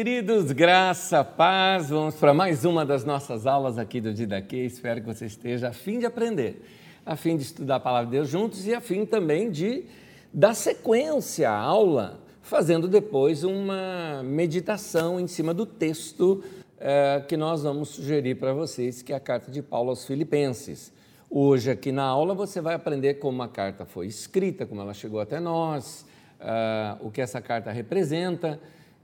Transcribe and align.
queridos. 0.00 0.50
Graça, 0.52 1.22
paz. 1.22 1.90
Vamos 1.90 2.14
para 2.14 2.32
mais 2.32 2.64
uma 2.64 2.86
das 2.86 3.04
nossas 3.04 3.46
aulas 3.46 3.76
aqui 3.76 4.00
do 4.00 4.14
Didaquê. 4.14 4.64
Espero 4.64 5.02
que 5.02 5.06
você 5.06 5.26
esteja 5.26 5.68
a 5.68 5.72
fim 5.74 5.98
de 5.98 6.06
aprender, 6.06 6.64
a 7.04 7.16
fim 7.16 7.36
de 7.36 7.42
estudar 7.42 7.76
a 7.76 7.80
palavra 7.80 8.06
de 8.06 8.12
Deus 8.12 8.30
juntos 8.30 8.66
e 8.66 8.72
a 8.72 8.80
fim 8.80 9.04
também 9.04 9.50
de 9.50 9.84
dar 10.32 10.54
sequência 10.54 11.50
à 11.50 11.54
aula, 11.54 12.18
fazendo 12.40 12.88
depois 12.88 13.44
uma 13.44 14.22
meditação 14.24 15.20
em 15.20 15.26
cima 15.26 15.52
do 15.52 15.66
texto 15.66 16.42
eh, 16.78 17.22
que 17.28 17.36
nós 17.36 17.62
vamos 17.62 17.90
sugerir 17.90 18.36
para 18.36 18.54
vocês, 18.54 19.02
que 19.02 19.12
é 19.12 19.16
a 19.16 19.20
carta 19.20 19.50
de 19.50 19.60
Paulo 19.60 19.90
aos 19.90 20.06
Filipenses. 20.06 20.94
Hoje, 21.28 21.70
aqui 21.70 21.92
na 21.92 22.04
aula, 22.04 22.34
você 22.34 22.62
vai 22.62 22.74
aprender 22.74 23.16
como 23.16 23.42
a 23.42 23.48
carta 23.48 23.84
foi 23.84 24.06
escrita, 24.06 24.64
como 24.64 24.80
ela 24.80 24.94
chegou 24.94 25.20
até 25.20 25.38
nós, 25.38 26.06
uh, 26.40 27.06
o 27.06 27.10
que 27.10 27.20
essa 27.20 27.42
carta 27.42 27.70
representa 27.70 28.58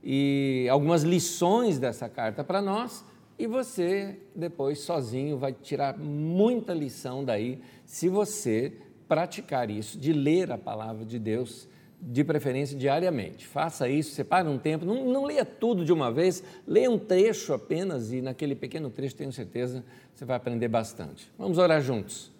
e 0.09 0.69
algumas 0.71 1.03
lições 1.03 1.77
dessa 1.77 2.07
carta 2.07 2.41
para 2.41 2.61
nós. 2.61 3.03
E 3.37 3.45
você, 3.45 4.15
depois, 4.33 4.79
sozinho, 4.79 5.37
vai 5.37 5.51
tirar 5.51 5.97
muita 5.97 6.73
lição 6.73 7.25
daí, 7.25 7.61
se 7.85 8.07
você 8.07 8.71
praticar 9.05 9.69
isso, 9.69 9.99
de 9.99 10.13
ler 10.13 10.49
a 10.49 10.57
palavra 10.57 11.03
de 11.03 11.19
Deus, 11.19 11.67
de 12.01 12.23
preferência 12.23 12.77
diariamente. 12.77 13.45
Faça 13.45 13.89
isso, 13.89 14.15
separe 14.15 14.47
um 14.47 14.57
tempo, 14.57 14.85
não, 14.85 15.11
não 15.11 15.25
leia 15.25 15.43
tudo 15.43 15.83
de 15.83 15.91
uma 15.91 16.09
vez, 16.09 16.41
leia 16.65 16.89
um 16.89 16.97
trecho 16.97 17.53
apenas 17.53 18.13
e 18.13 18.21
naquele 18.21 18.55
pequeno 18.55 18.89
trecho, 18.89 19.13
tenho 19.13 19.33
certeza, 19.33 19.83
você 20.15 20.23
vai 20.23 20.37
aprender 20.37 20.69
bastante. 20.69 21.29
Vamos 21.37 21.57
orar 21.57 21.81
juntos. 21.81 22.31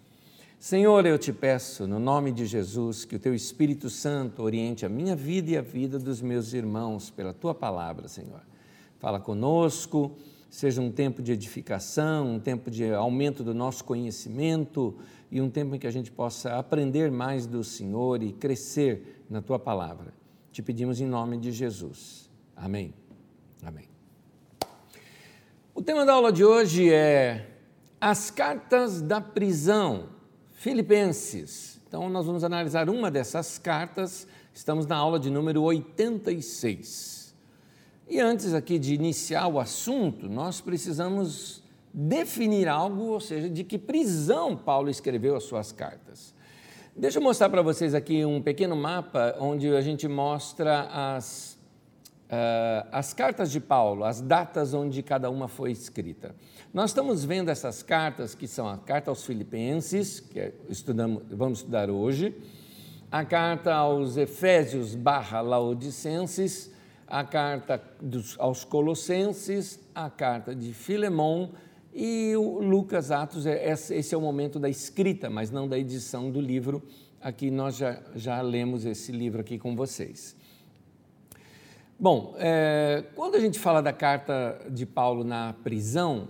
Senhor, 0.58 1.06
eu 1.06 1.16
te 1.16 1.32
peço, 1.32 1.86
no 1.86 2.00
nome 2.00 2.32
de 2.32 2.44
Jesus, 2.44 3.04
que 3.04 3.14
o 3.14 3.18
teu 3.18 3.32
Espírito 3.32 3.88
Santo 3.88 4.42
oriente 4.42 4.84
a 4.84 4.88
minha 4.88 5.14
vida 5.14 5.52
e 5.52 5.56
a 5.56 5.62
vida 5.62 6.00
dos 6.00 6.20
meus 6.20 6.52
irmãos 6.52 7.10
pela 7.10 7.32
tua 7.32 7.54
palavra, 7.54 8.08
Senhor. 8.08 8.40
Fala 8.98 9.20
conosco, 9.20 10.16
seja 10.50 10.82
um 10.82 10.90
tempo 10.90 11.22
de 11.22 11.30
edificação, 11.30 12.34
um 12.34 12.40
tempo 12.40 12.72
de 12.72 12.92
aumento 12.92 13.44
do 13.44 13.54
nosso 13.54 13.84
conhecimento 13.84 14.98
e 15.30 15.40
um 15.40 15.48
tempo 15.48 15.76
em 15.76 15.78
que 15.78 15.86
a 15.86 15.92
gente 15.92 16.10
possa 16.10 16.58
aprender 16.58 17.08
mais 17.08 17.46
do 17.46 17.62
Senhor 17.62 18.20
e 18.20 18.32
crescer 18.32 19.24
na 19.30 19.40
tua 19.40 19.60
palavra. 19.60 20.12
Te 20.50 20.60
pedimos 20.60 21.00
em 21.00 21.06
nome 21.06 21.38
de 21.38 21.52
Jesus. 21.52 22.28
Amém. 22.56 22.92
Amém. 23.62 23.88
O 25.72 25.80
tema 25.80 26.04
da 26.04 26.14
aula 26.14 26.32
de 26.32 26.44
hoje 26.44 26.92
é 26.92 27.48
as 28.00 28.28
cartas 28.28 29.00
da 29.00 29.20
prisão 29.20 30.17
Filipenses. 30.58 31.80
Então, 31.86 32.10
nós 32.10 32.26
vamos 32.26 32.42
analisar 32.42 32.90
uma 32.90 33.12
dessas 33.12 33.58
cartas, 33.58 34.26
estamos 34.52 34.86
na 34.86 34.96
aula 34.96 35.18
de 35.18 35.30
número 35.30 35.62
86. 35.62 37.32
E 38.08 38.18
antes 38.18 38.52
aqui 38.52 38.76
de 38.76 38.92
iniciar 38.92 39.46
o 39.46 39.60
assunto, 39.60 40.28
nós 40.28 40.60
precisamos 40.60 41.62
definir 41.94 42.66
algo, 42.66 43.04
ou 43.04 43.20
seja, 43.20 43.48
de 43.48 43.62
que 43.62 43.78
prisão 43.78 44.56
Paulo 44.56 44.90
escreveu 44.90 45.36
as 45.36 45.44
suas 45.44 45.70
cartas. 45.70 46.34
Deixa 46.96 47.18
eu 47.18 47.22
mostrar 47.22 47.48
para 47.48 47.62
vocês 47.62 47.94
aqui 47.94 48.24
um 48.24 48.42
pequeno 48.42 48.74
mapa 48.74 49.36
onde 49.38 49.68
a 49.68 49.80
gente 49.80 50.08
mostra 50.08 50.88
as, 50.90 51.56
uh, 52.28 52.88
as 52.92 53.12
cartas 53.12 53.50
de 53.50 53.60
Paulo, 53.60 54.04
as 54.04 54.20
datas 54.20 54.74
onde 54.74 55.02
cada 55.02 55.30
uma 55.30 55.48
foi 55.48 55.72
escrita. 55.72 56.34
Nós 56.72 56.90
estamos 56.90 57.24
vendo 57.24 57.48
essas 57.48 57.82
cartas, 57.82 58.34
que 58.34 58.46
são 58.46 58.68
a 58.68 58.76
carta 58.76 59.10
aos 59.10 59.24
Filipenses, 59.24 60.20
que 60.20 60.38
é, 60.38 60.52
estudamos, 60.68 61.22
vamos 61.30 61.60
estudar 61.60 61.90
hoje, 61.90 62.34
a 63.10 63.24
carta 63.24 63.74
aos 63.74 64.16
Efésios 64.16 64.94
barra 64.94 65.40
Laodicenses, 65.40 66.70
a 67.06 67.24
carta 67.24 67.82
dos, 68.00 68.36
aos 68.38 68.64
Colossenses, 68.64 69.80
a 69.94 70.10
carta 70.10 70.54
de 70.54 70.74
Filemão 70.74 71.50
e 71.94 72.36
o 72.36 72.60
Lucas 72.60 73.10
Atos, 73.10 73.46
é, 73.46 73.72
esse 73.72 74.14
é 74.14 74.18
o 74.18 74.20
momento 74.20 74.58
da 74.58 74.68
escrita, 74.68 75.30
mas 75.30 75.50
não 75.50 75.66
da 75.66 75.78
edição 75.78 76.30
do 76.30 76.40
livro. 76.40 76.82
Aqui 77.20 77.50
nós 77.50 77.76
já, 77.76 78.00
já 78.14 78.40
lemos 78.42 78.84
esse 78.84 79.10
livro 79.10 79.40
aqui 79.40 79.58
com 79.58 79.74
vocês. 79.74 80.36
Bom, 82.00 82.36
é, 82.38 83.02
quando 83.16 83.34
a 83.34 83.40
gente 83.40 83.58
fala 83.58 83.82
da 83.82 83.92
carta 83.92 84.56
de 84.70 84.86
Paulo 84.86 85.24
na 85.24 85.52
prisão, 85.64 86.28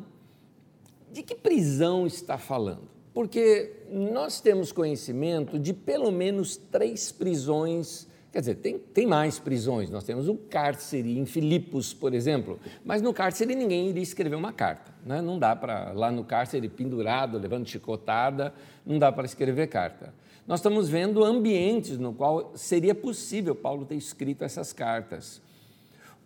de 1.12 1.22
que 1.22 1.34
prisão 1.34 2.06
está 2.06 2.38
falando? 2.38 2.88
Porque 3.12 3.84
nós 3.90 4.40
temos 4.40 4.72
conhecimento 4.72 5.58
de 5.58 5.74
pelo 5.74 6.10
menos 6.10 6.56
três 6.56 7.12
prisões, 7.12 8.08
quer 8.32 8.40
dizer, 8.40 8.54
tem, 8.54 8.78
tem 8.78 9.06
mais 9.06 9.38
prisões. 9.38 9.90
Nós 9.90 10.04
temos 10.04 10.26
o 10.26 10.36
cárcere 10.36 11.18
em 11.18 11.26
Filipos, 11.26 11.92
por 11.92 12.14
exemplo, 12.14 12.58
mas 12.82 13.02
no 13.02 13.12
cárcere 13.12 13.54
ninguém 13.54 13.90
iria 13.90 14.02
escrever 14.02 14.36
uma 14.36 14.54
carta. 14.54 14.90
Né? 15.04 15.20
Não 15.20 15.38
dá 15.38 15.54
para, 15.54 15.92
lá 15.92 16.10
no 16.10 16.24
cárcere, 16.24 16.66
pendurado, 16.70 17.36
levando 17.36 17.68
chicotada, 17.68 18.54
não 18.86 18.98
dá 18.98 19.12
para 19.12 19.26
escrever 19.26 19.66
carta. 19.66 20.14
Nós 20.46 20.60
estamos 20.60 20.88
vendo 20.88 21.22
ambientes 21.22 21.98
no 21.98 22.14
qual 22.14 22.52
seria 22.54 22.94
possível 22.94 23.54
Paulo 23.54 23.84
ter 23.84 23.96
escrito 23.96 24.44
essas 24.44 24.72
cartas. 24.72 25.46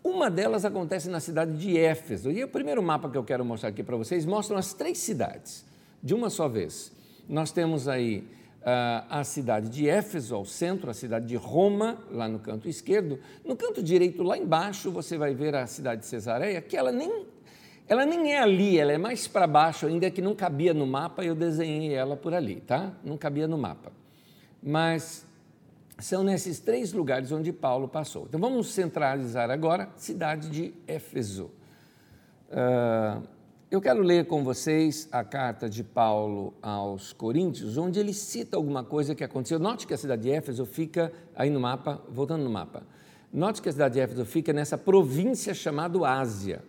Uma 0.03 0.29
delas 0.29 0.65
acontece 0.65 1.09
na 1.09 1.21
cidade 1.21 1.57
de 1.57 1.79
Éfeso. 1.79 2.31
E 2.31 2.43
o 2.43 2.49
primeiro 2.49 2.83
mapa 2.83 3.09
que 3.09 3.17
eu 3.17 3.23
quero 3.23 3.45
mostrar 3.45 3.69
aqui 3.69 3.83
para 3.83 3.97
vocês 3.97 4.27
mostra 4.27 4.59
as 4.59 4.75
três 4.75 4.99
cidades, 4.99 5.65
de 6.03 6.13
uma 6.13 6.29
só 6.29 6.49
vez. 6.49 6.91
Nós 7.29 7.53
temos 7.53 7.87
aí 7.87 8.27
uh, 8.63 9.07
a 9.09 9.23
cidade 9.23 9.69
de 9.69 9.89
Éfeso, 9.89 10.35
ao 10.35 10.45
centro, 10.45 10.91
a 10.91 10.95
cidade 10.95 11.27
de 11.27 11.37
Roma, 11.37 11.99
lá 12.11 12.27
no 12.27 12.41
canto 12.41 12.69
esquerdo. 12.69 13.21
No 13.45 13.55
canto 13.55 13.81
direito, 13.81 14.25
lá 14.25 14.37
embaixo, 14.37 14.91
você 14.91 15.17
vai 15.17 15.35
ver 15.35 15.55
a 15.55 15.69
cidade 15.69 16.01
de 16.01 16.09
Cesareia, 16.09 16.61
que 16.61 16.77
ela 16.77 16.91
nem, 16.91 17.25
ela 17.87 18.05
nem 18.05 18.33
é 18.33 18.41
ali, 18.41 18.79
ela 18.79 18.93
é 18.93 18.99
mais 18.99 19.29
para 19.29 19.47
baixo, 19.47 19.87
ainda 19.87 20.11
que 20.11 20.21
não 20.21 20.35
cabia 20.35 20.75
no 20.75 20.87
mapa, 20.87 21.25
eu 21.25 21.35
desenhei 21.35 21.95
ela 21.95 22.17
por 22.17 22.35
ali, 22.35 22.57
tá? 22.57 22.93
Não 23.05 23.17
cabia 23.17 23.47
no 23.47 23.57
mapa. 23.57 23.93
Mas 24.61 25.25
são 26.03 26.23
nesses 26.25 26.59
três 26.59 26.93
lugares 26.93 27.31
onde 27.33 27.53
Paulo 27.53 27.89
passou. 27.89 28.27
Então 28.29 28.41
vamos 28.41 28.73
centralizar 28.73 29.51
agora 29.51 29.89
cidade 29.97 30.51
de 30.51 30.75
Éfeso. 30.87 31.51
Uh, 32.51 33.27
eu 33.71 33.81
quero 33.81 34.03
ler 34.03 34.27
com 34.27 34.45
vocês 34.45 35.09
a 35.11 35.25
carta 35.25 35.69
de 35.71 35.83
Paulo 35.83 36.53
aos 36.61 37.13
Coríntios, 37.13 37.79
onde 37.79 37.99
ele 37.99 38.13
cita 38.13 38.57
alguma 38.57 38.85
coisa 38.85 39.15
que 39.15 39.25
aconteceu. 39.25 39.59
Note 39.59 39.87
que 39.87 39.95
a 39.95 39.97
cidade 39.97 40.23
de 40.23 40.31
Éfeso 40.31 40.67
fica 40.67 41.11
aí 41.35 41.49
no 41.49 41.59
mapa, 41.59 42.03
voltando 42.11 42.45
no 42.45 42.51
mapa. 42.51 42.83
Note 43.33 43.63
que 43.63 43.69
a 43.71 43.73
cidade 43.73 43.95
de 43.95 44.01
Éfeso 44.01 44.27
fica 44.27 44.53
nessa 44.53 44.77
província 44.77 45.55
chamada 45.55 46.07
Ásia. 46.07 46.63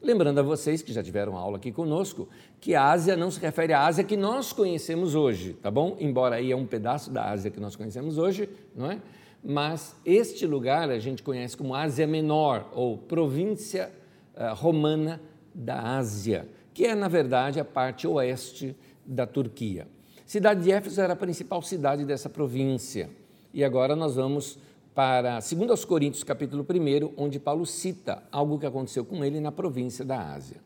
Lembrando 0.00 0.38
a 0.38 0.42
vocês 0.42 0.80
que 0.80 0.92
já 0.92 1.02
tiveram 1.02 1.36
aula 1.36 1.56
aqui 1.56 1.72
conosco, 1.72 2.28
que 2.60 2.74
a 2.74 2.90
Ásia 2.90 3.16
não 3.16 3.32
se 3.32 3.40
refere 3.40 3.72
à 3.72 3.84
Ásia 3.84 4.04
que 4.04 4.16
nós 4.16 4.52
conhecemos 4.52 5.16
hoje, 5.16 5.54
tá 5.54 5.72
bom? 5.72 5.96
Embora 5.98 6.36
aí 6.36 6.52
é 6.52 6.56
um 6.56 6.64
pedaço 6.64 7.10
da 7.10 7.30
Ásia 7.30 7.50
que 7.50 7.58
nós 7.58 7.74
conhecemos 7.74 8.16
hoje, 8.16 8.48
não 8.76 8.90
é? 8.90 9.00
Mas 9.42 9.96
este 10.04 10.46
lugar 10.46 10.88
a 10.88 11.00
gente 11.00 11.22
conhece 11.22 11.56
como 11.56 11.74
Ásia 11.74 12.06
Menor, 12.06 12.68
ou 12.72 12.96
província 12.96 13.90
uh, 14.36 14.54
romana 14.54 15.20
da 15.52 15.96
Ásia, 15.96 16.48
que 16.72 16.84
é, 16.84 16.94
na 16.94 17.08
verdade, 17.08 17.58
a 17.58 17.64
parte 17.64 18.06
oeste 18.06 18.76
da 19.04 19.26
Turquia. 19.26 19.88
Cidade 20.24 20.62
de 20.62 20.70
Éfeso 20.70 21.00
era 21.00 21.14
a 21.14 21.16
principal 21.16 21.60
cidade 21.60 22.04
dessa 22.04 22.28
província. 22.28 23.10
E 23.52 23.64
agora 23.64 23.96
nós 23.96 24.14
vamos 24.14 24.58
para 24.98 25.38
2 25.38 25.84
Coríntios, 25.84 26.24
capítulo 26.24 26.66
1, 26.68 27.12
onde 27.16 27.38
Paulo 27.38 27.64
cita 27.64 28.20
algo 28.32 28.58
que 28.58 28.66
aconteceu 28.66 29.04
com 29.04 29.24
ele 29.24 29.38
na 29.38 29.52
província 29.52 30.04
da 30.04 30.32
Ásia. 30.32 30.56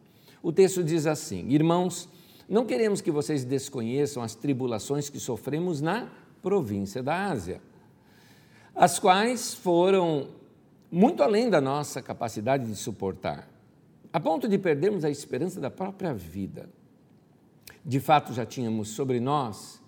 O 0.43 0.51
texto 0.51 0.83
diz 0.83 1.07
assim: 1.07 1.47
Irmãos, 1.51 2.09
não 2.49 2.65
queremos 2.65 3.03
que 3.03 3.11
vocês 3.11 3.45
desconheçam 3.45 4.23
as 4.23 4.35
tribulações 4.35 5.11
que 5.11 5.21
sofremos 5.21 5.83
na 5.83 6.09
província 6.41 7.03
da 7.03 7.27
Ásia, 7.27 7.61
as 8.75 8.99
quais 8.99 9.53
foram 9.53 10.29
muito 10.91 11.23
além 11.23 11.51
da 11.51 11.61
nossa 11.61 12.01
capacidade 12.01 12.65
de 12.65 12.75
suportar, 12.75 13.47
a 14.11 14.19
ponto 14.19 14.49
de 14.49 14.57
perdermos 14.57 15.05
a 15.05 15.11
esperança 15.11 15.61
da 15.61 15.71
própria 15.71 16.15
vida. 16.15 16.71
De 17.85 18.01
fato, 18.01 18.33
já 18.33 18.47
tínhamos 18.47 18.89
sobre 18.89 19.21
nós 19.21 19.79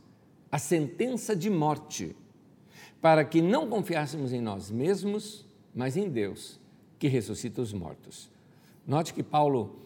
a 0.52 0.58
sentença 0.58 1.34
de 1.34 1.48
morte 1.48 2.14
para 3.04 3.22
que 3.22 3.42
não 3.42 3.68
confiássemos 3.68 4.32
em 4.32 4.40
nós 4.40 4.70
mesmos, 4.70 5.44
mas 5.74 5.94
em 5.94 6.08
Deus, 6.08 6.58
que 6.98 7.06
ressuscita 7.06 7.60
os 7.60 7.70
mortos. 7.70 8.30
Note 8.86 9.12
que 9.12 9.22
Paulo 9.22 9.76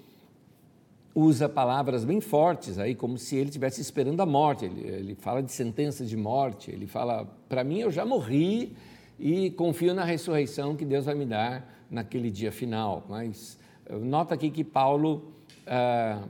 usa 1.12 1.48
palavras 1.48 2.04
bem 2.04 2.20
fortes 2.20 2.78
aí, 2.78 2.94
como 2.94 3.18
se 3.18 3.34
ele 3.34 3.46
estivesse 3.46 3.80
esperando 3.80 4.20
a 4.20 4.24
morte. 4.24 4.66
Ele, 4.66 4.86
ele 4.86 5.14
fala 5.16 5.42
de 5.42 5.50
sentença 5.50 6.06
de 6.06 6.16
morte, 6.16 6.70
ele 6.70 6.86
fala: 6.86 7.24
para 7.48 7.64
mim 7.64 7.80
eu 7.80 7.90
já 7.90 8.06
morri 8.06 8.76
e 9.18 9.50
confio 9.50 9.94
na 9.94 10.04
ressurreição 10.04 10.76
que 10.76 10.84
Deus 10.84 11.06
vai 11.06 11.16
me 11.16 11.26
dar 11.26 11.68
naquele 11.90 12.30
dia 12.30 12.52
final. 12.52 13.04
Mas 13.08 13.58
nota 14.00 14.34
aqui 14.34 14.48
que 14.48 14.62
Paulo 14.62 15.32
ah, 15.66 16.22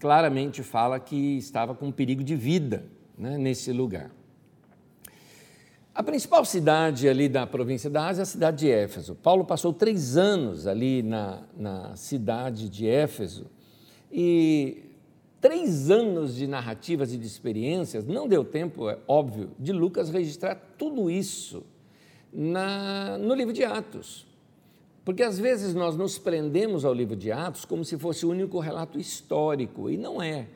claramente 0.00 0.60
fala 0.64 0.98
que 0.98 1.38
estava 1.38 1.72
com 1.72 1.92
perigo 1.92 2.24
de 2.24 2.34
vida 2.34 2.84
né, 3.16 3.38
nesse 3.38 3.70
lugar. 3.72 4.10
A 5.94 6.02
principal 6.02 6.42
cidade 6.44 7.06
ali 7.06 7.28
da 7.28 7.46
província 7.46 7.90
da 7.90 8.06
Ásia 8.06 8.22
é 8.22 8.24
a 8.24 8.26
cidade 8.26 8.60
de 8.60 8.70
Éfeso. 8.70 9.14
Paulo 9.14 9.44
passou 9.44 9.74
três 9.74 10.16
anos 10.16 10.66
ali 10.66 11.02
na, 11.02 11.42
na 11.54 11.94
cidade 11.96 12.70
de 12.70 12.88
Éfeso 12.88 13.46
e 14.10 14.84
três 15.38 15.90
anos 15.90 16.34
de 16.34 16.46
narrativas 16.46 17.12
e 17.12 17.18
de 17.18 17.26
experiências, 17.26 18.06
não 18.06 18.26
deu 18.26 18.42
tempo, 18.42 18.88
é 18.88 18.98
óbvio, 19.06 19.50
de 19.58 19.70
Lucas 19.72 20.08
registrar 20.08 20.54
tudo 20.78 21.10
isso 21.10 21.62
na, 22.32 23.18
no 23.18 23.34
livro 23.34 23.52
de 23.52 23.62
Atos. 23.62 24.26
Porque 25.04 25.22
às 25.22 25.38
vezes 25.38 25.74
nós 25.74 25.94
nos 25.94 26.16
prendemos 26.16 26.86
ao 26.86 26.94
livro 26.94 27.16
de 27.16 27.30
Atos 27.30 27.66
como 27.66 27.84
se 27.84 27.98
fosse 27.98 28.24
o 28.24 28.30
único 28.30 28.58
relato 28.60 28.98
histórico, 28.98 29.90
e 29.90 29.98
não 29.98 30.22
é. 30.22 30.46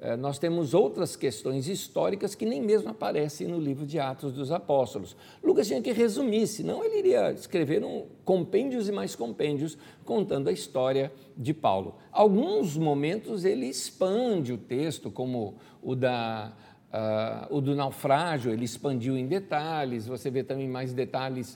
Eh, 0.00 0.16
nós 0.16 0.38
temos 0.38 0.72
outras 0.72 1.14
questões 1.14 1.68
históricas 1.68 2.34
que 2.34 2.46
nem 2.46 2.62
mesmo 2.62 2.88
aparecem 2.88 3.46
no 3.46 3.60
livro 3.60 3.84
de 3.84 3.98
Atos 3.98 4.32
dos 4.32 4.50
Apóstolos. 4.50 5.14
Lucas 5.44 5.66
tinha 5.66 5.82
que 5.82 5.92
resumir, 5.92 6.46
senão 6.46 6.82
ele 6.82 6.98
iria 6.98 7.32
escrever 7.32 7.84
um 7.84 8.06
compêndios 8.24 8.88
e 8.88 8.92
mais 8.92 9.14
compêndios 9.14 9.76
contando 10.04 10.48
a 10.48 10.52
história 10.52 11.12
de 11.36 11.52
Paulo. 11.52 11.96
Alguns 12.10 12.78
momentos 12.78 13.44
ele 13.44 13.66
expande 13.66 14.54
o 14.54 14.58
texto, 14.58 15.10
como 15.10 15.56
o 15.82 15.94
da 15.94 16.50
uh, 16.90 17.54
o 17.54 17.60
do 17.60 17.74
naufrágio, 17.74 18.50
ele 18.52 18.64
expandiu 18.64 19.18
em 19.18 19.26
detalhes. 19.26 20.06
Você 20.06 20.30
vê 20.30 20.42
também 20.42 20.66
mais 20.66 20.94
detalhes 20.94 21.54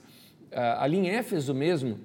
uh, 0.53 0.81
ali 0.81 0.99
em 0.99 1.09
Éfeso 1.09 1.55
mesmo, 1.55 1.99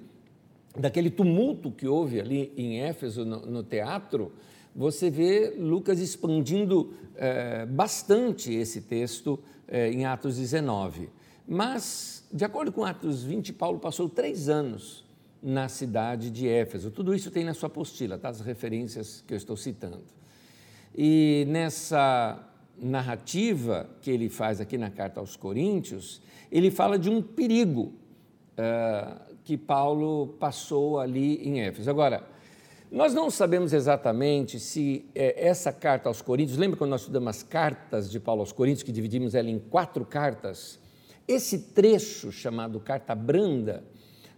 daquele 0.74 1.10
tumulto 1.10 1.70
que 1.70 1.86
houve 1.86 2.18
ali 2.18 2.50
em 2.56 2.80
Éfeso 2.80 3.26
no, 3.26 3.40
no 3.44 3.62
teatro 3.62 4.32
você 4.74 5.10
vê 5.10 5.54
Lucas 5.58 6.00
expandindo 6.00 6.92
é, 7.16 7.66
bastante 7.66 8.52
esse 8.52 8.82
texto 8.82 9.38
é, 9.66 9.90
em 9.90 10.04
Atos 10.04 10.36
19. 10.36 11.08
Mas, 11.46 12.24
de 12.32 12.44
acordo 12.44 12.70
com 12.70 12.84
Atos 12.84 13.22
20, 13.24 13.52
Paulo 13.52 13.78
passou 13.78 14.08
três 14.08 14.48
anos 14.48 15.04
na 15.42 15.68
cidade 15.68 16.30
de 16.30 16.48
Éfeso. 16.48 16.90
Tudo 16.90 17.14
isso 17.14 17.30
tem 17.30 17.44
na 17.44 17.54
sua 17.54 17.66
apostila, 17.66 18.18
tá? 18.18 18.28
as 18.28 18.40
referências 18.40 19.24
que 19.26 19.34
eu 19.34 19.36
estou 19.36 19.56
citando. 19.56 20.04
E 20.96 21.44
nessa 21.48 22.46
narrativa 22.78 23.88
que 24.00 24.10
ele 24.10 24.28
faz 24.28 24.60
aqui 24.60 24.78
na 24.78 24.90
carta 24.90 25.20
aos 25.20 25.36
Coríntios, 25.36 26.20
ele 26.50 26.70
fala 26.70 26.98
de 26.98 27.10
um 27.10 27.22
perigo 27.22 27.92
uh, 28.52 29.34
que 29.44 29.56
Paulo 29.56 30.36
passou 30.38 30.98
ali 30.98 31.36
em 31.46 31.60
Éfeso. 31.60 31.88
Agora, 31.90 32.26
nós 32.90 33.14
não 33.14 33.30
sabemos 33.30 33.72
exatamente 33.72 34.58
se 34.58 35.04
é, 35.14 35.46
essa 35.46 35.72
carta 35.72 36.08
aos 36.08 36.20
Coríntios, 36.20 36.58
lembra 36.58 36.76
quando 36.76 36.90
nós 36.90 37.02
estudamos 37.02 37.28
as 37.28 37.42
cartas 37.44 38.10
de 38.10 38.18
Paulo 38.18 38.40
aos 38.40 38.50
Coríntios, 38.50 38.82
que 38.82 38.90
dividimos 38.90 39.34
ela 39.36 39.48
em 39.48 39.60
quatro 39.60 40.04
cartas? 40.04 40.80
Esse 41.28 41.58
trecho 41.58 42.32
chamado 42.32 42.80
Carta 42.80 43.14
Branda, 43.14 43.84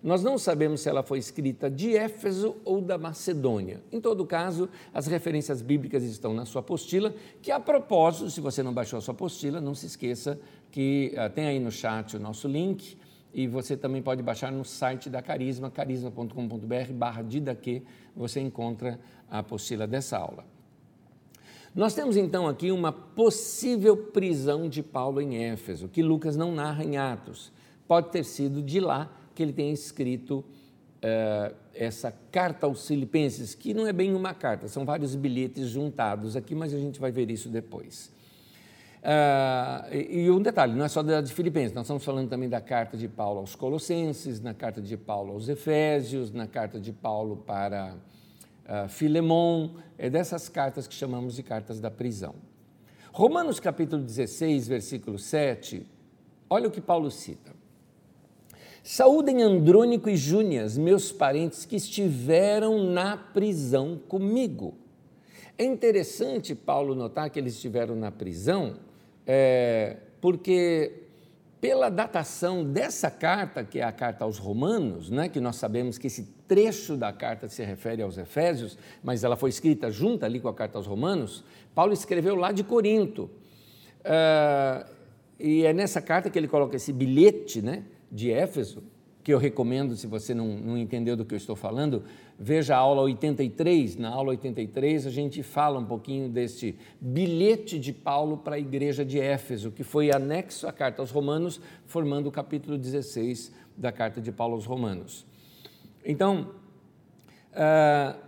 nós 0.02 0.22
não 0.22 0.36
sabemos 0.36 0.82
se 0.82 0.88
ela 0.90 1.02
foi 1.02 1.18
escrita 1.18 1.70
de 1.70 1.96
Éfeso 1.96 2.56
ou 2.62 2.82
da 2.82 2.98
Macedônia. 2.98 3.80
Em 3.90 4.00
todo 4.00 4.26
caso, 4.26 4.68
as 4.92 5.06
referências 5.06 5.62
bíblicas 5.62 6.02
estão 6.02 6.34
na 6.34 6.44
sua 6.44 6.60
apostila, 6.60 7.14
que 7.40 7.50
a 7.50 7.58
propósito, 7.58 8.28
se 8.28 8.40
você 8.42 8.62
não 8.62 8.74
baixou 8.74 8.98
a 8.98 9.00
sua 9.00 9.14
apostila, 9.14 9.62
não 9.62 9.74
se 9.74 9.86
esqueça 9.86 10.38
que 10.70 11.14
uh, 11.14 11.32
tem 11.32 11.46
aí 11.46 11.58
no 11.58 11.70
chat 11.70 12.16
o 12.16 12.20
nosso 12.20 12.46
link 12.48 12.98
e 13.34 13.46
você 13.46 13.76
também 13.76 14.02
pode 14.02 14.22
baixar 14.22 14.52
no 14.52 14.64
site 14.64 15.08
da 15.08 15.22
Carisma, 15.22 15.70
carisma.com.br 15.70 16.92
barra 16.92 17.22
didaque, 17.22 17.82
você 18.14 18.40
encontra 18.40 19.00
a 19.30 19.38
apostila 19.38 19.86
dessa 19.86 20.18
aula. 20.18 20.44
Nós 21.74 21.94
temos 21.94 22.18
então 22.18 22.46
aqui 22.46 22.70
uma 22.70 22.92
possível 22.92 23.96
prisão 23.96 24.68
de 24.68 24.82
Paulo 24.82 25.22
em 25.22 25.42
Éfeso, 25.44 25.88
que 25.88 26.02
Lucas 26.02 26.36
não 26.36 26.54
narra 26.54 26.84
em 26.84 26.98
Atos. 26.98 27.50
Pode 27.88 28.10
ter 28.10 28.24
sido 28.24 28.60
de 28.60 28.78
lá 28.78 29.10
que 29.34 29.42
ele 29.42 29.54
tenha 29.54 29.72
escrito 29.72 30.44
uh, 31.02 31.54
essa 31.74 32.12
carta 32.30 32.66
aos 32.66 32.86
Filipenses, 32.86 33.54
que 33.54 33.72
não 33.72 33.86
é 33.86 33.92
bem 33.92 34.14
uma 34.14 34.34
carta, 34.34 34.68
são 34.68 34.84
vários 34.84 35.14
bilhetes 35.14 35.68
juntados 35.68 36.36
aqui, 36.36 36.54
mas 36.54 36.74
a 36.74 36.78
gente 36.78 37.00
vai 37.00 37.10
ver 37.10 37.30
isso 37.30 37.48
depois. 37.48 38.12
Uh, 39.02 39.92
e, 39.92 40.26
e, 40.26 40.30
um 40.30 40.40
detalhe, 40.40 40.74
não 40.74 40.84
é 40.84 40.88
só 40.88 41.02
da 41.02 41.20
de 41.20 41.32
Filipenses, 41.32 41.74
nós 41.74 41.86
estamos 41.86 42.04
falando 42.04 42.28
também 42.28 42.48
da 42.48 42.60
carta 42.60 42.96
de 42.96 43.08
Paulo 43.08 43.40
aos 43.40 43.56
Colossenses, 43.56 44.40
na 44.40 44.54
carta 44.54 44.80
de 44.80 44.96
Paulo 44.96 45.32
aos 45.32 45.48
Efésios, 45.48 46.30
na 46.30 46.46
carta 46.46 46.78
de 46.78 46.92
Paulo 46.92 47.38
para 47.38 47.96
uh, 48.64 48.88
Filemon, 48.88 49.70
é 49.98 50.08
dessas 50.08 50.48
cartas 50.48 50.86
que 50.86 50.94
chamamos 50.94 51.34
de 51.34 51.42
cartas 51.42 51.80
da 51.80 51.90
prisão. 51.90 52.36
Romanos 53.12 53.58
capítulo 53.58 54.04
16, 54.04 54.68
versículo 54.68 55.18
7, 55.18 55.84
olha 56.48 56.68
o 56.68 56.70
que 56.70 56.80
Paulo 56.80 57.10
cita. 57.10 57.50
Saúdem 58.84 59.42
Andrônico 59.42 60.08
e 60.08 60.16
Júnias, 60.16 60.78
meus 60.78 61.10
parentes 61.10 61.64
que 61.64 61.74
estiveram 61.74 62.84
na 62.84 63.16
prisão 63.16 64.00
comigo. 64.08 64.74
É 65.58 65.64
interessante 65.64 66.54
Paulo 66.54 66.94
notar 66.94 67.30
que 67.30 67.38
eles 67.38 67.54
estiveram 67.54 67.94
na 67.96 68.10
prisão, 68.10 68.76
é, 69.26 69.96
porque 70.20 71.02
pela 71.62 71.88
datação 71.88 72.64
dessa 72.64 73.08
carta, 73.08 73.62
que 73.62 73.78
é 73.78 73.84
a 73.84 73.92
carta 73.92 74.24
aos 74.24 74.36
Romanos, 74.36 75.10
né, 75.10 75.28
que 75.28 75.40
nós 75.40 75.54
sabemos 75.54 75.96
que 75.96 76.08
esse 76.08 76.24
trecho 76.48 76.96
da 76.96 77.12
carta 77.12 77.48
se 77.48 77.64
refere 77.64 78.02
aos 78.02 78.18
Efésios, 78.18 78.76
mas 79.00 79.22
ela 79.22 79.36
foi 79.36 79.50
escrita 79.50 79.88
junto 79.88 80.24
ali 80.26 80.40
com 80.40 80.48
a 80.48 80.54
carta 80.54 80.76
aos 80.76 80.88
Romanos, 80.88 81.44
Paulo 81.72 81.92
escreveu 81.92 82.34
lá 82.34 82.50
de 82.50 82.64
Corinto. 82.64 83.30
Uh, 84.00 84.90
e 85.38 85.64
é 85.64 85.72
nessa 85.72 86.02
carta 86.02 86.28
que 86.28 86.36
ele 86.36 86.48
coloca 86.48 86.74
esse 86.74 86.92
bilhete 86.92 87.62
né, 87.62 87.84
de 88.10 88.32
Éfeso, 88.32 88.82
que 89.22 89.32
eu 89.32 89.38
recomendo, 89.38 89.94
se 89.94 90.08
você 90.08 90.34
não, 90.34 90.48
não 90.48 90.76
entendeu 90.76 91.16
do 91.16 91.24
que 91.24 91.32
eu 91.32 91.38
estou 91.38 91.54
falando, 91.54 92.02
veja 92.42 92.74
a 92.74 92.78
aula 92.78 93.02
83. 93.02 93.96
Na 93.96 94.08
aula 94.08 94.30
83, 94.30 95.06
a 95.06 95.10
gente 95.10 95.44
fala 95.44 95.78
um 95.78 95.84
pouquinho 95.84 96.28
deste 96.28 96.76
bilhete 97.00 97.78
de 97.78 97.92
Paulo 97.92 98.36
para 98.36 98.56
a 98.56 98.58
igreja 98.58 99.04
de 99.04 99.20
Éfeso, 99.20 99.70
que 99.70 99.84
foi 99.84 100.10
anexo 100.10 100.66
à 100.66 100.72
carta 100.72 101.00
aos 101.00 101.12
Romanos, 101.12 101.60
formando 101.86 102.26
o 102.26 102.32
capítulo 102.32 102.76
16 102.76 103.52
da 103.76 103.92
carta 103.92 104.20
de 104.20 104.32
Paulo 104.32 104.54
aos 104.54 104.66
Romanos. 104.66 105.24
Então, 106.04 106.50
uh, 107.52 108.18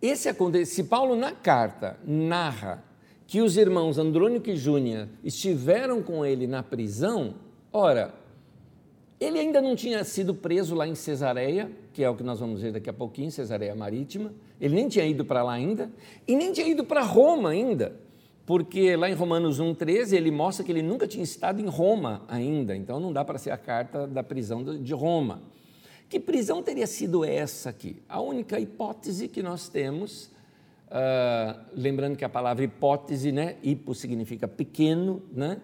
esse 0.00 0.34
se 0.64 0.84
Paulo 0.84 1.14
na 1.14 1.32
carta 1.32 1.98
narra 2.02 2.82
que 3.26 3.42
os 3.42 3.58
irmãos 3.58 3.98
Andrônico 3.98 4.48
e 4.48 4.56
Júnia 4.56 5.08
estiveram 5.22 6.02
com 6.02 6.24
ele 6.24 6.46
na 6.46 6.62
prisão, 6.62 7.34
ora, 7.70 8.14
ele 9.20 9.38
ainda 9.38 9.60
não 9.60 9.76
tinha 9.76 10.02
sido 10.02 10.34
preso 10.34 10.74
lá 10.74 10.86
em 10.86 10.94
Cesareia, 10.94 11.70
que 11.94 12.02
é 12.02 12.10
o 12.10 12.16
que 12.16 12.24
nós 12.24 12.40
vamos 12.40 12.60
ver 12.60 12.72
daqui 12.72 12.90
a 12.90 12.92
pouquinho, 12.92 13.30
Cesareia 13.30 13.74
Marítima. 13.74 14.34
Ele 14.60 14.74
nem 14.74 14.88
tinha 14.88 15.06
ido 15.06 15.24
para 15.24 15.44
lá 15.44 15.52
ainda, 15.52 15.90
e 16.26 16.34
nem 16.34 16.52
tinha 16.52 16.66
ido 16.66 16.84
para 16.84 17.02
Roma 17.02 17.50
ainda, 17.50 17.94
porque 18.44 18.96
lá 18.96 19.08
em 19.08 19.14
Romanos 19.14 19.60
1,13 19.60 20.14
ele 20.14 20.32
mostra 20.32 20.64
que 20.64 20.72
ele 20.72 20.82
nunca 20.82 21.06
tinha 21.06 21.22
estado 21.22 21.62
em 21.62 21.68
Roma 21.68 22.22
ainda, 22.26 22.76
então 22.76 22.98
não 22.98 23.12
dá 23.12 23.24
para 23.24 23.38
ser 23.38 23.52
a 23.52 23.56
carta 23.56 24.08
da 24.08 24.24
prisão 24.24 24.64
de 24.64 24.92
Roma. 24.92 25.40
Que 26.08 26.18
prisão 26.18 26.62
teria 26.62 26.86
sido 26.86 27.24
essa 27.24 27.70
aqui? 27.70 28.02
A 28.08 28.20
única 28.20 28.58
hipótese 28.58 29.28
que 29.28 29.42
nós 29.42 29.68
temos, 29.68 30.26
uh, 30.88 31.60
lembrando 31.74 32.16
que 32.16 32.24
a 32.24 32.28
palavra 32.28 32.64
hipótese, 32.64 33.30
né, 33.30 33.56
hipo 33.62 33.94
significa 33.94 34.48
pequeno, 34.48 35.22
né, 35.32 35.60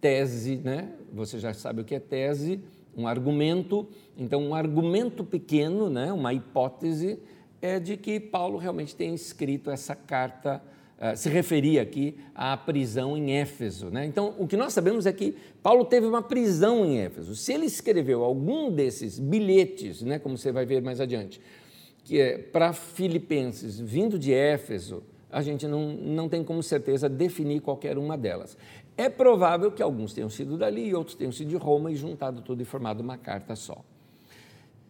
tese, 0.00 0.56
né, 0.56 0.92
você 1.12 1.40
já 1.40 1.52
sabe 1.52 1.80
o 1.80 1.84
que 1.84 1.96
é 1.96 2.00
tese, 2.00 2.62
um 2.96 3.06
argumento. 3.06 3.86
Então, 4.16 4.42
um 4.42 4.54
argumento 4.54 5.24
pequeno, 5.24 5.90
né, 5.90 6.12
uma 6.12 6.32
hipótese, 6.32 7.18
é 7.60 7.80
de 7.80 7.96
que 7.96 8.20
Paulo 8.20 8.58
realmente 8.58 8.94
tem 8.94 9.14
escrito 9.14 9.70
essa 9.70 9.94
carta, 9.94 10.62
uh, 10.98 11.16
se 11.16 11.28
referia 11.28 11.82
aqui 11.82 12.16
à 12.34 12.56
prisão 12.56 13.16
em 13.16 13.32
Éfeso. 13.32 13.90
Né? 13.90 14.04
Então, 14.04 14.34
o 14.38 14.46
que 14.46 14.56
nós 14.56 14.72
sabemos 14.72 15.06
é 15.06 15.12
que 15.12 15.34
Paulo 15.62 15.84
teve 15.84 16.06
uma 16.06 16.22
prisão 16.22 16.84
em 16.84 16.98
Éfeso. 16.98 17.34
Se 17.34 17.52
ele 17.52 17.66
escreveu 17.66 18.22
algum 18.22 18.70
desses 18.70 19.18
bilhetes, 19.18 20.02
né, 20.02 20.18
como 20.18 20.36
você 20.36 20.52
vai 20.52 20.66
ver 20.66 20.82
mais 20.82 21.00
adiante, 21.00 21.40
que 22.04 22.20
é 22.20 22.36
para 22.36 22.72
Filipenses, 22.72 23.80
vindo 23.80 24.18
de 24.18 24.32
Éfeso, 24.32 25.02
a 25.34 25.42
gente 25.42 25.66
não, 25.66 25.88
não 25.88 26.28
tem 26.28 26.44
como 26.44 26.62
certeza 26.62 27.08
definir 27.08 27.60
qualquer 27.60 27.98
uma 27.98 28.16
delas. 28.16 28.56
É 28.96 29.08
provável 29.08 29.72
que 29.72 29.82
alguns 29.82 30.12
tenham 30.12 30.30
sido 30.30 30.56
dali 30.56 30.88
e 30.88 30.94
outros 30.94 31.16
tenham 31.16 31.32
sido 31.32 31.48
de 31.48 31.56
Roma 31.56 31.90
e 31.90 31.96
juntado 31.96 32.42
tudo 32.42 32.62
e 32.62 32.64
formado 32.64 33.00
uma 33.00 33.18
carta 33.18 33.56
só. 33.56 33.84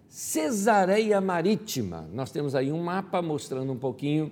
Cesareia 0.08 1.20
Marítima, 1.20 2.06
nós 2.12 2.30
temos 2.30 2.54
aí 2.54 2.70
um 2.70 2.82
mapa 2.82 3.22
mostrando 3.22 3.72
um 3.72 3.78
pouquinho 3.78 4.30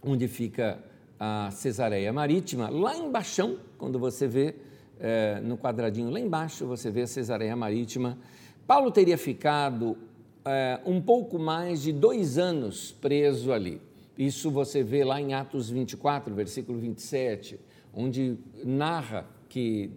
onde 0.00 0.28
fica 0.28 0.78
a 1.18 1.50
Cesareia 1.50 2.12
Marítima. 2.12 2.70
Lá 2.70 2.96
embaixo, 2.96 3.58
quando 3.76 3.98
você 3.98 4.28
vê 4.28 4.54
é, 5.00 5.40
no 5.40 5.58
quadradinho 5.58 6.08
lá 6.08 6.20
embaixo, 6.20 6.64
você 6.64 6.90
vê 6.90 7.02
a 7.02 7.06
Cesareia 7.06 7.56
Marítima. 7.56 8.16
Paulo 8.64 8.92
teria 8.92 9.18
ficado 9.18 9.98
é, 10.44 10.78
um 10.86 11.02
pouco 11.02 11.36
mais 11.36 11.82
de 11.82 11.92
dois 11.92 12.38
anos 12.38 12.92
preso 12.92 13.52
ali. 13.52 13.80
Isso 14.16 14.52
você 14.52 14.84
vê 14.84 15.02
lá 15.02 15.20
em 15.20 15.34
Atos 15.34 15.68
24, 15.68 16.32
versículo 16.32 16.78
27 16.78 17.58
onde 17.96 18.38
narra 18.64 19.26
que 19.48 19.90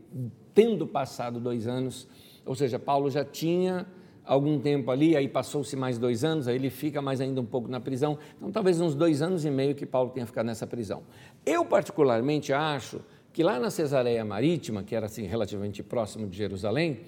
tendo 0.54 0.88
passado 0.88 1.40
dois 1.40 1.68
anos, 1.68 2.08
ou 2.46 2.56
seja, 2.56 2.80
Paulo 2.80 3.10
já 3.10 3.24
tinha 3.24 3.86
algum 4.26 4.60
tempo 4.60 4.92
ali, 4.92 5.16
aí 5.16 5.28
passou-se 5.28 5.76
mais 5.76 5.98
dois 5.98 6.24
anos, 6.24 6.48
aí 6.48 6.56
ele 6.56 6.70
fica 6.70 7.02
mais 7.02 7.22
ainda 7.22 7.40
um 7.40 7.46
pouco 7.46 7.70
na 7.70 7.80
prisão. 7.80 8.18
Então, 8.38 8.52
talvez 8.52 8.80
uns 8.82 8.94
dois 8.94 9.22
anos 9.22 9.46
e 9.46 9.50
meio 9.50 9.74
que 9.74 9.86
Paulo 9.86 10.10
tenha 10.10 10.26
ficado 10.26 10.46
nessa 10.46 10.68
prisão. 10.68 11.04
Eu, 11.46 11.64
particularmente, 11.64 12.52
acho 12.52 13.00
que 13.32 13.42
lá 13.42 13.60
na 13.60 13.70
Cesareia 13.70 14.26
Marítima, 14.26 14.84
que 14.84 14.96
era 14.96 15.06
assim 15.06 15.26
relativamente 15.26 15.82
próximo 15.82 16.28
de 16.28 16.38
Jerusalém, 16.38 17.02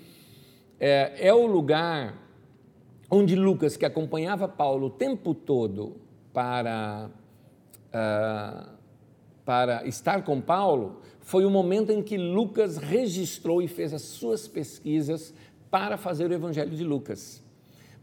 é, 0.80 1.28
é 1.28 1.34
o 1.34 1.46
lugar 1.46 2.30
onde 3.10 3.36
Lucas, 3.36 3.76
que 3.76 3.86
acompanhava 3.86 4.48
Paulo 4.48 4.88
o 4.88 4.90
tempo 4.90 5.34
todo 5.34 5.98
para, 6.32 7.10
uh, 7.88 8.79
para 9.50 9.84
estar 9.88 10.24
com 10.24 10.40
Paulo, 10.40 11.02
foi 11.22 11.44
o 11.44 11.50
momento 11.50 11.92
em 11.92 12.04
que 12.04 12.16
Lucas 12.20 12.78
registrou 12.78 13.64
e 13.64 13.68
fez 13.68 13.92
as 13.96 14.04
suas 14.04 14.48
pesquisas 14.48 15.34
para 15.72 15.98
fazer 15.98 16.30
o 16.30 16.34
Evangelho 16.36 16.70
de 16.70 16.84
Lucas, 16.84 17.42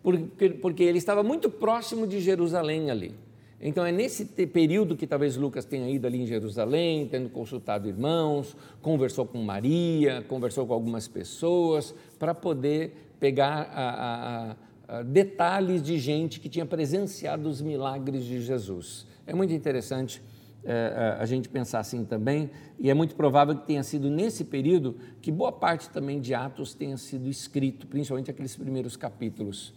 porque, 0.03 0.51
porque 0.51 0.83
ele 0.83 0.99
estava 0.99 1.23
muito 1.23 1.49
próximo 1.49 2.05
de 2.05 2.19
Jerusalém 2.19 2.91
ali. 2.91 3.15
Então 3.61 3.87
é 3.87 3.93
nesse 3.93 4.25
período 4.25 4.97
que 4.97 5.07
talvez 5.07 5.37
Lucas 5.37 5.65
tenha 5.65 5.89
ido 5.89 6.05
ali 6.05 6.21
em 6.21 6.27
Jerusalém, 6.27 7.07
tendo 7.07 7.29
consultado 7.29 7.87
irmãos, 7.87 8.57
conversou 8.83 9.25
com 9.25 9.41
Maria, 9.41 10.25
conversou 10.27 10.67
com 10.67 10.75
algumas 10.75 11.07
pessoas, 11.07 11.95
para 12.19 12.35
poder 12.35 13.13
pegar 13.21 13.71
a, 13.73 14.57
a, 14.89 14.99
a, 14.99 15.03
detalhes 15.05 15.81
de 15.81 15.97
gente 15.97 16.41
que 16.41 16.49
tinha 16.49 16.67
presenciado 16.67 17.49
os 17.49 17.63
milagres 17.63 18.25
de 18.25 18.41
Jesus. 18.41 19.07
É 19.25 19.33
muito 19.33 19.53
interessante 19.53 20.21
é, 20.67 21.17
a 21.19 21.25
gente 21.27 21.49
pensar 21.49 21.79
assim 21.79 22.05
também, 22.05 22.51
e 22.79 22.91
é 22.91 22.95
muito 22.95 23.15
provável 23.15 23.55
que 23.55 23.67
tenha 23.67 23.83
sido 23.83 24.11
nesse 24.11 24.45
período 24.45 24.97
que 25.23 25.31
boa 25.31 25.53
parte 25.53 25.89
também 25.91 26.21
de 26.21 26.35
Atos 26.35 26.75
tenha 26.75 26.97
sido 26.97 27.29
escrito, 27.29 27.87
principalmente 27.87 28.31
aqueles 28.31 28.57
primeiros 28.57 28.97
capítulos. 28.97 29.73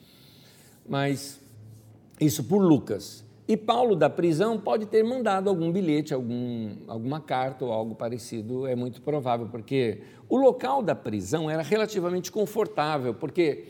Mas 0.88 1.40
isso 2.20 2.44
por 2.44 2.58
Lucas. 2.58 3.24
E 3.48 3.56
Paulo 3.56 3.96
da 3.96 4.10
prisão 4.10 4.60
pode 4.60 4.86
ter 4.86 5.04
mandado 5.04 5.50
algum 5.50 5.72
bilhete, 5.72 6.14
algum, 6.14 6.72
alguma 6.88 7.20
carta 7.20 7.66
ou 7.66 7.72
algo 7.72 7.96
parecido, 7.96 8.68
é 8.68 8.76
muito 8.76 9.02
provável, 9.02 9.48
porque 9.48 10.02
o 10.28 10.38
local 10.38 10.84
da 10.84 10.94
prisão 10.94 11.50
era 11.50 11.64
relativamente 11.64 12.32
confortável, 12.32 13.14
porque 13.14 13.66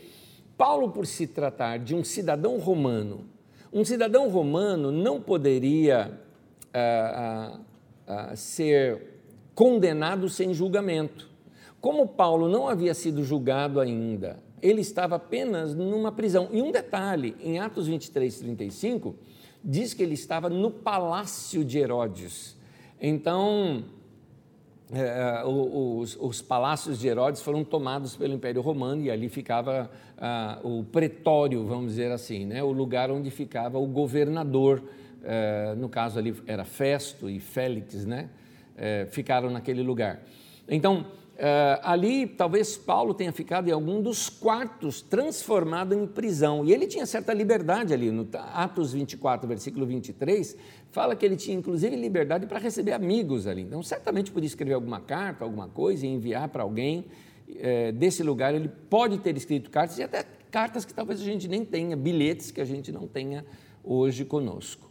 Paulo, 0.56 0.90
por 0.90 1.06
se 1.06 1.26
tratar 1.26 1.78
de 1.78 1.94
um 1.94 2.04
cidadão 2.04 2.58
romano, 2.58 3.24
um 3.72 3.84
cidadão 3.84 4.28
romano 4.28 4.90
não 4.90 5.20
poderia 5.20 6.20
a, 6.72 7.58
a, 8.06 8.30
a 8.30 8.36
ser 8.36 9.20
condenado 9.54 10.28
sem 10.28 10.54
julgamento. 10.54 11.28
Como 11.80 12.06
Paulo 12.06 12.48
não 12.48 12.68
havia 12.68 12.94
sido 12.94 13.24
julgado 13.24 13.80
ainda, 13.80 14.38
ele 14.62 14.80
estava 14.80 15.16
apenas 15.16 15.74
numa 15.74 16.12
prisão. 16.12 16.48
E 16.52 16.60
um 16.60 16.70
detalhe, 16.70 17.36
em 17.40 17.58
Atos 17.58 17.86
23, 17.86 18.38
35, 18.38 19.14
diz 19.64 19.94
que 19.94 20.02
ele 20.02 20.14
estava 20.14 20.48
no 20.48 20.70
palácio 20.70 21.64
de 21.64 21.78
Herodes. 21.78 22.56
Então, 23.00 23.84
é, 24.92 25.44
os, 25.44 26.18
os, 26.20 26.42
palácios 26.42 26.98
de 26.98 27.08
Herodes 27.08 27.40
foram 27.40 27.64
tomados 27.64 28.16
pelo 28.16 28.34
Império 28.34 28.60
Romano 28.60 29.02
e 29.02 29.10
ali 29.10 29.28
ficava 29.28 29.90
ah, 30.18 30.58
o 30.62 30.84
pretório, 30.84 31.64
vamos 31.64 31.92
dizer 31.92 32.10
assim, 32.10 32.44
né? 32.44 32.62
o 32.62 32.72
lugar 32.72 33.10
onde 33.10 33.30
ficava 33.30 33.78
o 33.78 33.86
governador 33.86 34.82
é, 35.22 35.74
no 35.76 35.88
caso 35.88 36.18
ali 36.18 36.34
era 36.46 36.64
Festo 36.64 37.28
e 37.28 37.38
Félix, 37.38 38.04
né? 38.04 38.30
É, 38.76 39.06
ficaram 39.10 39.50
naquele 39.50 39.82
lugar. 39.82 40.20
Então, 40.66 41.06
é, 41.36 41.78
ali 41.82 42.26
talvez 42.26 42.76
Paulo 42.76 43.12
tenha 43.12 43.32
ficado 43.32 43.68
em 43.68 43.72
algum 43.72 44.00
dos 44.00 44.28
quartos 44.28 45.02
transformado 45.02 45.94
em 45.94 46.06
prisão. 46.06 46.64
E 46.64 46.72
ele 46.72 46.86
tinha 46.86 47.04
certa 47.04 47.32
liberdade 47.34 47.92
ali, 47.92 48.10
no 48.10 48.28
Atos 48.54 48.92
24, 48.92 49.46
versículo 49.46 49.84
23, 49.84 50.56
fala 50.90 51.14
que 51.14 51.26
ele 51.26 51.36
tinha 51.36 51.56
inclusive 51.56 51.94
liberdade 51.96 52.46
para 52.46 52.58
receber 52.58 52.92
amigos 52.92 53.46
ali. 53.46 53.62
Então, 53.62 53.82
certamente 53.82 54.30
podia 54.30 54.46
escrever 54.46 54.74
alguma 54.74 55.00
carta, 55.00 55.44
alguma 55.44 55.68
coisa 55.68 56.06
e 56.06 56.08
enviar 56.08 56.48
para 56.48 56.62
alguém. 56.62 57.04
Desse 57.96 58.22
lugar, 58.22 58.54
ele 58.54 58.68
pode 58.68 59.18
ter 59.18 59.36
escrito 59.36 59.70
cartas 59.70 59.98
e 59.98 60.04
até 60.04 60.24
cartas 60.50 60.84
que 60.84 60.94
talvez 60.94 61.20
a 61.20 61.24
gente 61.24 61.48
nem 61.48 61.64
tenha, 61.64 61.96
bilhetes 61.96 62.50
que 62.52 62.60
a 62.60 62.64
gente 62.64 62.92
não 62.92 63.08
tenha 63.08 63.44
hoje 63.82 64.24
conosco. 64.24 64.89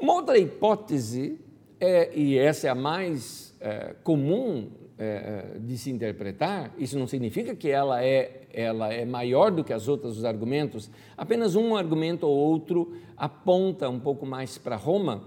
Uma 0.00 0.14
outra 0.14 0.38
hipótese, 0.38 1.40
é, 1.80 2.14
e 2.14 2.36
essa 2.38 2.66
é 2.66 2.70
a 2.70 2.74
mais 2.74 3.54
é, 3.60 3.94
comum 4.02 4.70
é, 4.98 5.58
de 5.60 5.76
se 5.76 5.90
interpretar, 5.90 6.72
isso 6.78 6.98
não 6.98 7.06
significa 7.06 7.54
que 7.54 7.68
ela 7.68 8.02
é, 8.02 8.42
ela 8.52 8.92
é 8.92 9.04
maior 9.04 9.50
do 9.50 9.64
que 9.64 9.72
as 9.72 9.88
outras 9.88 10.16
os 10.16 10.24
argumentos, 10.24 10.90
apenas 11.16 11.54
um 11.54 11.76
argumento 11.76 12.26
ou 12.26 12.36
outro 12.36 12.94
aponta 13.16 13.88
um 13.88 14.00
pouco 14.00 14.26
mais 14.26 14.58
para 14.58 14.76
Roma. 14.76 15.24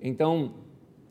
Então, 0.00 0.54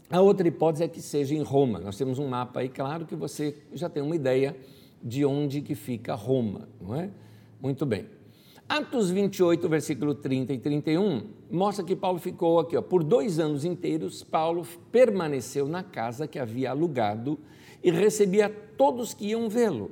a 0.10 0.22
outra 0.22 0.48
hipótese 0.48 0.84
é 0.84 0.88
que 0.88 1.02
seja 1.02 1.36
em 1.36 1.44
Roma. 1.44 1.80
Nós 1.80 1.98
temos 1.98 2.18
um 2.18 2.28
mapa 2.28 2.62
aí, 2.62 2.70
claro 2.70 3.06
que 3.06 3.16
você 3.16 3.56
já 3.74 3.90
tem 3.90 4.02
uma 4.02 4.16
ideia 4.16 4.56
de 5.04 5.24
onde 5.24 5.62
que 5.62 5.76
fica 5.76 6.16
Roma, 6.16 6.68
não 6.82 6.96
é? 6.96 7.10
Muito 7.62 7.86
bem. 7.86 8.19
Atos 8.70 9.10
28, 9.10 9.68
versículo 9.68 10.14
30 10.14 10.54
e 10.54 10.60
31, 10.60 11.24
mostra 11.50 11.84
que 11.84 11.96
Paulo 11.96 12.20
ficou 12.20 12.60
aqui, 12.60 12.78
ó, 12.78 12.84
por 12.84 13.04
dois 13.04 13.40
anos 13.40 13.66
inteiros, 13.66 14.24
Paulo 14.24 14.64
permaneceu 14.92 15.68
na 15.68 15.82
casa 15.82 16.28
que 16.28 16.38
havia 16.38 16.70
alugado 16.70 17.40
e 17.84 17.90
recebia 17.90 18.48
todos 18.78 19.12
que 19.12 19.30
iam 19.30 19.50
vê-lo. 19.50 19.90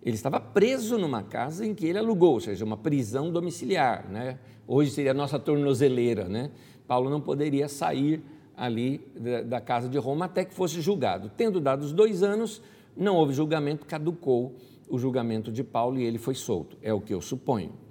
Ele 0.00 0.14
estava 0.14 0.38
preso 0.38 0.96
numa 0.96 1.24
casa 1.24 1.66
em 1.66 1.74
que 1.74 1.86
ele 1.86 1.98
alugou, 1.98 2.34
ou 2.34 2.40
seja, 2.40 2.64
uma 2.64 2.76
prisão 2.76 3.32
domiciliar. 3.32 4.08
Né? 4.08 4.38
Hoje 4.64 4.92
seria 4.92 5.10
a 5.10 5.14
nossa 5.14 5.36
tornozeleira. 5.36 6.28
Né? 6.28 6.52
Paulo 6.86 7.10
não 7.10 7.20
poderia 7.20 7.68
sair 7.68 8.22
ali 8.56 9.00
da, 9.18 9.42
da 9.42 9.60
casa 9.60 9.88
de 9.88 9.98
Roma 9.98 10.26
até 10.26 10.44
que 10.44 10.54
fosse 10.54 10.80
julgado. 10.80 11.32
Tendo 11.36 11.60
dado 11.60 11.82
os 11.82 11.92
dois 11.92 12.22
anos, 12.22 12.62
não 12.96 13.16
houve 13.16 13.34
julgamento, 13.34 13.84
caducou 13.84 14.54
o 14.88 14.96
julgamento 14.98 15.50
de 15.50 15.64
Paulo 15.64 15.98
e 15.98 16.04
ele 16.04 16.16
foi 16.16 16.36
solto. 16.36 16.78
É 16.80 16.94
o 16.94 17.00
que 17.00 17.12
eu 17.12 17.20
suponho 17.20 17.87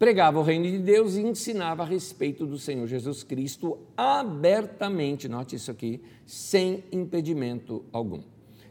pregava 0.00 0.38
o 0.38 0.42
reino 0.42 0.64
de 0.64 0.78
Deus 0.78 1.14
e 1.14 1.20
ensinava 1.20 1.82
a 1.82 1.86
respeito 1.86 2.46
do 2.46 2.58
Senhor 2.58 2.86
Jesus 2.86 3.22
Cristo 3.22 3.78
abertamente, 3.94 5.28
note 5.28 5.56
isso 5.56 5.70
aqui, 5.70 6.02
sem 6.24 6.82
impedimento 6.90 7.84
algum. 7.92 8.22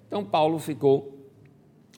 Então, 0.07 0.25
Paulo 0.25 0.57
ficou 0.57 1.29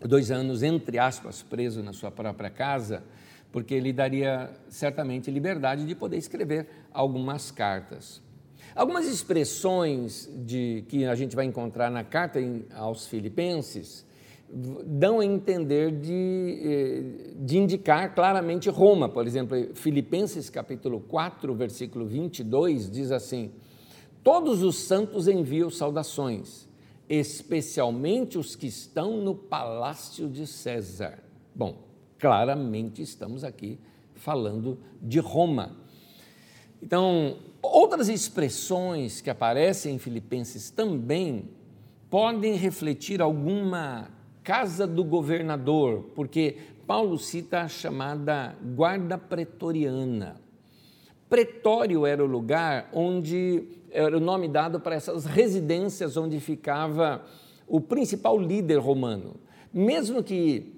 dois 0.01 0.31
anos, 0.31 0.63
entre 0.63 1.00
aspas, 1.00 1.41
preso 1.41 1.81
na 1.81 1.93
sua 1.93 2.11
própria 2.11 2.50
casa, 2.50 3.05
porque 3.53 3.73
ele 3.73 3.93
daria 3.93 4.51
certamente 4.67 5.31
liberdade 5.31 5.85
de 5.85 5.95
poder 5.95 6.17
escrever 6.17 6.67
algumas 6.91 7.51
cartas. 7.51 8.21
Algumas 8.75 9.07
expressões 9.07 10.29
de, 10.45 10.83
que 10.89 11.05
a 11.05 11.15
gente 11.15 11.38
vai 11.38 11.45
encontrar 11.45 11.89
na 11.89 12.03
carta 12.03 12.38
aos 12.73 13.07
Filipenses 13.07 14.05
dão 14.53 15.20
a 15.20 15.25
entender 15.25 15.91
de, 15.91 16.60
eh, 16.62 17.34
de 17.38 17.58
indicar 17.58 18.13
claramente 18.13 18.70
Roma. 18.70 19.08
Por 19.08 19.25
exemplo, 19.25 19.58
Filipenses 19.74 20.50
capítulo 20.50 21.00
4, 21.00 21.53
versículo 21.55 22.05
22 22.05 22.91
diz 22.91 23.12
assim: 23.12 23.51
Todos 24.24 24.62
os 24.62 24.75
santos 24.75 25.27
enviam 25.27 25.70
saudações, 25.70 26.67
especialmente 27.08 28.38
os 28.38 28.55
que 28.55 28.67
estão 28.67 29.17
no 29.17 29.34
palácio 29.34 30.27
de 30.27 30.46
César. 30.46 31.20
Bom, 31.55 31.88
claramente 32.20 33.01
estamos 33.01 33.43
aqui 33.43 33.79
falando 34.15 34.77
de 35.01 35.20
Roma. 35.20 35.77
Então, 36.81 37.38
outras 37.62 38.10
expressões 38.10 39.22
que 39.22 39.29
aparecem 39.29 39.96
em 39.96 40.00
Filipenses 40.00 40.70
também 40.70 41.46
podem 42.10 42.55
refletir 42.55 43.22
alguma 43.22 44.10
casa 44.43 44.88
do 44.88 45.03
governador, 45.03 46.12
porque 46.15 46.57
Paulo 46.88 47.17
cita 47.17 47.62
a 47.62 47.67
chamada 47.67 48.55
guarda 48.75 49.17
pretoriana. 49.17 50.41
Pretório 51.29 52.05
era 52.05 52.24
o 52.24 52.27
lugar 52.27 52.89
onde 52.91 53.63
era 53.91 54.17
o 54.17 54.19
nome 54.19 54.48
dado 54.48 54.79
para 54.79 54.95
essas 54.95 55.25
residências 55.25 56.17
onde 56.17 56.39
ficava 56.39 57.24
o 57.67 57.79
principal 57.79 58.38
líder 58.38 58.79
romano. 58.79 59.36
Mesmo 59.74 60.24
que 60.24 60.74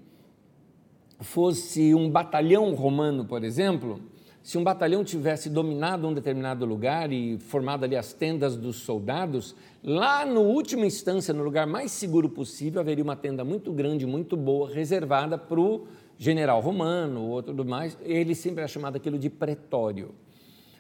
fosse 1.19 1.95
um 1.95 2.09
batalhão 2.09 2.73
romano, 2.75 3.25
por 3.25 3.43
exemplo, 3.43 3.99
se 4.43 4.57
um 4.57 4.63
batalhão 4.63 5.05
tivesse 5.05 5.49
dominado 5.49 6.05
um 6.05 6.13
determinado 6.13 6.65
lugar 6.65 7.13
e 7.13 7.37
formado 7.37 7.85
ali 7.85 7.95
as 7.95 8.11
tendas 8.11 8.57
dos 8.57 8.75
soldados, 8.75 9.55
lá 9.81 10.25
no 10.25 10.41
última 10.41 10.85
instância, 10.85 11.33
no 11.33 11.45
lugar 11.45 11.65
mais 11.65 11.93
seguro 11.93 12.27
possível, 12.27 12.81
haveria 12.81 13.05
uma 13.05 13.15
tenda 13.15 13.45
muito 13.45 13.71
grande, 13.71 14.05
muito 14.05 14.35
boa, 14.35 14.69
reservada 14.69 15.37
para 15.37 15.61
o 15.61 15.87
general 16.17 16.59
romano 16.59 17.21
ou 17.21 17.41
tudo 17.41 17.63
mais. 17.63 17.97
Ele 18.01 18.35
sempre 18.35 18.61
é 18.61 18.67
chamado 18.67 18.97
aquilo 18.97 19.17
de 19.17 19.29
pretório. 19.29 20.13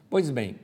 Pois 0.09 0.29
bem, 0.29 0.57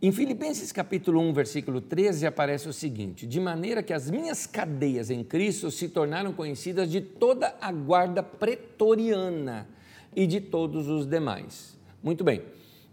Em 0.00 0.12
Filipenses 0.12 0.72
capítulo 0.72 1.20
1, 1.20 1.32
versículo 1.32 1.80
13, 1.80 2.26
aparece 2.26 2.68
o 2.68 2.72
seguinte: 2.72 3.26
De 3.26 3.40
maneira 3.40 3.82
que 3.82 3.92
as 3.92 4.10
minhas 4.10 4.46
cadeias 4.46 5.10
em 5.10 5.22
Cristo 5.22 5.70
se 5.70 5.88
tornaram 5.88 6.32
conhecidas 6.32 6.90
de 6.90 7.00
toda 7.00 7.54
a 7.60 7.72
guarda 7.72 8.22
pretoriana 8.22 9.66
e 10.14 10.26
de 10.26 10.40
todos 10.40 10.88
os 10.88 11.06
demais. 11.06 11.75
Muito 12.06 12.22
bem. 12.22 12.40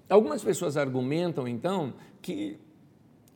Algumas 0.10 0.44
pessoas 0.44 0.76
argumentam, 0.76 1.48
então, 1.48 1.94
que, 2.20 2.58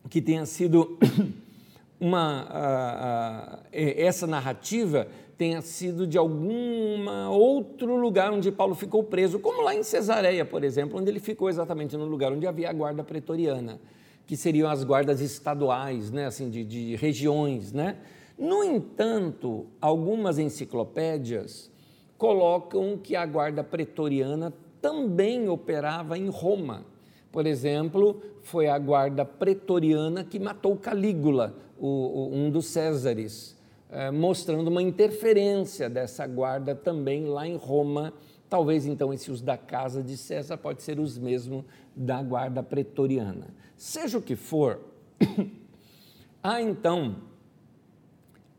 que 0.10 0.20
tenha 0.20 0.44
sido 0.44 0.98
uma. 2.02 2.48
A, 2.50 3.54
a, 3.54 3.60
essa 3.72 4.26
narrativa 4.26 5.08
tenha 5.38 5.62
sido 5.62 6.08
de 6.08 6.18
algum 6.18 7.08
outro 7.30 7.96
lugar 7.96 8.34
onde 8.34 8.52
Paulo 8.52 8.74
ficou 8.74 9.04
preso, 9.04 9.38
como 9.38 9.62
lá 9.62 9.76
em 9.76 9.84
Cesareia, 9.84 10.44
por 10.44 10.64
exemplo, 10.64 11.00
onde 11.00 11.12
ele 11.12 11.20
ficou 11.20 11.48
exatamente 11.48 11.96
no 11.96 12.06
lugar 12.06 12.32
onde 12.32 12.48
havia 12.48 12.72
a 12.72 12.74
guarda 12.74 13.04
pretoriana, 13.04 13.80
que 14.26 14.36
seriam 14.36 14.68
as 14.72 14.84
guardas 14.84 15.22
estaduais, 15.22 16.10
né, 16.10 16.26
assim, 16.26 16.50
de, 16.50 16.66
de 16.66 16.96
regiões. 16.96 17.72
Né? 17.72 17.98
No 18.36 18.64
entanto, 18.64 19.68
algumas 19.80 20.40
enciclopédias 20.40 21.70
colocam 22.18 22.98
que 22.98 23.16
a 23.16 23.28
guarda 23.28 23.64
pretoriana 23.64 24.52
também 24.82 25.50
operava 25.50 26.18
em 26.18 26.30
Roma. 26.30 26.86
Por 27.32 27.46
exemplo, 27.46 28.22
foi 28.42 28.68
a 28.68 28.80
guarda 28.80 29.26
pretoriana 29.26 30.24
que 30.24 30.40
matou 30.40 30.76
Calígula, 30.76 31.56
o, 31.78 31.88
o, 31.88 32.34
um 32.34 32.50
dos 32.50 32.68
Césares. 32.68 33.56
É, 33.90 34.12
mostrando 34.12 34.68
uma 34.68 34.82
interferência 34.82 35.90
dessa 35.90 36.28
guarda 36.28 36.76
também 36.76 37.26
lá 37.26 37.48
em 37.48 37.56
Roma. 37.56 38.14
Talvez 38.50 38.86
então 38.86 39.14
esses 39.14 39.42
da 39.42 39.58
casa 39.58 40.04
de 40.04 40.18
César 40.18 40.58
pode 40.58 40.82
ser 40.82 41.00
os 41.00 41.18
mesmos 41.18 41.64
da 41.96 42.22
guarda 42.22 42.62
pretoriana. 42.62 43.48
Seja 43.78 44.18
o 44.18 44.22
que 44.22 44.36
for, 44.36 44.80
há 46.44 46.62
então 46.62 47.18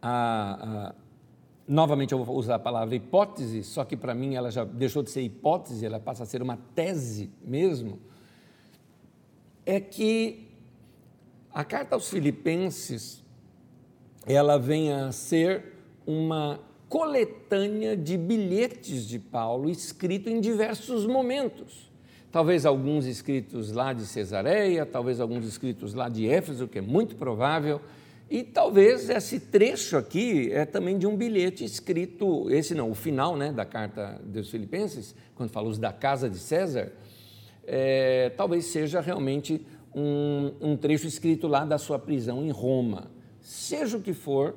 a, 0.00 0.90
a, 0.90 0.94
novamente 1.68 2.12
eu 2.12 2.24
vou 2.24 2.36
usar 2.36 2.54
a 2.54 2.58
palavra 2.58 2.94
hipótese, 2.94 3.62
só 3.62 3.84
que 3.84 3.96
para 3.96 4.14
mim 4.14 4.34
ela 4.34 4.50
já 4.50 4.64
deixou 4.64 5.02
de 5.02 5.10
ser 5.10 5.20
hipótese, 5.20 5.84
ela 5.84 6.00
passa 6.00 6.22
a 6.22 6.26
ser 6.26 6.40
uma 6.40 6.56
tese 6.74 7.30
mesmo, 7.44 7.98
é 9.66 9.78
que 9.78 10.48
a 11.52 11.62
carta 11.62 11.94
aos 11.94 12.08
Filipenses 12.08 13.22
ela 14.26 14.58
vem 14.58 14.92
a 14.92 15.12
ser 15.12 15.74
uma 16.06 16.58
coletânea 16.88 17.94
de 17.94 18.16
bilhetes 18.16 19.06
de 19.06 19.18
Paulo 19.18 19.68
escrito 19.68 20.30
em 20.30 20.40
diversos 20.40 21.04
momentos. 21.04 21.90
Talvez 22.30 22.64
alguns 22.64 23.06
escritos 23.06 23.72
lá 23.72 23.92
de 23.92 24.06
Cesareia, 24.06 24.86
talvez 24.86 25.20
alguns 25.20 25.46
escritos 25.46 25.94
lá 25.94 26.08
de 26.08 26.26
Éfeso, 26.26 26.68
que 26.68 26.78
é 26.78 26.82
muito 26.82 27.16
provável, 27.16 27.80
e 28.30 28.42
talvez 28.42 29.08
esse 29.08 29.40
trecho 29.40 29.96
aqui 29.96 30.52
é 30.52 30.64
também 30.64 30.98
de 30.98 31.06
um 31.06 31.16
bilhete 31.16 31.64
escrito, 31.64 32.50
esse 32.50 32.74
não, 32.74 32.90
o 32.90 32.94
final 32.94 33.36
né, 33.36 33.52
da 33.52 33.64
carta 33.64 34.20
dos 34.24 34.50
Filipenses, 34.50 35.14
quando 35.34 35.50
fala 35.50 35.68
os 35.68 35.78
da 35.78 35.92
casa 35.92 36.28
de 36.28 36.38
César, 36.38 36.92
é, 37.66 38.30
talvez 38.36 38.66
seja 38.66 39.00
realmente 39.00 39.64
um, 39.94 40.52
um 40.60 40.76
trecho 40.76 41.06
escrito 41.06 41.48
lá 41.48 41.64
da 41.64 41.78
sua 41.78 41.98
prisão 41.98 42.44
em 42.44 42.50
Roma. 42.50 43.10
Seja 43.40 43.96
o 43.96 44.02
que 44.02 44.12
for, 44.12 44.54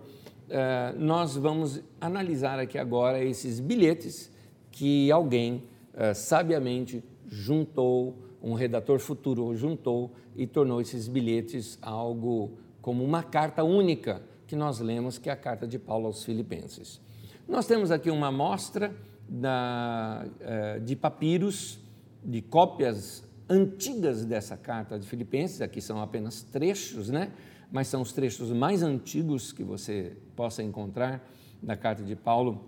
eh, 0.49 0.93
nós 0.97 1.37
vamos 1.37 1.81
analisar 2.01 2.59
aqui 2.59 2.77
agora 2.77 3.23
esses 3.23 3.59
bilhetes 3.61 4.29
que 4.69 5.09
alguém 5.09 5.63
eh, 5.93 6.13
sabiamente 6.13 7.01
juntou, 7.25 8.17
um 8.43 8.53
redator 8.53 8.99
futuro 8.99 9.55
juntou 9.55 10.11
e 10.35 10.45
tornou 10.45 10.81
esses 10.81 11.07
bilhetes 11.07 11.79
algo 11.81 12.51
como 12.81 13.03
uma 13.03 13.23
carta 13.23 13.63
única 13.63 14.21
que 14.47 14.55
nós 14.55 14.79
lemos, 14.79 15.17
que 15.17 15.29
é 15.29 15.33
a 15.33 15.37
carta 15.37 15.67
de 15.67 15.77
Paulo 15.77 16.07
aos 16.07 16.23
Filipenses. 16.23 16.99
Nós 17.47 17.65
temos 17.65 17.91
aqui 17.91 18.09
uma 18.09 18.27
amostra 18.27 18.93
da, 19.27 20.25
eh, 20.39 20.79
de 20.79 20.95
papiros, 20.95 21.79
de 22.23 22.41
cópias 22.41 23.23
antigas 23.49 24.23
dessa 24.23 24.55
carta 24.55 24.97
de 24.97 25.05
Filipenses, 25.05 25.61
aqui 25.61 25.81
são 25.81 26.01
apenas 26.01 26.41
trechos, 26.41 27.09
né? 27.09 27.31
mas 27.71 27.87
são 27.87 28.01
os 28.01 28.13
trechos 28.13 28.49
mais 28.51 28.81
antigos 28.81 29.51
que 29.51 29.63
você 29.63 30.15
possa 30.35 30.63
encontrar 30.63 31.21
da 31.61 31.75
carta 31.75 32.03
de 32.03 32.15
Paulo 32.15 32.63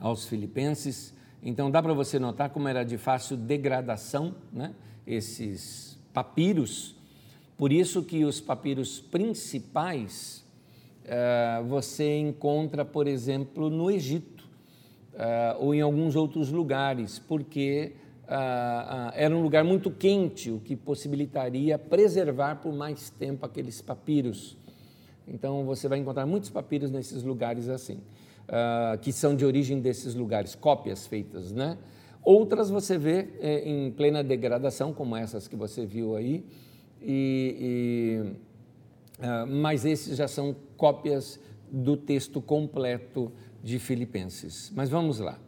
aos 0.00 0.26
Filipenses. 0.26 1.14
Então 1.42 1.70
dá 1.70 1.80
para 1.80 1.94
você 1.94 2.18
notar 2.18 2.50
como 2.50 2.66
era 2.66 2.84
de 2.84 2.98
fácil 2.98 3.36
degradação, 3.36 4.34
né? 4.52 4.74
esses 5.06 5.96
papiros. 6.12 6.95
Por 7.56 7.72
isso 7.72 8.02
que 8.02 8.24
os 8.24 8.40
papiros 8.40 9.00
principais 9.00 10.44
uh, 11.04 11.64
você 11.64 12.18
encontra, 12.18 12.84
por 12.84 13.06
exemplo, 13.06 13.70
no 13.70 13.90
Egito 13.90 14.44
uh, 15.14 15.64
ou 15.64 15.74
em 15.74 15.80
alguns 15.80 16.16
outros 16.16 16.50
lugares, 16.50 17.18
porque 17.18 17.94
ah, 18.28 19.12
era 19.14 19.34
um 19.36 19.40
lugar 19.40 19.62
muito 19.62 19.90
quente, 19.90 20.50
o 20.50 20.58
que 20.58 20.74
possibilitaria 20.74 21.78
preservar 21.78 22.56
por 22.56 22.74
mais 22.74 23.08
tempo 23.08 23.46
aqueles 23.46 23.80
papiros. 23.80 24.56
Então 25.28 25.64
você 25.64 25.88
vai 25.88 25.98
encontrar 25.98 26.26
muitos 26.26 26.50
papiros 26.50 26.90
nesses 26.90 27.22
lugares 27.22 27.68
assim, 27.68 28.00
ah, 28.48 28.98
que 29.00 29.12
são 29.12 29.36
de 29.36 29.44
origem 29.44 29.80
desses 29.80 30.14
lugares, 30.14 30.54
cópias 30.54 31.06
feitas, 31.06 31.52
né? 31.52 31.78
Outras 32.22 32.68
você 32.68 32.98
vê 32.98 33.28
é, 33.40 33.68
em 33.68 33.92
plena 33.92 34.24
degradação, 34.24 34.92
como 34.92 35.14
essas 35.14 35.46
que 35.46 35.54
você 35.54 35.86
viu 35.86 36.16
aí, 36.16 36.44
e, 37.08 37.56
e, 37.60 39.22
ah, 39.22 39.46
mas 39.46 39.84
esses 39.84 40.16
já 40.16 40.26
são 40.26 40.56
cópias 40.76 41.38
do 41.70 41.96
texto 41.96 42.40
completo 42.40 43.30
de 43.62 43.78
Filipenses. 43.78 44.72
Mas 44.74 44.90
vamos 44.90 45.20
lá. 45.20 45.38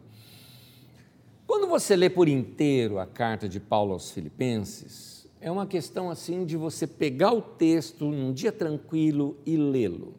Quando 1.45 1.67
você 1.67 1.97
lê 1.97 2.09
por 2.09 2.29
inteiro 2.29 2.97
a 2.97 3.05
carta 3.05 3.49
de 3.49 3.59
Paulo 3.59 3.91
aos 3.91 4.11
Filipenses, 4.11 5.27
é 5.41 5.51
uma 5.51 5.67
questão 5.67 6.09
assim 6.09 6.45
de 6.45 6.55
você 6.55 6.87
pegar 6.87 7.33
o 7.33 7.41
texto 7.41 8.05
num 8.05 8.31
dia 8.31 8.51
tranquilo 8.51 9.37
e 9.45 9.57
lê-lo. 9.57 10.13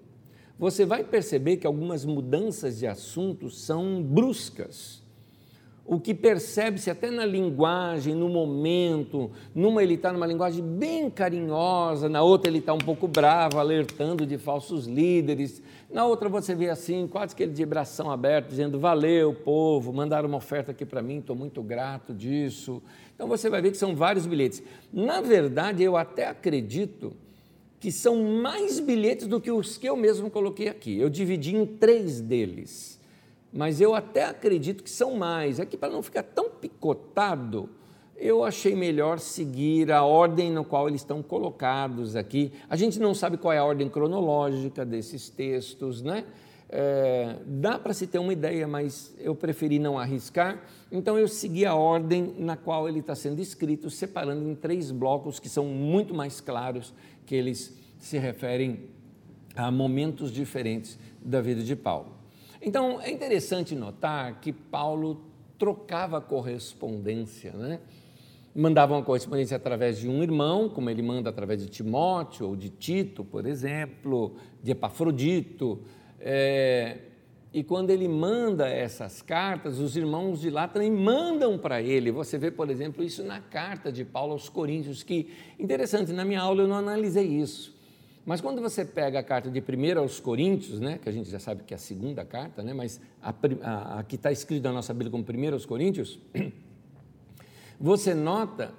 Você 0.59 0.85
vai 0.85 1.03
perceber 1.05 1.57
que 1.57 1.67
algumas 1.67 2.05
mudanças 2.05 2.79
de 2.79 2.87
assunto 2.87 3.49
são 3.49 4.03
bruscas 4.03 5.00
o 5.91 5.99
que 5.99 6.15
percebe-se 6.15 6.89
até 6.89 7.11
na 7.11 7.27
linguagem, 7.27 8.15
no 8.15 8.29
momento. 8.29 9.29
Numa 9.53 9.83
ele 9.83 9.95
está 9.95 10.13
numa 10.13 10.25
linguagem 10.25 10.63
bem 10.63 11.11
carinhosa, 11.11 12.09
na 12.09 12.23
outra 12.23 12.49
ele 12.49 12.61
está 12.61 12.73
um 12.73 12.79
pouco 12.79 13.09
bravo, 13.09 13.59
alertando 13.59 14.25
de 14.25 14.39
falsos 14.39 14.87
líderes. 14.87 15.61
Na 15.91 16.07
outra 16.07 16.29
você 16.29 16.55
vê 16.55 16.71
assim, 16.71 17.09
quase 17.09 17.35
que 17.35 17.43
ele 17.43 17.53
de 17.53 17.67
bração 17.67 18.09
aberto, 18.09 18.51
dizendo: 18.51 18.79
Valeu, 18.79 19.35
povo, 19.35 19.93
mandaram 19.93 20.29
uma 20.29 20.39
oferta 20.39 20.71
aqui 20.71 20.87
para 20.87 21.03
mim, 21.03 21.19
estou 21.19 21.35
muito 21.35 21.61
grato 21.61 22.15
disso. 22.15 22.81
Então 23.13 23.27
você 23.27 23.51
vai 23.51 23.61
ver 23.61 23.73
que 23.73 23.77
são 23.77 23.97
vários 23.97 24.29
bilhetes. 24.29 24.63
Na 24.93 25.21
verdade, 25.21 25.83
eu 25.83 25.97
até 25.97 26.29
acredito 26.29 27.15
que 27.81 27.91
são 27.91 28.23
mais 28.41 28.79
bilhetes 28.79 29.27
do 29.27 29.41
que 29.41 29.51
os 29.51 29.77
que 29.77 29.89
eu 29.89 29.97
mesmo 29.97 30.31
coloquei 30.31 30.69
aqui. 30.69 30.97
Eu 30.97 31.11
dividi 31.11 31.57
em 31.57 31.67
três 31.67 32.21
deles 32.21 33.00
mas 33.53 33.81
eu 33.81 33.95
até 33.95 34.25
acredito 34.25 34.83
que 34.83 34.91
são 34.91 35.17
mais. 35.17 35.59
Aqui, 35.59 35.77
para 35.77 35.93
não 35.93 36.03
ficar 36.03 36.23
tão 36.23 36.51
picotado, 36.51 37.69
eu 38.17 38.45
achei 38.45 38.77
melhor 38.77 39.19
seguir 39.19 39.91
a 39.91 40.05
ordem 40.05 40.53
na 40.53 40.63
qual 40.63 40.87
eles 40.89 41.01
estão 41.01 41.23
colocados 41.23 42.15
aqui. 42.15 42.53
A 42.69 42.77
gente 42.77 42.99
não 43.01 43.15
sabe 43.15 43.37
qual 43.37 43.53
é 43.53 43.59
a 43.59 43.65
ordem 43.65 43.89
cronológica 43.89 44.85
desses 44.85 45.31
textos, 45.31 46.03
né? 46.03 46.25
É, 46.73 47.37
dá 47.45 47.79
para 47.81 47.93
se 47.93 48.07
ter 48.07 48.21
uma 48.21 48.33
ideia, 48.33 48.69
mas 48.69 49.13
eu 49.19 49.35
preferi 49.35 49.79
não 49.79 49.99
arriscar. 49.99 50.63
Então 50.93 51.19
eu 51.19 51.27
segui 51.27 51.67
a 51.67 51.75
ordem 51.75 52.35
na 52.39 52.57
qual 52.57 52.89
ele 52.89 53.01
está 53.01 53.15
sendo 53.15 53.41
escrito, 53.41 53.91
separando 53.91 54.49
em 54.49 54.55
três 54.55 54.93
blocos 54.93 55.41
que 55.41 55.49
são 55.49 55.65
muito 55.65 56.15
mais 56.15 56.41
claros, 56.41 56.95
que 57.27 57.35
eles 57.35 57.77
se 57.99 58.19
referem 58.19 58.85
a 59.57 59.71
momentos 59.71 60.31
diferentes 60.31 60.97
da 61.21 61.41
vida 61.41 61.63
de 61.63 61.75
Paulo. 61.75 62.20
Então, 62.63 63.01
é 63.01 63.11
interessante 63.11 63.75
notar 63.75 64.41
que 64.41 64.53
Paulo 64.53 65.25
trocava 65.59 66.21
correspondência, 66.21 67.53
né? 67.53 67.81
Mandava 68.55 68.95
uma 68.95 69.03
correspondência 69.03 69.57
através 69.57 69.99
de 69.99 70.09
um 70.09 70.23
irmão, 70.23 70.69
como 70.69 70.91
ele 70.91 71.03
manda 71.03 71.31
através 71.31 71.63
de 71.63 71.71
Timóteo 71.71 72.49
ou 72.49 72.57
de 72.57 72.69
Tito, 72.69 73.25
por 73.25 73.47
exemplo, 73.47 74.35
de 74.63 74.73
Epafrodito. 74.73 75.81
É, 76.19 76.99
e 77.53 77.65
quando 77.65 77.91
ele 77.91 78.09
manda 78.09 78.69
essas 78.69 79.23
cartas, 79.23 79.79
os 79.79 79.97
irmãos 79.97 80.41
de 80.41 80.51
lá 80.51 80.69
também 80.69 80.91
mandam 80.91 81.57
para 81.57 81.81
ele. 81.81 82.11
Você 82.11 82.37
vê, 82.37 82.51
por 82.51 82.69
exemplo, 82.69 83.03
isso 83.03 83.25
na 83.25 83.41
carta 83.41 83.91
de 83.91 84.05
Paulo 84.05 84.33
aos 84.33 84.49
Coríntios, 84.49 85.03
que, 85.03 85.31
interessante, 85.59 86.13
na 86.13 86.25
minha 86.25 86.41
aula 86.41 86.63
eu 86.63 86.69
não 86.69 86.77
analisei 86.77 87.27
isso. 87.27 87.80
Mas 88.25 88.41
quando 88.41 88.61
você 88.61 88.85
pega 88.85 89.19
a 89.19 89.23
carta 89.23 89.51
de 89.51 89.61
1 89.61 89.99
aos 89.99 90.21
Coríntios, 90.21 90.79
né, 90.79 90.99
que 91.03 91.09
a 91.09 91.13
gente 91.13 91.31
já 91.31 91.39
sabe 91.39 91.63
que 91.65 91.73
é 91.73 91.77
a 91.77 91.79
segunda 91.79 92.25
carta, 92.25 92.63
né, 92.63 92.73
mas 92.73 93.01
a, 93.23 93.35
a, 93.63 93.99
a 93.99 94.03
que 94.03 94.17
está 94.17 94.31
escrita 94.31 94.69
na 94.69 94.75
nossa 94.75 94.93
Bíblia 94.93 95.11
como 95.11 95.25
1 95.25 95.53
aos 95.53 95.65
Coríntios, 95.65 96.19
você 97.81 98.15
nota 98.15 98.75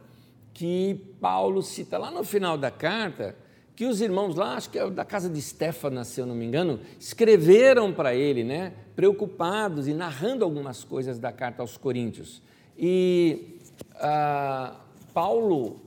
que 0.54 1.15
Paulo 1.19 1.62
cita 1.62 1.97
lá 1.97 2.12
no 2.12 2.23
final 2.23 2.58
da 2.58 2.69
carta, 2.69 3.36
que 3.75 3.86
os 3.86 3.99
irmãos 3.99 4.36
lá, 4.36 4.56
acho 4.58 4.69
que 4.69 4.77
é 4.77 4.88
da 4.89 5.04
casa 5.04 5.27
de 5.27 5.41
Stefanas, 5.41 6.10
se 6.10 6.21
eu 6.21 6.25
não 6.25 6.36
me 6.36 6.45
engano, 6.45 6.80
escreveram 6.99 7.91
para 7.91 8.13
ele, 8.13 8.43
né, 8.43 8.73
preocupados 8.95 9.88
e 9.88 9.93
narrando 9.93 10.45
algumas 10.45 10.84
coisas 10.84 11.17
da 11.17 11.32
carta 11.32 11.63
aos 11.63 11.77
Coríntios. 11.77 12.43
E 12.77 13.58
ah, 13.95 14.75
Paulo, 15.13 15.80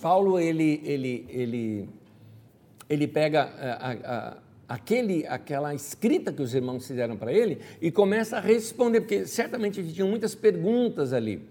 Paulo 0.00 0.38
ele, 0.38 0.80
ele, 0.84 1.26
ele, 1.28 1.88
ele 2.88 3.06
pega 3.06 3.42
a, 3.42 3.92
a, 3.92 4.36
aquele, 4.68 5.26
aquela 5.26 5.74
escrita 5.74 6.32
que 6.32 6.42
os 6.42 6.54
irmãos 6.54 6.86
fizeram 6.86 7.16
para 7.16 7.32
ele 7.32 7.60
e 7.80 7.90
começa 7.90 8.36
a 8.36 8.40
responder, 8.40 9.00
porque 9.00 9.26
certamente 9.26 9.82
tinham 9.92 10.08
muitas 10.08 10.34
perguntas 10.34 11.12
ali. 11.12 11.42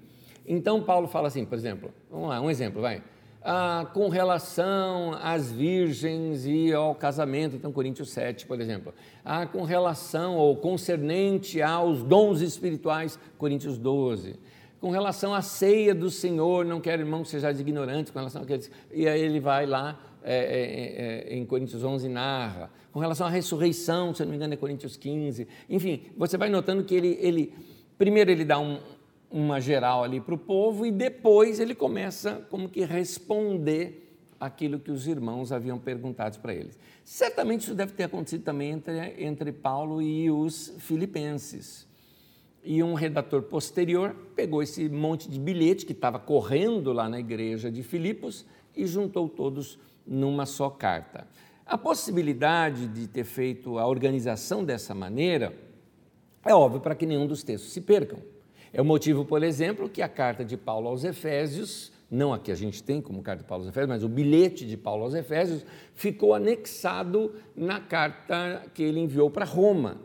Então 0.45 0.81
Paulo 0.83 1.07
fala 1.07 1.27
assim, 1.27 1.45
por 1.45 1.57
exemplo, 1.57 1.91
vamos 2.11 2.29
lá, 2.29 2.41
um 2.41 2.49
exemplo, 2.49 2.81
vai. 2.81 3.01
Ah, 3.45 3.87
com 3.93 4.07
relação 4.07 5.17
às 5.21 5.51
virgens 5.51 6.45
e 6.45 6.71
ao 6.71 6.95
casamento, 6.95 7.57
então 7.57 7.73
Coríntios 7.73 8.09
7, 8.09 8.45
por 8.45 8.61
exemplo. 8.61 8.93
Ah, 9.23 9.45
com 9.45 9.63
relação 9.63 10.37
ou 10.37 10.55
concernente 10.55 11.61
aos 11.61 12.03
dons 12.03 12.39
espirituais, 12.39 13.19
Coríntios 13.37 13.77
12. 13.77 14.35
Com 14.83 14.89
relação 14.89 15.33
à 15.33 15.41
ceia 15.41 15.95
do 15.95 16.09
Senhor, 16.09 16.65
não 16.65 16.81
quero, 16.81 17.03
irmão, 17.03 17.23
que 17.23 17.29
sejais 17.29 17.57
ignorantes 17.57 18.11
com 18.11 18.19
relação 18.19 18.41
àqueles. 18.41 18.69
E 18.91 19.07
aí 19.07 19.21
ele 19.21 19.39
vai 19.39 19.65
lá 19.65 19.97
é, 20.21 20.35
é, 20.35 21.31
é, 21.31 21.37
em 21.37 21.45
Coríntios 21.45 21.85
11 21.85 22.09
narra. 22.09 22.69
Com 22.91 22.99
relação 22.99 23.25
à 23.25 23.29
ressurreição, 23.29 24.13
se 24.13 24.21
não 24.23 24.31
me 24.31 24.35
engano, 24.35 24.55
é 24.55 24.57
Coríntios 24.57 24.97
15. 24.97 25.47
Enfim, 25.69 26.01
você 26.17 26.37
vai 26.37 26.49
notando 26.49 26.83
que 26.83 26.93
ele, 26.93 27.17
ele 27.21 27.53
primeiro 27.97 28.29
ele 28.29 28.43
dá 28.43 28.59
um, 28.59 28.77
uma 29.31 29.61
geral 29.61 30.03
ali 30.03 30.19
para 30.19 30.35
o 30.35 30.37
povo 30.37 30.85
e 30.85 30.91
depois 30.91 31.61
ele 31.61 31.73
começa 31.73 32.45
como 32.49 32.67
que 32.67 32.83
responder 32.83 34.13
aquilo 34.37 34.77
que 34.77 34.91
os 34.91 35.07
irmãos 35.07 35.53
haviam 35.53 35.79
perguntado 35.79 36.39
para 36.39 36.53
eles. 36.53 36.77
Certamente 37.05 37.61
isso 37.61 37.73
deve 37.73 37.93
ter 37.93 38.03
acontecido 38.03 38.43
também 38.43 38.71
entre, 38.71 39.23
entre 39.23 39.53
Paulo 39.53 40.01
e 40.01 40.29
os 40.29 40.75
filipenses. 40.79 41.87
E 42.63 42.81
um 42.81 42.93
redator 42.93 43.41
posterior 43.43 44.15
pegou 44.35 44.63
esse 44.63 44.87
monte 44.87 45.29
de 45.29 45.39
bilhete 45.39 45.85
que 45.85 45.91
estava 45.91 46.17
correndo 46.17 46.93
lá 46.93 47.09
na 47.09 47.19
igreja 47.19 47.69
de 47.69 47.83
Filipos 47.83 48.45
e 48.75 48.87
juntou 48.87 49.27
todos 49.27 49.77
numa 50.07 50.45
só 50.45 50.69
carta. 50.69 51.27
A 51.65 51.77
possibilidade 51.77 52.87
de 52.87 53.07
ter 53.07 53.23
feito 53.23 53.77
a 53.77 53.87
organização 53.87 54.63
dessa 54.63 54.93
maneira 54.93 55.53
é 56.45 56.53
óbvio 56.53 56.81
para 56.81 56.95
que 56.95 57.05
nenhum 57.05 57.25
dos 57.25 57.43
textos 57.43 57.71
se 57.71 57.81
percam. 57.81 58.19
É 58.71 58.81
o 58.81 58.85
motivo, 58.85 59.23
por 59.23 59.43
exemplo, 59.43 59.87
que 59.87 60.01
a 60.01 60.09
carta 60.09 60.43
de 60.43 60.57
Paulo 60.57 60.87
aos 60.87 61.03
Efésios, 61.03 61.91
não 62.09 62.33
a 62.33 62.39
que 62.39 62.51
a 62.51 62.55
gente 62.55 62.81
tem 62.83 63.01
como 63.01 63.21
carta 63.21 63.43
de 63.43 63.47
Paulo 63.47 63.63
aos 63.63 63.69
Efésios, 63.69 63.89
mas 63.89 64.03
o 64.03 64.09
bilhete 64.09 64.65
de 64.65 64.75
Paulo 64.75 65.03
aos 65.03 65.13
Efésios, 65.13 65.65
ficou 65.93 66.33
anexado 66.33 67.33
na 67.55 67.79
carta 67.79 68.63
que 68.73 68.83
ele 68.83 68.99
enviou 68.99 69.29
para 69.29 69.45
Roma. 69.45 70.01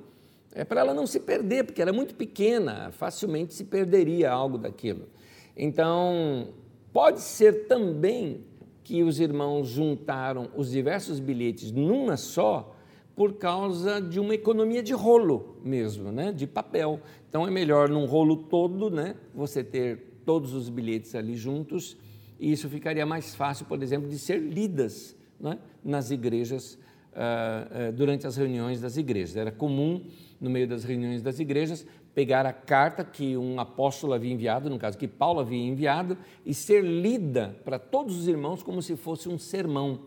É 0.59 0.65
para 0.65 0.81
ela 0.81 0.93
não 0.93 1.07
se 1.07 1.21
perder, 1.21 1.63
porque 1.63 1.81
era 1.81 1.93
muito 1.93 2.17
pequena, 2.17 2.91
facilmente 2.91 3.55
se 3.55 3.63
perderia 3.63 4.29
algo 4.33 4.59
daquilo. 4.59 5.09
Então, 5.57 6.49
pode 6.93 7.21
ser 7.21 7.69
também 7.69 8.41
que 8.83 9.05
os 9.05 9.21
irmãos 9.21 9.69
juntaram 9.69 10.49
os 10.57 10.73
diversos 10.73 11.21
bilhetes 11.21 11.71
numa 11.71 12.17
só 12.17 12.75
por 13.15 13.35
causa 13.35 14.01
de 14.01 14.19
uma 14.19 14.35
economia 14.35 14.83
de 14.83 14.93
rolo 14.93 15.61
mesmo, 15.65 16.11
né? 16.11 16.33
de 16.33 16.45
papel. 16.45 17.01
Então 17.29 17.47
é 17.47 17.51
melhor 17.53 17.89
num 17.89 18.05
rolo 18.05 18.39
todo 18.39 18.91
né? 18.91 19.15
você 19.33 19.63
ter 19.63 20.21
todos 20.25 20.55
os 20.55 20.69
bilhetes 20.69 21.15
ali 21.15 21.37
juntos 21.37 21.97
e 22.41 22.51
isso 22.51 22.69
ficaria 22.69 23.07
mais 23.07 23.33
fácil, 23.33 23.65
por 23.67 23.81
exemplo, 23.81 24.09
de 24.09 24.19
ser 24.19 24.41
lidas 24.41 25.15
né? 25.39 25.57
nas 25.85 26.11
igrejas 26.11 26.75
uh, 26.75 27.91
uh, 27.91 27.93
durante 27.93 28.27
as 28.27 28.37
reuniões 28.37 28.81
das 28.81 28.97
igrejas. 28.97 29.37
Era 29.37 29.53
comum, 29.53 30.05
no 30.41 30.49
meio 30.49 30.69
das 30.69 30.85
reuniões 30.85 31.23
das 31.23 31.39
igrejas, 31.39 31.87
pegar 32.15 32.47
a 32.47 32.53
carta 32.53 33.05
que 33.05 33.37
um 33.37 33.61
apóstolo 33.61 34.13
havia 34.13 34.33
enviado, 34.33 34.69
no 34.71 34.79
caso 34.79 34.99
que 34.99 35.09
Paulo 35.09 35.41
havia 35.41 35.59
enviado, 35.59 36.17
e 36.45 36.53
ser 36.53 36.83
lida 36.83 37.57
para 37.65 37.79
todos 37.79 38.17
os 38.17 38.29
irmãos 38.29 38.63
como 38.63 38.83
se 38.83 38.97
fosse 38.97 39.29
um 39.29 39.39
sermão. 39.39 40.01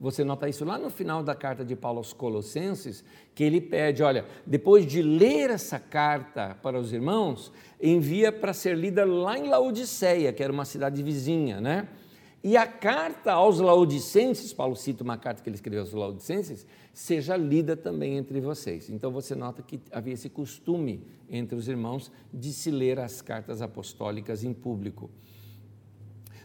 Você 0.00 0.22
nota 0.22 0.48
isso 0.48 0.64
lá 0.64 0.78
no 0.78 0.90
final 0.90 1.24
da 1.24 1.34
carta 1.34 1.64
de 1.64 1.74
Paulo 1.74 1.98
aos 1.98 2.12
Colossenses, 2.12 3.04
que 3.34 3.42
ele 3.42 3.60
pede: 3.60 4.02
olha, 4.02 4.24
depois 4.46 4.86
de 4.86 5.02
ler 5.02 5.50
essa 5.50 5.78
carta 5.78 6.56
para 6.62 6.78
os 6.78 6.92
irmãos, 6.92 7.52
envia 7.82 8.30
para 8.30 8.52
ser 8.52 8.76
lida 8.76 9.04
lá 9.04 9.36
em 9.36 9.48
Laodiceia, 9.48 10.32
que 10.32 10.42
era 10.42 10.52
uma 10.52 10.64
cidade 10.64 11.02
vizinha, 11.02 11.60
né? 11.60 11.88
E 12.42 12.56
a 12.56 12.66
carta 12.66 13.32
aos 13.32 13.58
Laodicenses, 13.58 14.52
Paulo 14.52 14.76
cita 14.76 15.02
uma 15.02 15.18
carta 15.18 15.42
que 15.42 15.48
ele 15.48 15.56
escreveu 15.56 15.80
aos 15.80 15.92
Laodicenses, 15.92 16.64
seja 16.92 17.36
lida 17.36 17.76
também 17.76 18.16
entre 18.16 18.40
vocês. 18.40 18.88
Então 18.88 19.10
você 19.10 19.34
nota 19.34 19.60
que 19.60 19.80
havia 19.90 20.14
esse 20.14 20.28
costume 20.28 21.02
entre 21.28 21.56
os 21.56 21.66
irmãos 21.66 22.12
de 22.32 22.52
se 22.52 22.70
ler 22.70 23.00
as 23.00 23.20
cartas 23.20 23.60
apostólicas 23.60 24.44
em 24.44 24.52
público. 24.52 25.10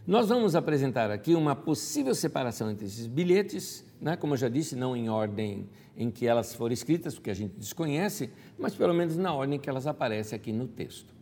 Nós 0.06 0.27
vamos 0.27 0.56
apresentar 0.56 1.12
aqui 1.12 1.34
uma 1.36 1.56
possível 1.56 2.13
separação 2.13 2.69
entre 2.69 2.88
esses 2.88 3.08
bilhetes, 3.08 3.86
né? 4.01 4.17
como 4.17 4.34
eu 4.34 4.38
já 4.38 4.49
disse, 4.49 4.75
não 4.75 4.97
em 4.97 5.08
ordem 5.10 5.69
em 5.95 6.12
que 6.12 6.27
elas 6.27 6.53
foram 6.53 6.73
escritas, 6.73 7.13
porque 7.13 7.29
a 7.29 7.36
gente 7.36 7.53
desconhece, 7.56 8.29
mas 8.58 8.75
pelo 8.75 8.93
menos 8.93 9.15
na 9.15 9.34
ordem 9.34 9.60
que 9.60 9.69
elas 9.69 9.88
aparecem 9.88 10.36
aqui 10.36 10.51
no 10.51 10.67
texto. 10.67 11.13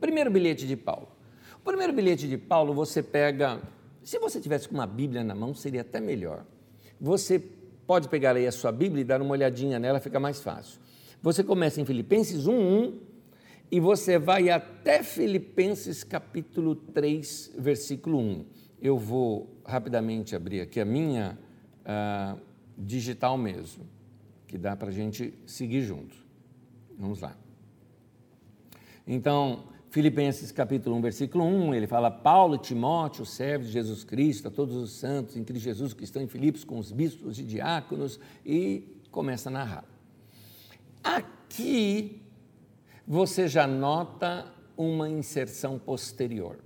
Primeiro 0.00 0.30
bilhete 0.30 0.66
de 0.66 0.76
Paulo. 0.76 1.08
O 1.58 1.64
primeiro 1.64 1.92
bilhete 1.92 2.26
de 2.26 2.36
Paulo 2.36 2.74
você 2.74 3.02
pega 3.02 3.62
se 4.04 4.18
você 4.18 4.40
tivesse 4.40 4.68
com 4.68 4.74
uma 4.74 4.86
Bíblia 4.86 5.24
na 5.24 5.34
mão, 5.34 5.54
seria 5.54 5.80
até 5.80 5.98
melhor. 5.98 6.44
Você 7.00 7.38
pode 7.86 8.08
pegar 8.08 8.36
aí 8.36 8.46
a 8.46 8.52
sua 8.52 8.70
Bíblia 8.70 9.00
e 9.00 9.04
dar 9.04 9.20
uma 9.20 9.32
olhadinha 9.32 9.78
nela, 9.78 9.98
fica 9.98 10.20
mais 10.20 10.40
fácil. 10.40 10.78
Você 11.22 11.42
começa 11.42 11.80
em 11.80 11.84
Filipenses 11.84 12.46
1:1 12.46 12.98
e 13.70 13.80
você 13.80 14.18
vai 14.18 14.50
até 14.50 15.02
Filipenses 15.02 16.04
capítulo 16.04 16.74
3, 16.74 17.52
versículo 17.58 18.18
1. 18.18 18.44
Eu 18.80 18.98
vou 18.98 19.60
rapidamente 19.64 20.36
abrir 20.36 20.60
aqui 20.60 20.80
a 20.80 20.84
minha 20.84 21.38
uh, 21.80 22.38
digital 22.76 23.38
mesmo, 23.38 23.86
que 24.46 24.58
dá 24.58 24.76
para 24.76 24.88
a 24.88 24.92
gente 24.92 25.32
seguir 25.46 25.82
junto. 25.82 26.14
Vamos 26.98 27.20
lá. 27.20 27.36
Então, 29.06 29.64
Filipenses 29.94 30.50
capítulo 30.50 30.96
1, 30.96 31.00
versículo 31.02 31.44
1, 31.44 31.72
ele 31.72 31.86
fala: 31.86 32.10
Paulo 32.10 32.56
e 32.56 32.58
Timóteo, 32.58 33.24
servos 33.24 33.68
de 33.68 33.74
Jesus 33.74 34.02
Cristo, 34.02 34.48
a 34.48 34.50
todos 34.50 34.74
os 34.74 34.90
santos 34.90 35.36
em 35.36 35.44
Cristo 35.44 35.62
Jesus 35.62 35.92
que 35.92 36.02
estão 36.02 36.20
em 36.20 36.26
Filipos 36.26 36.64
com 36.64 36.80
os 36.80 36.90
bispos 36.90 37.38
e 37.38 37.44
diáconos, 37.44 38.18
e 38.44 38.88
começa 39.12 39.48
a 39.48 39.52
narrar. 39.52 39.84
Aqui 41.00 42.20
você 43.06 43.46
já 43.46 43.68
nota 43.68 44.52
uma 44.76 45.08
inserção 45.08 45.78
posterior. 45.78 46.58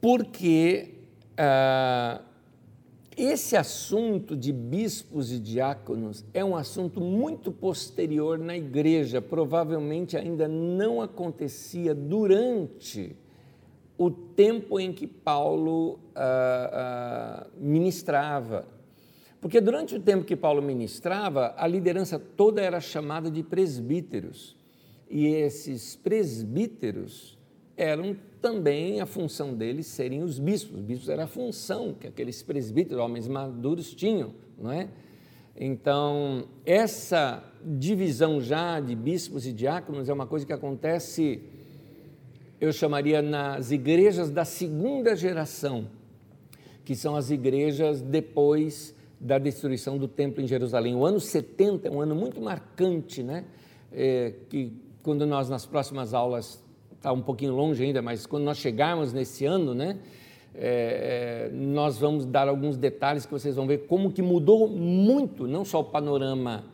Porque 0.00 0.94
ah, 1.36 2.22
esse 3.16 3.56
assunto 3.56 4.36
de 4.36 4.52
bispos 4.52 5.32
e 5.32 5.38
diáconos 5.38 6.24
é 6.32 6.44
um 6.44 6.56
assunto 6.56 7.00
muito 7.00 7.52
posterior 7.52 8.38
na 8.38 8.56
igreja, 8.56 9.20
provavelmente 9.20 10.16
ainda 10.16 10.48
não 10.48 11.00
acontecia 11.00 11.94
durante 11.94 13.14
o 13.98 14.10
tempo 14.10 14.80
em 14.80 14.92
que 14.92 15.06
Paulo 15.06 15.98
ah, 16.14 16.70
ah, 16.72 17.46
ministrava. 17.58 18.66
Porque 19.40 19.60
durante 19.60 19.94
o 19.94 20.00
tempo 20.00 20.24
que 20.24 20.36
Paulo 20.36 20.62
ministrava, 20.62 21.54
a 21.56 21.66
liderança 21.66 22.18
toda 22.18 22.62
era 22.62 22.80
chamada 22.80 23.30
de 23.30 23.42
presbíteros. 23.42 24.56
E 25.10 25.26
esses 25.26 25.96
presbíteros 25.96 27.38
eram 27.76 28.16
também 28.40 29.00
a 29.00 29.06
função 29.06 29.54
deles 29.54 29.86
serem 29.86 30.22
os 30.22 30.38
bispos. 30.38 30.78
Os 30.78 30.82
bispos 30.82 31.08
era 31.08 31.24
a 31.24 31.26
função 31.26 31.94
que 31.94 32.06
aqueles 32.06 32.42
presbíteros, 32.42 33.02
homens 33.02 33.28
maduros, 33.28 33.94
tinham, 33.94 34.34
não 34.58 34.70
é? 34.70 34.88
Então, 35.56 36.44
essa 36.64 37.44
divisão 37.64 38.40
já 38.40 38.80
de 38.80 38.94
bispos 38.94 39.46
e 39.46 39.52
diáconos 39.52 40.08
é 40.08 40.12
uma 40.12 40.26
coisa 40.26 40.46
que 40.46 40.52
acontece, 40.52 41.42
eu 42.60 42.72
chamaria, 42.72 43.20
nas 43.20 43.70
igrejas 43.70 44.30
da 44.30 44.44
segunda 44.44 45.14
geração, 45.14 45.88
que 46.84 46.96
são 46.96 47.14
as 47.14 47.30
igrejas 47.30 48.00
depois 48.00 48.94
da 49.20 49.38
destruição 49.38 49.98
do 49.98 50.08
templo 50.08 50.42
em 50.42 50.46
Jerusalém. 50.46 50.96
O 50.96 51.04
ano 51.04 51.20
70 51.20 51.86
é 51.86 51.90
um 51.90 52.00
ano 52.00 52.14
muito 52.14 52.40
marcante, 52.40 53.22
né? 53.22 53.44
É, 53.92 54.34
que 54.48 54.72
quando 55.02 55.26
nós, 55.26 55.48
nas 55.48 55.66
próximas 55.66 56.14
aulas, 56.14 56.62
está 57.02 57.12
um 57.12 57.20
pouquinho 57.20 57.52
longe 57.52 57.82
ainda, 57.82 58.00
mas 58.00 58.26
quando 58.26 58.44
nós 58.44 58.58
chegarmos 58.58 59.12
nesse 59.12 59.44
ano, 59.44 59.74
né, 59.74 59.98
é, 60.54 61.48
é, 61.50 61.52
nós 61.52 61.98
vamos 61.98 62.24
dar 62.24 62.46
alguns 62.46 62.76
detalhes 62.76 63.26
que 63.26 63.32
vocês 63.32 63.56
vão 63.56 63.66
ver 63.66 63.86
como 63.88 64.12
que 64.12 64.22
mudou 64.22 64.68
muito, 64.68 65.48
não 65.48 65.64
só 65.64 65.80
o 65.80 65.84
panorama 65.84 66.64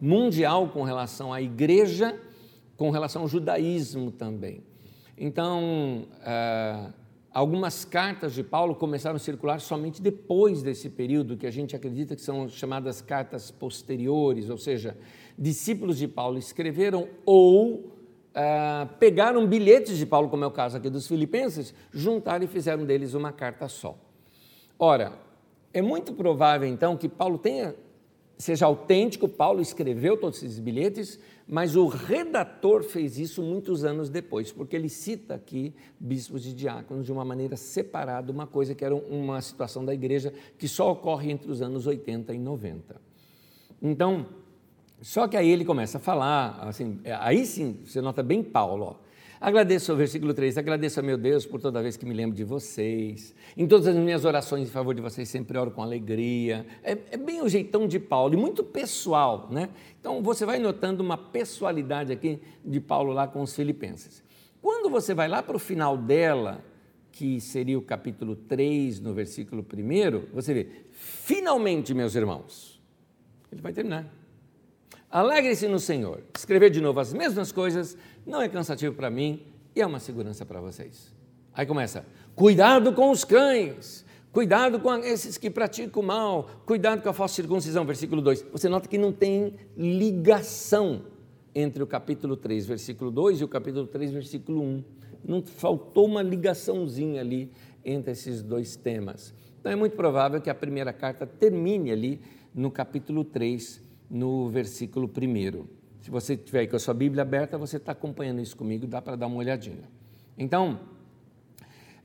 mundial 0.00 0.68
com 0.70 0.82
relação 0.82 1.32
à 1.32 1.40
igreja, 1.40 2.18
com 2.76 2.90
relação 2.90 3.22
ao 3.22 3.28
judaísmo 3.28 4.10
também. 4.10 4.60
Então, 5.16 6.02
ah, 6.22 6.90
algumas 7.32 7.84
cartas 7.84 8.34
de 8.34 8.42
Paulo 8.42 8.74
começaram 8.74 9.16
a 9.16 9.20
circular 9.20 9.60
somente 9.60 10.02
depois 10.02 10.62
desse 10.62 10.90
período, 10.90 11.36
que 11.36 11.46
a 11.46 11.50
gente 11.50 11.76
acredita 11.76 12.14
que 12.16 12.20
são 12.20 12.48
chamadas 12.48 13.00
cartas 13.00 13.50
posteriores, 13.50 14.50
ou 14.50 14.58
seja, 14.58 14.96
discípulos 15.38 15.96
de 15.96 16.08
Paulo 16.08 16.38
escreveram 16.38 17.08
ou 17.24 17.95
ah, 18.36 18.86
pegaram 19.00 19.46
bilhetes 19.46 19.96
de 19.96 20.04
Paulo, 20.04 20.28
como 20.28 20.44
é 20.44 20.46
o 20.46 20.50
caso 20.50 20.76
aqui 20.76 20.90
dos 20.90 21.08
Filipenses, 21.08 21.72
juntaram 21.90 22.44
e 22.44 22.46
fizeram 22.46 22.84
deles 22.84 23.14
uma 23.14 23.32
carta 23.32 23.66
só. 23.66 23.98
Ora, 24.78 25.14
é 25.72 25.80
muito 25.80 26.12
provável 26.12 26.68
então 26.68 26.96
que 26.96 27.08
Paulo 27.08 27.38
tenha 27.38 27.74
seja 28.38 28.66
autêntico, 28.66 29.26
Paulo 29.26 29.62
escreveu 29.62 30.16
todos 30.16 30.42
esses 30.42 30.58
bilhetes, 30.58 31.18
mas 31.48 31.74
o 31.74 31.86
redator 31.86 32.82
fez 32.82 33.18
isso 33.18 33.42
muitos 33.42 33.84
anos 33.84 34.10
depois, 34.10 34.52
porque 34.52 34.76
ele 34.76 34.90
cita 34.90 35.34
aqui 35.34 35.74
bispos 35.98 36.46
e 36.46 36.52
diáconos 36.52 37.06
de 37.06 37.12
uma 37.12 37.24
maneira 37.24 37.56
separada, 37.56 38.30
uma 38.30 38.46
coisa 38.46 38.74
que 38.74 38.84
era 38.84 38.94
uma 38.94 39.40
situação 39.40 39.84
da 39.84 39.94
igreja 39.94 40.34
que 40.58 40.68
só 40.68 40.92
ocorre 40.92 41.30
entre 41.30 41.50
os 41.50 41.62
anos 41.62 41.86
80 41.86 42.34
e 42.34 42.38
90. 42.38 43.00
Então, 43.80 44.26
só 45.00 45.28
que 45.28 45.36
aí 45.36 45.50
ele 45.50 45.64
começa 45.64 45.98
a 45.98 46.00
falar, 46.00 46.58
assim, 46.62 47.00
aí 47.20 47.44
sim, 47.44 47.80
você 47.84 48.00
nota 48.00 48.22
bem 48.22 48.42
Paulo, 48.42 48.84
ó, 48.84 49.06
Agradeço 49.38 49.94
versículo 49.94 50.32
3, 50.32 50.56
agradeço 50.56 50.98
a 50.98 51.02
meu 51.02 51.18
Deus 51.18 51.44
por 51.44 51.60
toda 51.60 51.82
vez 51.82 51.96
que 51.96 52.06
me 52.06 52.14
lembro 52.14 52.34
de 52.34 52.42
vocês. 52.42 53.34
Em 53.54 53.66
todas 53.66 53.86
as 53.86 53.94
minhas 53.94 54.24
orações 54.24 54.66
em 54.66 54.70
favor 54.70 54.94
de 54.94 55.02
vocês, 55.02 55.28
sempre 55.28 55.58
oro 55.58 55.70
com 55.70 55.82
alegria. 55.82 56.66
É, 56.82 56.96
é, 57.10 57.16
bem 57.18 57.42
o 57.42 57.48
jeitão 57.48 57.86
de 57.86 58.00
Paulo 58.00 58.32
e 58.32 58.36
muito 58.36 58.64
pessoal, 58.64 59.48
né? 59.50 59.68
Então 60.00 60.22
você 60.22 60.46
vai 60.46 60.58
notando 60.58 61.02
uma 61.02 61.18
pessoalidade 61.18 62.12
aqui 62.12 62.40
de 62.64 62.80
Paulo 62.80 63.12
lá 63.12 63.28
com 63.28 63.42
os 63.42 63.54
filipenses. 63.54 64.24
Quando 64.62 64.88
você 64.88 65.12
vai 65.12 65.28
lá 65.28 65.42
para 65.42 65.56
o 65.56 65.60
final 65.60 65.98
dela, 65.98 66.64
que 67.12 67.38
seria 67.38 67.78
o 67.78 67.82
capítulo 67.82 68.36
3, 68.36 69.00
no 69.00 69.12
versículo 69.12 69.62
1, 69.62 70.34
você 70.34 70.54
vê, 70.54 70.68
finalmente, 70.92 71.92
meus 71.92 72.14
irmãos, 72.14 72.80
ele 73.52 73.60
vai 73.60 73.72
terminar. 73.72 74.10
Alegre-se 75.16 75.66
no 75.66 75.78
Senhor. 75.78 76.22
Escrever 76.36 76.68
de 76.68 76.78
novo 76.78 77.00
as 77.00 77.10
mesmas 77.10 77.50
coisas 77.50 77.96
não 78.26 78.42
é 78.42 78.50
cansativo 78.50 78.94
para 78.94 79.08
mim 79.08 79.40
e 79.74 79.80
é 79.80 79.86
uma 79.86 79.98
segurança 79.98 80.44
para 80.44 80.60
vocês. 80.60 81.10
Aí 81.54 81.64
começa: 81.64 82.04
cuidado 82.34 82.92
com 82.92 83.10
os 83.10 83.24
cães, 83.24 84.04
cuidado 84.30 84.78
com 84.78 84.94
esses 84.96 85.38
que 85.38 85.48
praticam 85.48 86.02
mal, 86.02 86.50
cuidado 86.66 87.00
com 87.00 87.08
a 87.08 87.14
falsa 87.14 87.34
circuncisão. 87.34 87.86
Versículo 87.86 88.20
2. 88.20 88.44
Você 88.52 88.68
nota 88.68 88.90
que 88.90 88.98
não 88.98 89.10
tem 89.10 89.54
ligação 89.74 91.06
entre 91.54 91.82
o 91.82 91.86
capítulo 91.86 92.36
3, 92.36 92.66
versículo 92.66 93.10
2 93.10 93.40
e 93.40 93.44
o 93.44 93.48
capítulo 93.48 93.86
3, 93.86 94.10
versículo 94.10 94.62
1. 94.62 94.84
Não 95.24 95.42
faltou 95.42 96.04
uma 96.04 96.20
ligaçãozinha 96.20 97.22
ali 97.22 97.50
entre 97.82 98.12
esses 98.12 98.42
dois 98.42 98.76
temas. 98.76 99.32
Então 99.58 99.72
é 99.72 99.76
muito 99.76 99.96
provável 99.96 100.42
que 100.42 100.50
a 100.50 100.54
primeira 100.54 100.92
carta 100.92 101.26
termine 101.26 101.90
ali 101.90 102.20
no 102.54 102.70
capítulo 102.70 103.24
3, 103.24 103.85
no 104.10 104.48
versículo 104.48 105.06
1. 105.08 105.64
Se 106.00 106.10
você 106.10 106.36
tiver 106.36 106.60
aí 106.60 106.68
com 106.68 106.76
a 106.76 106.78
sua 106.78 106.94
Bíblia 106.94 107.22
aberta, 107.22 107.58
você 107.58 107.78
está 107.78 107.92
acompanhando 107.92 108.40
isso 108.40 108.56
comigo, 108.56 108.86
dá 108.86 109.02
para 109.02 109.16
dar 109.16 109.26
uma 109.26 109.36
olhadinha. 109.36 109.88
Então, 110.38 110.78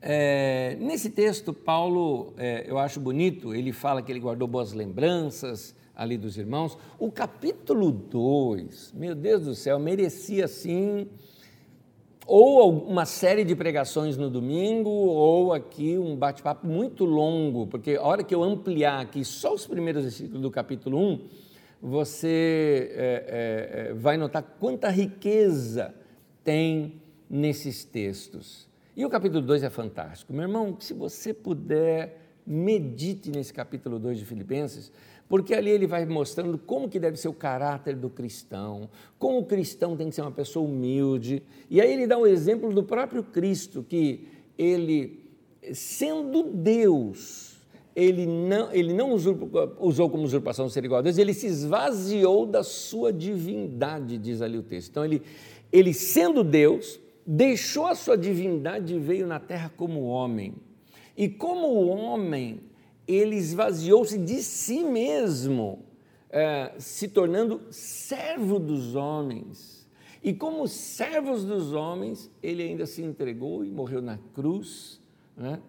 é, 0.02 0.76
nesse 0.80 1.10
texto, 1.12 1.54
Paulo, 1.54 2.34
é, 2.38 2.66
eu 2.68 2.80
acho 2.80 3.00
bonito, 3.00 3.54
ele 3.54 3.72
fala 3.72 4.02
que 4.02 4.12
ele 4.12 4.20
guardou 4.20 4.48
boas 4.48 4.74
lembranças 4.74 5.76
ali 5.96 6.18
dos 6.18 6.38
irmãos. 6.38 6.78
O 6.98 7.12
capítulo 7.12 7.92
2, 7.92 8.94
meu 8.94 9.14
Deus 9.14 9.46
do 9.46 9.54
céu, 9.54 9.78
merecia 9.78 10.48
sim 10.48 11.08
ou 12.26 12.72
uma 12.86 13.06
série 13.06 13.44
de 13.44 13.56
pregações 13.56 14.16
no 14.16 14.30
domingo, 14.30 14.90
ou 14.90 15.54
aqui 15.54 15.98
um 15.98 16.16
bate-papo 16.16 16.66
muito 16.66 17.04
longo, 17.04 17.68
porque 17.68 17.96
a 17.96 18.04
hora 18.04 18.24
que 18.24 18.34
eu 18.34 18.42
ampliar 18.42 19.02
aqui 19.02 19.26
só 19.26 19.54
os 19.54 19.66
primeiros 19.66 20.04
versículos 20.04 20.42
do 20.42 20.50
capítulo 20.50 20.98
1, 20.98 21.20
você 21.82 22.92
é, 22.94 23.04
é, 23.04 23.90
é, 23.90 23.94
vai 23.94 24.16
notar 24.16 24.44
quanta 24.60 24.90
riqueza 24.90 25.94
tem 26.44 27.02
nesses 27.30 27.84
textos. 27.84 28.70
E 28.96 29.06
o 29.06 29.10
capítulo 29.10 29.42
2 29.42 29.64
é 29.64 29.70
fantástico. 29.70 30.32
Meu 30.32 30.44
irmão, 30.44 30.78
se 30.80 30.94
você 30.94 31.34
puder, 31.34 32.20
medite 32.46 33.32
nesse 33.32 33.54
capítulo 33.54 33.98
2 33.98 34.20
de 34.20 34.26
Filipenses, 34.26 34.92
porque 35.28 35.54
ali 35.54 35.70
ele 35.70 35.88
vai 35.88 36.06
mostrando 36.06 36.58
como 36.58 36.90
que 36.90 37.00
deve 37.00 37.16
ser 37.16 37.30
o 37.30 37.34
caráter 37.34 37.96
do 37.96 38.10
cristão, 38.10 38.90
como 39.18 39.40
o 39.40 39.46
cristão 39.46 39.96
tem 39.96 40.10
que 40.10 40.16
ser 40.16 40.22
uma 40.22 40.32
pessoa 40.32 40.68
humilde. 40.68 41.42
E 41.70 41.80
aí 41.80 41.92
ele 41.92 42.06
dá 42.06 42.18
o 42.18 42.28
exemplo 42.28 42.74
do 42.74 42.84
próprio 42.84 43.24
Cristo, 43.24 43.82
que 43.82 44.28
ele, 44.58 45.24
sendo 45.74 46.44
Deus, 46.44 47.51
ele 47.96 48.26
não, 48.26 48.72
ele 48.72 48.94
não 48.94 49.12
usou 49.14 50.10
como 50.10 50.24
usurpação 50.24 50.70
ser 50.70 50.86
igual 50.86 51.00
a 51.00 51.02
Deus, 51.02 51.18
ele 51.18 51.34
se 51.34 51.48
esvaziou 51.48 52.46
da 52.46 52.64
sua 52.64 53.12
divindade, 53.12 54.18
diz 54.18 54.42
ali 54.42 54.58
o 54.58 54.64
texto. 54.64 54.90
Então, 54.92 55.06
ele, 55.06 55.22
ele 55.72 55.94
sendo 55.94 56.44
Deus, 56.44 57.00
deixou 57.26 57.88
a 57.88 57.96
sua 57.96 58.18
divindade 58.18 58.96
e 58.96 59.00
veio 59.00 59.28
na 59.28 59.40
terra 59.40 59.72
como 59.76 60.06
homem. 60.06 60.54
E 61.18 61.28
como 61.28 61.88
homem, 61.88 62.62
ele 63.08 63.36
esvaziou-se 63.36 64.18
de 64.18 64.42
si 64.42 64.84
mesmo, 64.84 65.80
é, 66.30 66.72
se 66.78 67.10
tornando 67.10 67.62
servo 67.70 68.58
dos 68.58 68.96
homens. 68.96 69.88
E 70.24 70.34
como 70.34 70.68
servos 70.68 71.44
dos 71.44 71.74
homens, 71.74 72.32
ele 72.42 72.64
ainda 72.64 72.86
se 72.86 73.02
entregou 73.02 73.66
e 73.66 73.72
morreu 73.72 74.02
na 74.02 74.18
cruz, 74.34 75.02
né? 75.36 75.60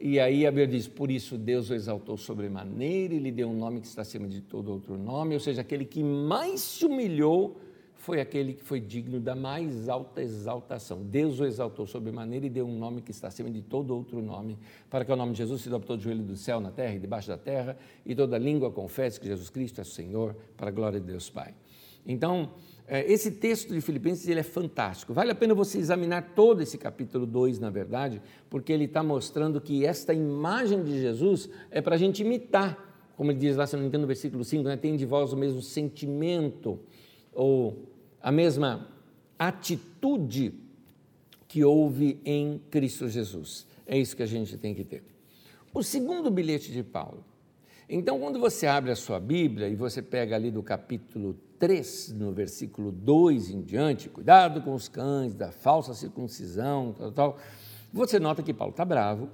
E 0.00 0.20
aí 0.20 0.46
a 0.46 0.50
Bíblia 0.50 0.66
diz: 0.66 0.86
Por 0.86 1.10
isso 1.10 1.36
Deus 1.36 1.70
o 1.70 1.74
exaltou 1.74 2.16
sobremaneira 2.16 3.14
e 3.14 3.18
lhe 3.18 3.32
deu 3.32 3.48
um 3.48 3.56
nome 3.56 3.80
que 3.80 3.86
está 3.86 4.02
acima 4.02 4.28
de 4.28 4.40
todo 4.40 4.70
outro 4.70 4.96
nome, 4.96 5.34
ou 5.34 5.40
seja, 5.40 5.60
aquele 5.60 5.84
que 5.84 6.02
mais 6.02 6.60
se 6.60 6.84
humilhou 6.84 7.60
foi 7.98 8.20
aquele 8.20 8.54
que 8.54 8.62
foi 8.62 8.80
digno 8.80 9.18
da 9.20 9.34
mais 9.34 9.88
alta 9.88 10.22
exaltação. 10.22 11.02
Deus 11.02 11.40
o 11.40 11.44
exaltou 11.44 11.84
sobremaneira 11.86 12.46
e 12.46 12.48
deu 12.48 12.66
um 12.66 12.78
nome 12.78 13.02
que 13.02 13.10
está 13.10 13.26
acima 13.26 13.50
de 13.50 13.60
todo 13.60 13.94
outro 13.94 14.22
nome, 14.22 14.56
para 14.88 15.04
que 15.04 15.12
o 15.12 15.16
nome 15.16 15.32
de 15.32 15.38
Jesus 15.38 15.62
se 15.62 15.68
dobre 15.68 15.86
todo 15.86 15.98
o 15.98 16.02
joelho 16.02 16.22
do 16.22 16.36
céu, 16.36 16.60
na 16.60 16.70
terra 16.70 16.94
e 16.94 16.98
debaixo 17.00 17.28
da 17.28 17.36
terra, 17.36 17.76
e 18.06 18.14
toda 18.14 18.38
língua 18.38 18.70
confesse 18.70 19.20
que 19.20 19.26
Jesus 19.26 19.50
Cristo 19.50 19.80
é 19.80 19.84
Senhor, 19.84 20.34
para 20.56 20.68
a 20.68 20.70
glória 20.70 21.00
de 21.00 21.06
Deus 21.06 21.28
Pai. 21.28 21.52
Então, 22.06 22.50
esse 22.90 23.32
texto 23.32 23.74
de 23.74 23.80
Filipenses 23.82 24.26
ele 24.26 24.40
é 24.40 24.44
fantástico. 24.44 25.12
Vale 25.12 25.30
a 25.30 25.34
pena 25.34 25.54
você 25.54 25.78
examinar 25.78 26.32
todo 26.34 26.62
esse 26.62 26.78
capítulo 26.78 27.26
2, 27.26 27.58
na 27.58 27.68
verdade, 27.68 28.22
porque 28.48 28.72
ele 28.72 28.84
está 28.84 29.02
mostrando 29.02 29.60
que 29.60 29.84
esta 29.84 30.14
imagem 30.14 30.82
de 30.82 30.98
Jesus 30.98 31.50
é 31.70 31.82
para 31.82 31.96
a 31.96 31.98
gente 31.98 32.22
imitar. 32.22 32.86
Como 33.14 33.30
ele 33.30 33.38
diz 33.38 33.56
lá, 33.56 33.66
se 33.66 33.74
não 33.76 33.82
me 33.82 33.88
engano, 33.88 34.02
no 34.02 34.06
versículo 34.06 34.42
5, 34.42 34.62
né? 34.62 34.76
tem 34.76 34.96
de 34.96 35.04
vós 35.04 35.32
o 35.32 35.36
mesmo 35.36 35.60
sentimento, 35.60 36.78
ou 37.32 37.84
a 38.22 38.32
mesma 38.32 38.88
atitude 39.38 40.54
que 41.46 41.64
houve 41.64 42.20
em 42.24 42.60
Cristo 42.70 43.08
Jesus. 43.08 43.66
É 43.86 43.98
isso 43.98 44.16
que 44.16 44.22
a 44.22 44.26
gente 44.26 44.56
tem 44.56 44.74
que 44.74 44.84
ter. 44.84 45.02
O 45.74 45.82
segundo 45.82 46.30
bilhete 46.30 46.72
de 46.72 46.82
Paulo. 46.82 47.24
Então, 47.90 48.18
quando 48.20 48.38
você 48.38 48.66
abre 48.66 48.90
a 48.90 48.96
sua 48.96 49.18
Bíblia 49.18 49.66
e 49.66 49.74
você 49.74 50.02
pega 50.02 50.36
ali 50.36 50.50
do 50.50 50.62
capítulo 50.62 51.34
3, 51.58 52.12
no 52.12 52.32
versículo 52.32 52.92
2 52.92 53.48
em 53.48 53.62
diante, 53.62 54.10
cuidado 54.10 54.60
com 54.60 54.74
os 54.74 54.88
cães, 54.88 55.34
da 55.34 55.50
falsa 55.50 55.94
circuncisão, 55.94 56.92
tal, 56.92 57.12
tal. 57.12 57.38
Você 57.90 58.18
nota 58.18 58.42
que 58.42 58.52
Paulo 58.52 58.72
está 58.72 58.84
bravo, 58.84 59.30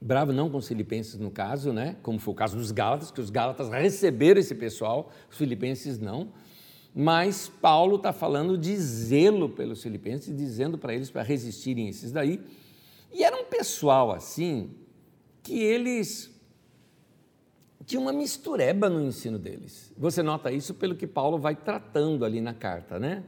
bravo 0.00 0.32
não 0.32 0.48
com 0.48 0.56
os 0.56 0.66
filipenses 0.66 1.18
no 1.18 1.30
caso, 1.30 1.74
né? 1.74 1.96
como 2.02 2.18
foi 2.18 2.32
o 2.32 2.36
caso 2.36 2.56
dos 2.56 2.70
Gálatas, 2.70 3.10
que 3.10 3.20
os 3.20 3.28
Gálatas 3.28 3.68
receberam 3.68 4.40
esse 4.40 4.54
pessoal, 4.54 5.10
os 5.30 5.36
filipenses 5.36 5.98
não, 5.98 6.32
mas 6.94 7.48
Paulo 7.60 7.96
está 7.96 8.14
falando 8.14 8.56
de 8.56 8.74
zelo 8.78 9.50
pelos 9.50 9.82
filipenses, 9.82 10.34
dizendo 10.34 10.78
para 10.78 10.94
eles 10.94 11.10
para 11.10 11.22
resistirem 11.22 11.86
esses 11.88 12.12
daí, 12.12 12.40
e 13.12 13.22
era 13.22 13.36
um 13.36 13.44
pessoal 13.44 14.10
assim, 14.10 14.70
que 15.42 15.62
eles 15.62 16.31
tinha 17.92 18.00
uma 18.00 18.12
mistureba 18.12 18.88
no 18.88 19.02
ensino 19.02 19.38
deles. 19.38 19.92
Você 19.98 20.22
nota 20.22 20.50
isso 20.50 20.72
pelo 20.72 20.94
que 20.94 21.06
Paulo 21.06 21.36
vai 21.36 21.54
tratando 21.54 22.24
ali 22.24 22.40
na 22.40 22.54
carta, 22.54 22.98
né? 22.98 23.22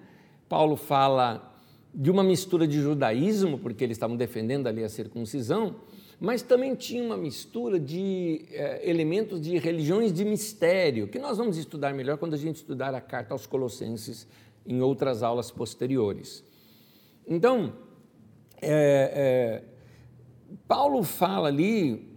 Paulo 0.48 0.74
fala 0.74 1.54
de 1.94 2.10
uma 2.10 2.24
mistura 2.24 2.66
de 2.66 2.80
judaísmo, 2.80 3.58
porque 3.58 3.84
eles 3.84 3.96
estavam 3.98 4.16
defendendo 4.16 4.66
ali 4.66 4.82
a 4.82 4.88
circuncisão, 4.88 5.76
mas 6.18 6.40
também 6.40 6.74
tinha 6.74 7.04
uma 7.04 7.16
mistura 7.16 7.78
de 7.78 8.46
eh, 8.52 8.80
elementos 8.88 9.38
de 9.38 9.58
religiões 9.58 10.14
de 10.14 10.24
mistério, 10.24 11.08
que 11.08 11.18
nós 11.18 11.36
vamos 11.36 11.58
estudar 11.58 11.92
melhor 11.92 12.16
quando 12.16 12.32
a 12.32 12.38
gente 12.38 12.56
estudar 12.56 12.94
a 12.94 13.02
carta 13.02 13.34
aos 13.34 13.46
Colossenses 13.46 14.26
em 14.66 14.80
outras 14.80 15.22
aulas 15.22 15.50
posteriores. 15.50 16.42
Então, 17.28 17.74
é, 18.62 19.62
é, 19.62 19.62
Paulo 20.66 21.02
fala 21.02 21.48
ali 21.48 22.13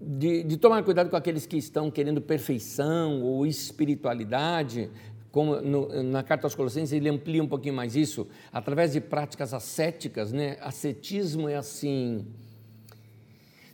de, 0.00 0.42
de, 0.42 0.56
tomar 0.56 0.82
cuidado 0.82 1.10
com 1.10 1.16
aqueles 1.16 1.44
que 1.44 1.58
estão 1.58 1.90
querendo 1.90 2.20
perfeição 2.20 3.22
ou 3.22 3.46
espiritualidade, 3.46 4.90
como 5.30 5.60
no, 5.60 6.02
na 6.02 6.22
carta 6.22 6.46
aos 6.46 6.54
Colossenses 6.54 6.92
ele 6.92 7.08
amplia 7.08 7.42
um 7.42 7.46
pouquinho 7.46 7.74
mais 7.74 7.94
isso, 7.94 8.26
através 8.52 8.92
de 8.92 9.00
práticas 9.00 9.52
ascéticas, 9.52 10.32
né? 10.32 10.56
Ascetismo 10.60 11.48
é 11.48 11.56
assim. 11.56 12.26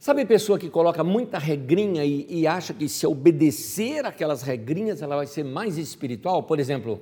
Sabe 0.00 0.24
pessoa 0.24 0.58
que 0.58 0.68
coloca 0.68 1.02
muita 1.02 1.38
regrinha 1.38 2.04
e, 2.04 2.26
e 2.28 2.46
acha 2.46 2.74
que 2.74 2.88
se 2.88 3.06
obedecer 3.06 4.04
aquelas 4.04 4.42
regrinhas 4.42 5.02
ela 5.02 5.16
vai 5.16 5.26
ser 5.26 5.44
mais 5.44 5.78
espiritual? 5.78 6.42
Por 6.42 6.58
exemplo, 6.60 7.00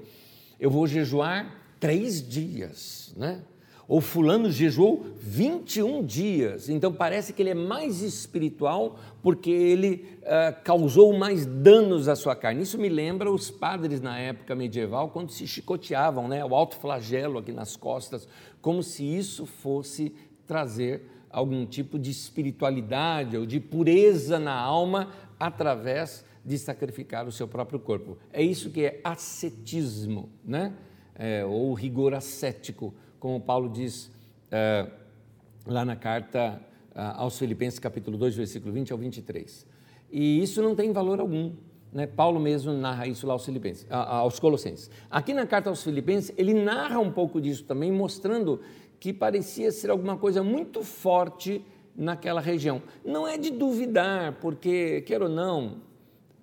eu 0.60 0.70
vou 0.70 0.86
jejuar 0.86 1.60
três 1.80 2.26
dias, 2.26 3.12
né? 3.16 3.42
Ou 3.86 4.00
fulano 4.00 4.50
jejuou 4.50 5.04
21 5.20 6.04
dias, 6.04 6.68
então 6.70 6.92
parece 6.92 7.32
que 7.32 7.42
ele 7.42 7.50
é 7.50 7.54
mais 7.54 8.00
espiritual 8.00 8.98
porque 9.22 9.50
ele 9.50 10.18
uh, 10.22 10.62
causou 10.62 11.12
mais 11.16 11.44
danos 11.44 12.08
à 12.08 12.16
sua 12.16 12.34
carne. 12.34 12.62
Isso 12.62 12.78
me 12.78 12.88
lembra 12.88 13.30
os 13.30 13.50
padres 13.50 14.00
na 14.00 14.18
época 14.18 14.54
medieval, 14.54 15.10
quando 15.10 15.30
se 15.30 15.46
chicoteavam, 15.46 16.28
né, 16.28 16.42
o 16.44 16.54
alto 16.54 16.76
flagelo 16.76 17.38
aqui 17.38 17.52
nas 17.52 17.76
costas, 17.76 18.26
como 18.62 18.82
se 18.82 19.04
isso 19.04 19.44
fosse 19.44 20.14
trazer 20.46 21.02
algum 21.28 21.66
tipo 21.66 21.98
de 21.98 22.10
espiritualidade 22.10 23.36
ou 23.36 23.44
de 23.44 23.60
pureza 23.60 24.38
na 24.38 24.54
alma 24.54 25.10
através 25.38 26.24
de 26.44 26.58
sacrificar 26.58 27.26
o 27.26 27.32
seu 27.32 27.48
próprio 27.48 27.78
corpo. 27.78 28.16
É 28.32 28.42
isso 28.42 28.70
que 28.70 28.84
é 28.84 29.00
ascetismo, 29.02 30.30
né? 30.44 30.72
É, 31.16 31.44
ou 31.44 31.72
rigor 31.74 32.12
ascético 32.12 32.92
como 33.24 33.40
Paulo 33.40 33.70
diz 33.70 34.12
é, 34.50 34.86
lá 35.66 35.82
na 35.82 35.96
carta 35.96 36.60
é, 36.94 37.00
aos 37.14 37.38
Filipenses, 37.38 37.78
capítulo 37.78 38.18
2, 38.18 38.36
versículo 38.36 38.70
20 38.70 38.92
ao 38.92 38.98
23. 38.98 39.66
E 40.12 40.42
isso 40.42 40.60
não 40.60 40.74
tem 40.74 40.92
valor 40.92 41.20
algum. 41.20 41.54
Né? 41.90 42.06
Paulo 42.06 42.38
mesmo 42.38 42.74
narra 42.74 43.06
isso 43.06 43.26
lá 43.26 43.32
aos, 43.32 43.42
Filipenses, 43.46 43.86
aos 43.90 44.38
Colossenses. 44.38 44.90
Aqui 45.10 45.32
na 45.32 45.46
carta 45.46 45.70
aos 45.70 45.82
Filipenses, 45.82 46.34
ele 46.36 46.52
narra 46.52 46.98
um 46.98 47.10
pouco 47.10 47.40
disso 47.40 47.64
também, 47.64 47.90
mostrando 47.90 48.60
que 49.00 49.10
parecia 49.10 49.72
ser 49.72 49.88
alguma 49.88 50.18
coisa 50.18 50.42
muito 50.42 50.82
forte 50.82 51.64
naquela 51.96 52.42
região. 52.42 52.82
Não 53.02 53.26
é 53.26 53.38
de 53.38 53.50
duvidar, 53.50 54.34
porque, 54.34 55.00
quer 55.00 55.22
ou 55.22 55.30
não, 55.30 55.78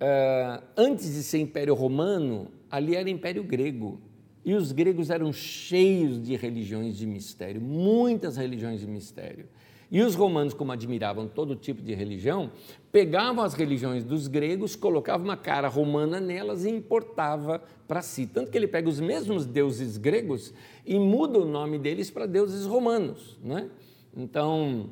é, 0.00 0.60
antes 0.76 1.14
de 1.14 1.22
ser 1.22 1.38
Império 1.38 1.74
Romano, 1.74 2.48
ali 2.68 2.96
era 2.96 3.08
Império 3.08 3.44
Grego. 3.44 4.00
E 4.44 4.54
os 4.54 4.72
gregos 4.72 5.08
eram 5.10 5.32
cheios 5.32 6.20
de 6.20 6.34
religiões 6.34 6.96
de 6.96 7.06
mistério, 7.06 7.60
muitas 7.60 8.36
religiões 8.36 8.80
de 8.80 8.86
mistério. 8.86 9.46
E 9.92 10.00
os 10.00 10.14
romanos, 10.14 10.54
como 10.54 10.72
admiravam 10.72 11.28
todo 11.28 11.54
tipo 11.54 11.82
de 11.82 11.92
religião, 11.92 12.50
pegavam 12.90 13.44
as 13.44 13.52
religiões 13.52 14.02
dos 14.02 14.26
gregos, 14.26 14.74
colocavam 14.74 15.26
uma 15.26 15.36
cara 15.36 15.68
romana 15.68 16.18
nelas 16.18 16.64
e 16.64 16.70
importava 16.70 17.62
para 17.86 18.00
si. 18.00 18.26
Tanto 18.26 18.50
que 18.50 18.56
ele 18.56 18.66
pega 18.66 18.88
os 18.88 18.98
mesmos 18.98 19.44
deuses 19.44 19.98
gregos 19.98 20.54
e 20.86 20.98
muda 20.98 21.38
o 21.38 21.44
nome 21.44 21.78
deles 21.78 22.10
para 22.10 22.24
deuses 22.24 22.64
romanos. 22.64 23.38
Né? 23.44 23.68
Então, 24.16 24.88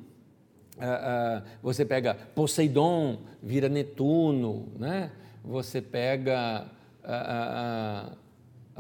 uh, 0.77 0.81
uh, 0.81 1.43
você 1.63 1.83
pega 1.83 2.15
Poseidon, 2.35 3.21
vira 3.43 3.71
Netuno, 3.71 4.69
né? 4.79 5.13
você 5.43 5.81
pega. 5.81 6.71
Uh, 7.03 8.30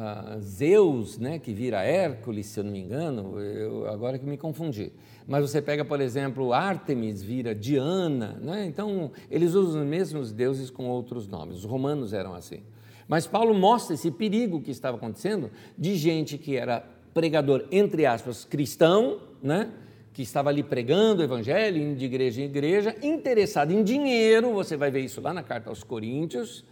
uh, 0.00 0.40
Zeus, 0.40 1.18
né, 1.18 1.38
que 1.38 1.52
vira 1.52 1.82
Hércules, 1.82 2.46
se 2.46 2.60
eu 2.60 2.64
não 2.64 2.72
me 2.72 2.80
engano, 2.80 3.38
eu, 3.38 3.86
agora 3.88 4.18
que 4.18 4.24
me 4.24 4.38
confundi. 4.38 4.92
Mas 5.28 5.48
você 5.48 5.60
pega, 5.60 5.84
por 5.84 6.00
exemplo, 6.00 6.52
Ártemis, 6.52 7.22
vira 7.22 7.54
Diana, 7.54 8.38
né? 8.40 8.66
então 8.66 9.12
eles 9.30 9.54
usam 9.54 9.82
os 9.82 9.86
mesmos 9.86 10.32
deuses 10.32 10.70
com 10.70 10.88
outros 10.88 11.28
nomes. 11.28 11.58
Os 11.58 11.64
romanos 11.64 12.12
eram 12.12 12.34
assim. 12.34 12.60
Mas 13.06 13.26
Paulo 13.26 13.54
mostra 13.54 13.94
esse 13.94 14.10
perigo 14.10 14.60
que 14.60 14.70
estava 14.70 14.96
acontecendo 14.96 15.50
de 15.76 15.96
gente 15.96 16.38
que 16.38 16.56
era 16.56 16.84
pregador, 17.12 17.64
entre 17.70 18.06
aspas, 18.06 18.44
cristão, 18.44 19.20
né? 19.42 19.70
que 20.12 20.22
estava 20.22 20.50
ali 20.50 20.62
pregando 20.62 21.22
o 21.22 21.24
evangelho, 21.24 21.80
indo 21.80 21.96
de 21.96 22.04
igreja 22.04 22.40
em 22.40 22.44
igreja, 22.44 22.94
interessado 23.02 23.72
em 23.72 23.82
dinheiro, 23.82 24.52
você 24.52 24.76
vai 24.76 24.90
ver 24.90 25.00
isso 25.00 25.20
lá 25.20 25.32
na 25.32 25.42
carta 25.42 25.70
aos 25.70 25.84
Coríntios, 25.84 26.64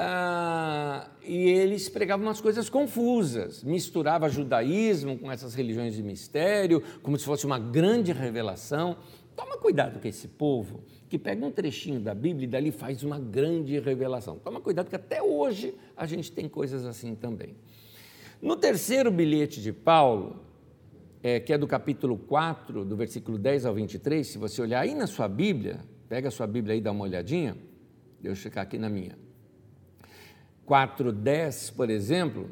ah, 0.00 1.08
e 1.26 1.48
eles 1.48 1.88
pregavam 1.88 2.24
umas 2.24 2.40
coisas 2.40 2.70
confusas, 2.70 3.64
misturava 3.64 4.28
judaísmo 4.28 5.18
com 5.18 5.28
essas 5.28 5.56
religiões 5.56 5.92
de 5.92 6.04
mistério, 6.04 6.80
como 7.02 7.18
se 7.18 7.24
fosse 7.24 7.44
uma 7.44 7.58
grande 7.58 8.12
revelação. 8.12 8.96
Toma 9.34 9.58
cuidado 9.58 9.98
com 9.98 10.06
esse 10.06 10.28
povo 10.28 10.84
que 11.08 11.18
pega 11.18 11.44
um 11.44 11.50
trechinho 11.50 11.98
da 11.98 12.14
Bíblia 12.14 12.44
e 12.44 12.46
dali 12.46 12.70
faz 12.70 13.02
uma 13.02 13.18
grande 13.18 13.76
revelação. 13.80 14.38
Toma 14.38 14.60
cuidado 14.60 14.88
que 14.88 14.94
até 14.94 15.20
hoje 15.20 15.74
a 15.96 16.06
gente 16.06 16.30
tem 16.30 16.48
coisas 16.48 16.86
assim 16.86 17.16
também. 17.16 17.56
No 18.40 18.54
terceiro 18.54 19.10
bilhete 19.10 19.60
de 19.60 19.72
Paulo, 19.72 20.36
é, 21.24 21.40
que 21.40 21.52
é 21.52 21.58
do 21.58 21.66
capítulo 21.66 22.16
4, 22.16 22.84
do 22.84 22.96
versículo 22.96 23.36
10 23.36 23.66
ao 23.66 23.74
23, 23.74 24.24
se 24.24 24.38
você 24.38 24.62
olhar 24.62 24.78
aí 24.78 24.94
na 24.94 25.08
sua 25.08 25.26
Bíblia, 25.26 25.80
pega 26.08 26.28
a 26.28 26.30
sua 26.30 26.46
Bíblia 26.46 26.74
aí 26.74 26.78
e 26.78 26.82
dá 26.82 26.92
uma 26.92 27.02
olhadinha, 27.02 27.56
deixa 28.20 28.30
eu 28.30 28.36
checar 28.36 28.62
aqui 28.62 28.78
na 28.78 28.88
minha. 28.88 29.26
4.10, 30.68 31.74
por 31.74 31.88
exemplo, 31.88 32.50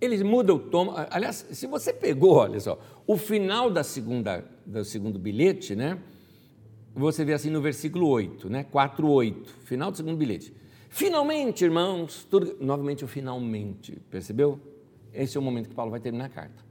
eles 0.00 0.22
mudam 0.22 0.56
o 0.56 0.58
tom. 0.58 0.94
Aliás, 1.10 1.46
se 1.50 1.66
você 1.66 1.92
pegou, 1.92 2.36
olha 2.36 2.60
só, 2.60 2.78
o 3.06 3.16
final 3.16 3.70
da 3.70 3.82
segunda, 3.82 4.44
do 4.64 4.84
segundo 4.84 5.18
bilhete, 5.18 5.74
né? 5.74 5.98
Você 6.94 7.24
vê 7.24 7.32
assim 7.32 7.50
no 7.50 7.60
versículo 7.60 8.08
8, 8.08 8.48
né? 8.48 8.66
4.8, 8.72 9.46
final 9.64 9.90
do 9.90 9.96
segundo 9.96 10.16
bilhete. 10.16 10.52
Finalmente, 10.88 11.64
irmãos, 11.64 12.26
tudo, 12.30 12.56
novamente 12.60 13.04
o 13.04 13.08
finalmente, 13.08 14.00
percebeu? 14.10 14.58
Esse 15.12 15.36
é 15.36 15.40
o 15.40 15.42
momento 15.42 15.68
que 15.68 15.74
Paulo 15.74 15.90
vai 15.90 16.00
terminar 16.00 16.26
a 16.26 16.30
carta. 16.30 16.68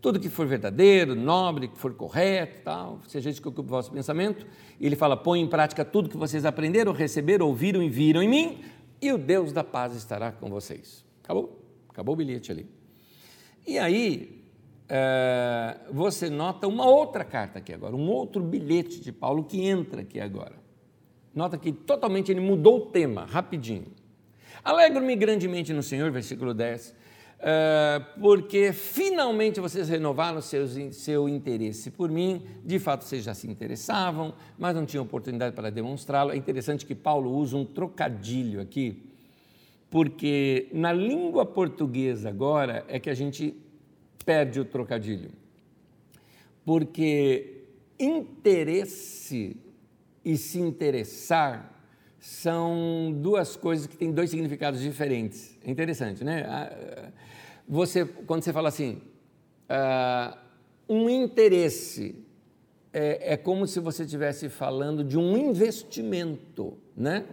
Tudo 0.00 0.18
que 0.18 0.28
for 0.28 0.46
verdadeiro, 0.46 1.14
nobre, 1.14 1.68
que 1.68 1.78
for 1.78 1.94
correto, 1.94 2.60
tal, 2.64 3.00
seja 3.06 3.30
isso 3.30 3.40
que 3.40 3.46
ocupe 3.46 3.68
o 3.68 3.70
vosso 3.70 3.92
pensamento. 3.92 4.44
Ele 4.80 4.96
fala: 4.96 5.16
põe 5.16 5.40
em 5.40 5.46
prática 5.46 5.84
tudo 5.84 6.08
que 6.08 6.16
vocês 6.16 6.44
aprenderam, 6.44 6.92
receberam, 6.92 7.46
ouviram 7.46 7.80
e 7.80 7.88
viram 7.88 8.20
em 8.20 8.28
mim, 8.28 8.60
e 9.02 9.12
o 9.12 9.18
Deus 9.18 9.52
da 9.52 9.64
paz 9.64 9.94
estará 9.96 10.30
com 10.30 10.48
vocês. 10.48 11.04
Acabou? 11.24 11.60
Acabou 11.88 12.14
o 12.14 12.16
bilhete 12.16 12.52
ali. 12.52 12.66
E 13.66 13.78
aí, 13.78 14.42
é, 14.88 15.76
você 15.90 16.30
nota 16.30 16.68
uma 16.68 16.86
outra 16.86 17.24
carta 17.24 17.58
aqui 17.58 17.72
agora, 17.72 17.96
um 17.96 18.08
outro 18.08 18.42
bilhete 18.42 19.00
de 19.00 19.10
Paulo 19.10 19.44
que 19.44 19.66
entra 19.66 20.02
aqui 20.02 20.20
agora. 20.20 20.54
Nota 21.34 21.58
que 21.58 21.72
totalmente 21.72 22.30
ele 22.30 22.40
mudou 22.40 22.76
o 22.76 22.86
tema, 22.86 23.24
rapidinho. 23.24 23.86
Alegro-me 24.62 25.16
grandemente 25.16 25.72
no 25.72 25.82
Senhor, 25.82 26.10
versículo 26.12 26.54
10, 26.54 26.94
é, 27.44 28.00
porque 28.20 28.72
finalmente 28.72 29.58
vocês 29.58 29.88
renovaram 29.88 30.40
seu, 30.40 30.64
seu 30.92 31.28
interesse 31.28 31.90
por 31.90 32.08
mim. 32.08 32.46
De 32.64 32.78
fato, 32.78 33.02
vocês 33.02 33.24
já 33.24 33.34
se 33.34 33.50
interessavam, 33.50 34.32
mas 34.56 34.76
não 34.76 34.86
tinham 34.86 35.04
oportunidade 35.04 35.52
para 35.52 35.68
demonstrá-lo. 35.68 36.30
É 36.30 36.36
interessante 36.36 36.86
que 36.86 36.94
Paulo 36.94 37.32
usa 37.32 37.56
um 37.56 37.64
trocadilho 37.64 38.60
aqui, 38.60 39.02
porque 39.90 40.68
na 40.72 40.92
língua 40.92 41.44
portuguesa 41.44 42.28
agora 42.28 42.84
é 42.86 43.00
que 43.00 43.10
a 43.10 43.14
gente 43.14 43.56
perde 44.24 44.60
o 44.60 44.64
trocadilho. 44.64 45.30
Porque 46.64 47.64
interesse 47.98 49.56
e 50.24 50.36
se 50.36 50.60
interessar 50.60 51.71
são 52.22 53.12
duas 53.16 53.56
coisas 53.56 53.88
que 53.88 53.96
têm 53.96 54.12
dois 54.12 54.30
significados 54.30 54.80
diferentes. 54.80 55.58
É 55.64 55.68
interessante, 55.68 56.22
né? 56.22 57.12
Você, 57.68 58.04
quando 58.04 58.44
você 58.44 58.52
fala 58.52 58.68
assim, 58.68 59.02
uh, 59.68 60.38
um 60.88 61.10
interesse, 61.10 62.14
é, 62.92 63.32
é, 63.32 63.36
como 63.36 63.66
se 63.66 63.80
você 63.80 64.04
estivesse 64.04 64.48
falando 64.48 65.02
de 65.02 65.18
um 65.18 65.36
investimento, 65.36 66.78
né? 66.96 67.24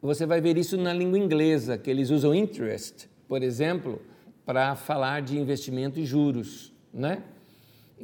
Você 0.00 0.24
vai 0.24 0.40
ver 0.40 0.56
isso 0.56 0.76
na 0.76 0.92
língua 0.92 1.18
inglesa, 1.18 1.76
que 1.76 1.90
eles 1.90 2.10
usam 2.10 2.32
interest, 2.32 3.10
por 3.26 3.42
exemplo, 3.42 4.00
para 4.46 4.76
falar 4.76 5.20
de 5.20 5.36
investimento 5.36 5.98
e 5.98 6.06
juros, 6.06 6.72
né? 6.94 7.24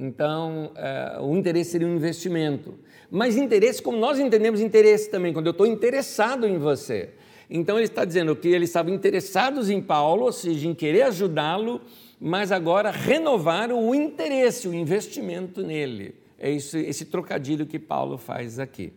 Então, 0.01 0.71
uh, 1.19 1.25
o 1.25 1.37
interesse 1.37 1.73
seria 1.73 1.89
um 1.89 1.97
investimento. 1.97 2.79
Mas 3.11 3.37
interesse, 3.37 3.83
como 3.83 3.99
nós 3.99 4.21
entendemos 4.21 4.61
interesse 4.61 5.11
também, 5.11 5.33
quando 5.33 5.47
eu 5.47 5.51
estou 5.51 5.67
interessado 5.67 6.47
em 6.47 6.57
você. 6.57 7.11
Então, 7.51 7.77
ele 7.77 7.87
está 7.87 8.05
dizendo 8.05 8.37
que 8.37 8.47
eles 8.47 8.69
estavam 8.69 8.95
interessados 8.95 9.69
em 9.69 9.83
Paulo, 9.83 10.27
ou 10.27 10.33
seja, 10.33 10.69
em 10.69 10.75
querer 10.75 11.03
ajudá-lo, 11.03 11.81
mas 12.21 12.53
agora 12.53 12.93
renovaram 12.93 13.89
o 13.89 13.93
interesse, 13.93 14.69
o 14.69 14.75
investimento 14.75 15.63
nele. 15.63 16.15
É 16.39 16.49
esse, 16.49 16.79
esse 16.79 17.07
trocadilho 17.07 17.67
que 17.67 17.79
Paulo 17.79 18.17
faz 18.17 18.61
aqui. 18.61 18.93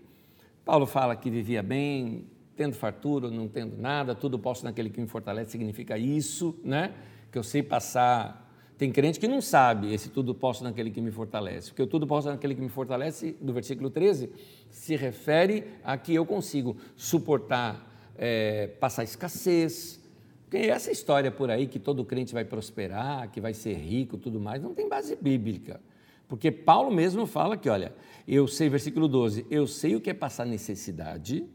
Paulo 0.63 0.85
fala 0.85 1.15
que 1.15 1.31
vivia 1.31 1.63
bem, 1.63 2.25
tendo 2.55 2.75
fartura, 2.75 3.31
não 3.31 3.47
tendo 3.47 3.75
nada, 3.75 4.13
tudo 4.13 4.37
posso 4.37 4.63
naquele 4.63 4.91
que 4.91 5.01
me 5.01 5.07
fortalece, 5.07 5.51
significa 5.51 5.97
isso, 5.97 6.59
né? 6.63 6.93
Que 7.31 7.39
eu 7.39 7.43
sei 7.43 7.63
passar 7.63 8.40
tem 8.81 8.91
crente 8.91 9.19
que 9.19 9.27
não 9.27 9.41
sabe 9.41 9.93
esse 9.93 10.09
tudo 10.09 10.33
posso 10.33 10.63
naquele 10.63 10.89
que 10.89 10.99
me 10.99 11.11
fortalece, 11.11 11.67
porque 11.67 11.83
o 11.83 11.85
tudo 11.85 12.07
posso 12.07 12.27
naquele 12.27 12.55
que 12.55 12.61
me 12.61 12.67
fortalece, 12.67 13.37
do 13.39 13.53
versículo 13.53 13.91
13, 13.91 14.31
se 14.71 14.95
refere 14.95 15.65
a 15.83 15.95
que 15.99 16.15
eu 16.15 16.25
consigo 16.25 16.75
suportar, 16.95 17.87
é, 18.17 18.65
passar 18.79 19.03
escassez, 19.03 20.01
Porque 20.45 20.57
essa 20.57 20.91
história 20.91 21.29
por 21.29 21.51
aí 21.51 21.67
que 21.67 21.77
todo 21.77 22.03
crente 22.03 22.33
vai 22.33 22.43
prosperar, 22.43 23.29
que 23.29 23.39
vai 23.39 23.53
ser 23.53 23.75
rico, 23.75 24.17
tudo 24.17 24.39
mais, 24.39 24.63
não 24.63 24.73
tem 24.73 24.89
base 24.89 25.15
bíblica. 25.15 25.79
Porque 26.27 26.49
Paulo 26.51 26.89
mesmo 26.89 27.27
fala 27.27 27.55
que, 27.55 27.69
olha, 27.69 27.93
eu 28.27 28.47
sei, 28.47 28.67
versículo 28.67 29.07
12, 29.07 29.45
eu 29.51 29.67
sei 29.67 29.95
o 29.95 30.01
que 30.01 30.09
é 30.09 30.13
passar 30.15 30.43
necessidade. 30.43 31.45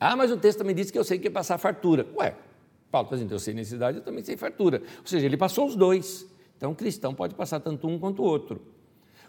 Ah, 0.00 0.16
mas 0.16 0.30
o 0.30 0.38
texto 0.38 0.60
também 0.60 0.74
diz 0.74 0.90
que 0.90 0.98
eu 0.98 1.04
sei 1.04 1.18
o 1.18 1.20
que 1.20 1.28
é 1.28 1.30
passar 1.30 1.58
fartura. 1.58 2.06
Ué, 2.16 2.34
Paulo 2.96 3.06
está 3.06 3.16
dizendo, 3.16 3.32
eu 3.32 3.38
sei 3.38 3.54
necessidade, 3.54 3.98
eu 3.98 4.04
também 4.04 4.24
sei 4.24 4.36
fartura. 4.36 4.82
Ou 5.00 5.06
seja, 5.06 5.26
ele 5.26 5.36
passou 5.36 5.66
os 5.66 5.76
dois. 5.76 6.26
Então, 6.56 6.74
cristão 6.74 7.14
pode 7.14 7.34
passar 7.34 7.60
tanto 7.60 7.86
um 7.86 7.98
quanto 7.98 8.22
o 8.22 8.24
outro. 8.24 8.60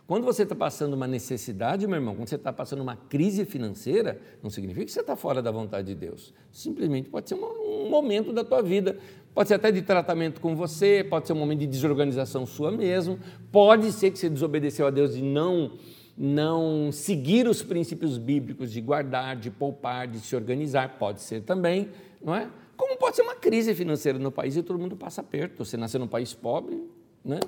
Quando 0.07 0.23
você 0.23 0.43
está 0.43 0.55
passando 0.55 0.93
uma 0.93 1.05
necessidade, 1.05 1.85
meu 1.85 1.97
irmão, 1.97 2.15
quando 2.15 2.29
você 2.29 2.35
está 2.35 2.53
passando 2.53 2.81
uma 2.81 2.95
crise 2.95 3.43
financeira, 3.43 4.21
não 4.41 4.49
significa 4.49 4.85
que 4.85 4.91
você 4.91 5.01
está 5.01 5.17
fora 5.17 5.41
da 5.41 5.51
vontade 5.51 5.87
de 5.87 5.95
Deus. 5.95 6.33
Simplesmente 6.49 7.09
pode 7.09 7.27
ser 7.27 7.35
um, 7.35 7.85
um 7.85 7.89
momento 7.89 8.31
da 8.31 8.41
tua 8.41 8.61
vida. 8.61 8.97
Pode 9.33 9.49
ser 9.49 9.55
até 9.55 9.69
de 9.69 9.81
tratamento 9.81 10.39
com 10.39 10.55
você, 10.55 11.05
pode 11.07 11.27
ser 11.27 11.33
um 11.33 11.37
momento 11.37 11.59
de 11.59 11.67
desorganização 11.67 12.45
sua 12.45 12.71
mesmo, 12.71 13.19
pode 13.51 13.91
ser 13.91 14.11
que 14.11 14.17
você 14.17 14.29
desobedeceu 14.29 14.87
a 14.87 14.89
Deus 14.89 15.13
de 15.13 15.21
não 15.21 15.73
não 16.17 16.91
seguir 16.91 17.47
os 17.47 17.61
princípios 17.61 18.17
bíblicos 18.17 18.71
de 18.71 18.81
guardar, 18.81 19.35
de 19.35 19.51
poupar, 19.51 20.07
de 20.07 20.19
se 20.19 20.35
organizar, 20.35 20.97
pode 20.97 21.21
ser 21.21 21.43
também, 21.43 21.89
não 22.19 22.33
é? 22.33 22.49
Como 22.77 22.95
pode 22.97 23.15
ser 23.15 23.23
uma 23.23 23.35
crise 23.35 23.73
financeira 23.73 24.19
no 24.19 24.31
país 24.31 24.55
e 24.55 24.61
todo 24.61 24.77
mundo 24.77 24.95
passa 24.95 25.23
perto. 25.23 25.65
Você 25.65 25.75
nasceu 25.75 25.99
num 25.99 26.07
país 26.07 26.33
pobre, 26.33 26.87
né? 27.25 27.39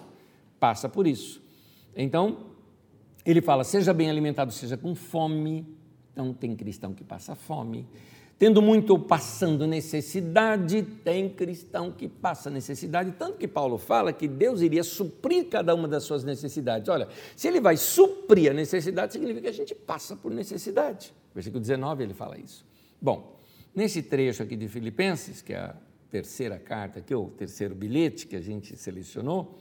Passa 0.60 0.90
por 0.90 1.06
isso. 1.06 1.42
Então, 1.96 2.48
ele 3.24 3.42
fala: 3.42 3.64
seja 3.64 3.94
bem 3.94 4.10
alimentado, 4.10 4.52
seja 4.52 4.76
com 4.76 4.96
fome. 4.96 5.66
Então, 6.12 6.34
tem 6.34 6.56
cristão 6.56 6.94
que 6.94 7.04
passa 7.04 7.36
fome. 7.36 7.88
Tendo 8.40 8.62
muito 8.62 8.92
ou 8.92 9.00
passando 9.00 9.68
necessidade, 9.68 10.82
tem 10.82 11.30
cristão 11.30 11.92
que 11.92 12.08
passa 12.08 12.50
necessidade. 12.50 13.12
Tanto 13.12 13.38
que 13.38 13.48
Paulo 13.48 13.78
fala 13.78 14.14
que 14.14 14.30
Deus 14.30 14.62
iria 14.62 14.82
suprir 14.82 15.50
cada 15.50 15.76
uma 15.76 15.90
das 15.90 16.04
suas 16.04 16.24
necessidades. 16.24 16.88
Olha, 16.88 17.10
se 17.36 17.50
ele 17.50 17.60
vai 17.60 17.76
suprir 17.76 18.52
a 18.52 18.54
necessidade, 18.54 19.12
significa 19.12 19.42
que 19.42 19.48
a 19.50 19.54
gente 19.54 19.76
passa 19.76 20.16
por 20.16 20.32
necessidade. 20.32 21.14
Versículo 21.36 21.60
19 21.60 22.04
ele 22.04 22.14
fala 22.14 22.40
isso. 22.40 22.66
Bom, 23.02 23.39
nesse 23.80 24.04
trecho 24.04 24.44
aqui 24.44 24.58
de 24.58 24.68
Filipenses, 24.68 25.42
que 25.42 25.54
é 25.54 25.58
a 25.58 25.76
terceira 26.10 26.60
carta 26.60 27.00
aqui, 27.00 27.16
ou 27.16 27.28
o 27.28 27.30
terceiro 27.30 27.74
bilhete 27.74 28.28
que 28.28 28.36
a 28.36 28.42
gente 28.42 28.76
selecionou, 28.76 29.58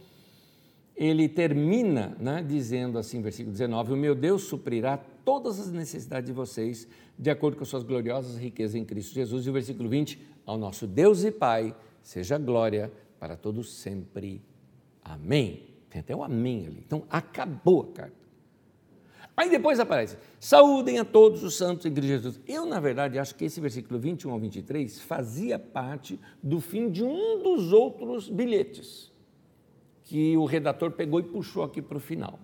ele 0.96 1.28
termina 1.28 2.16
né, 2.18 2.44
dizendo 2.46 2.98
assim, 2.98 3.22
versículo 3.22 3.52
19: 3.52 3.92
O 3.92 3.96
meu 3.96 4.16
Deus 4.16 4.42
suprirá 4.42 4.96
todas 5.24 5.60
as 5.60 5.70
necessidades 5.70 6.26
de 6.26 6.32
vocês, 6.32 6.88
de 7.16 7.30
acordo 7.30 7.56
com 7.56 7.64
suas 7.64 7.84
gloriosas 7.84 8.36
riquezas 8.36 8.74
em 8.74 8.84
Cristo 8.84 9.14
Jesus. 9.14 9.46
E 9.46 9.50
o 9.50 9.52
versículo 9.52 9.88
20: 9.88 10.20
Ao 10.44 10.58
nosso 10.58 10.88
Deus 10.88 11.22
e 11.22 11.30
Pai 11.30 11.72
seja 12.02 12.36
glória 12.38 12.90
para 13.20 13.36
todos 13.36 13.72
sempre. 13.72 14.42
Amém. 15.00 15.62
Tem 15.88 16.00
até 16.00 16.16
um 16.16 16.24
amém 16.24 16.66
ali. 16.66 16.82
Então, 16.84 17.04
acabou 17.08 17.82
a 17.82 17.96
carta. 17.96 18.17
Aí 19.38 19.48
depois 19.48 19.78
aparece: 19.78 20.18
saúdem 20.40 20.98
a 20.98 21.04
todos 21.04 21.44
os 21.44 21.56
santos 21.56 21.86
em 21.86 21.92
Cristo 21.92 22.08
Jesus. 22.08 22.40
Eu, 22.44 22.66
na 22.66 22.80
verdade, 22.80 23.20
acho 23.20 23.36
que 23.36 23.44
esse 23.44 23.60
versículo 23.60 24.00
21 24.00 24.32
ao 24.32 24.38
23 24.40 25.00
fazia 25.02 25.56
parte 25.60 26.18
do 26.42 26.60
fim 26.60 26.90
de 26.90 27.04
um 27.04 27.40
dos 27.40 27.72
outros 27.72 28.28
bilhetes 28.28 29.12
que 30.02 30.36
o 30.36 30.44
redator 30.44 30.90
pegou 30.90 31.20
e 31.20 31.22
puxou 31.22 31.62
aqui 31.62 31.80
para 31.80 31.96
o 31.96 32.00
final. 32.00 32.40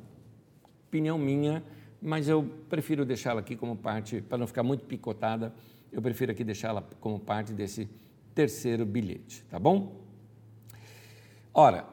Opinião 0.87 1.19
minha, 1.19 1.65
mas 2.01 2.29
eu 2.29 2.49
prefiro 2.71 3.05
deixá-la 3.05 3.41
aqui 3.41 3.57
como 3.57 3.75
parte, 3.75 4.21
para 4.21 4.39
não 4.39 4.47
ficar 4.47 4.63
muito 4.63 4.85
picotada, 4.85 5.53
eu 5.91 6.01
prefiro 6.01 6.31
aqui 6.31 6.45
deixá-la 6.45 6.85
como 7.01 7.19
parte 7.19 7.53
desse 7.53 7.89
terceiro 8.37 8.87
bilhete, 8.87 9.43
tá 9.51 9.59
bom? 9.59 10.01
Ora, 11.53 11.87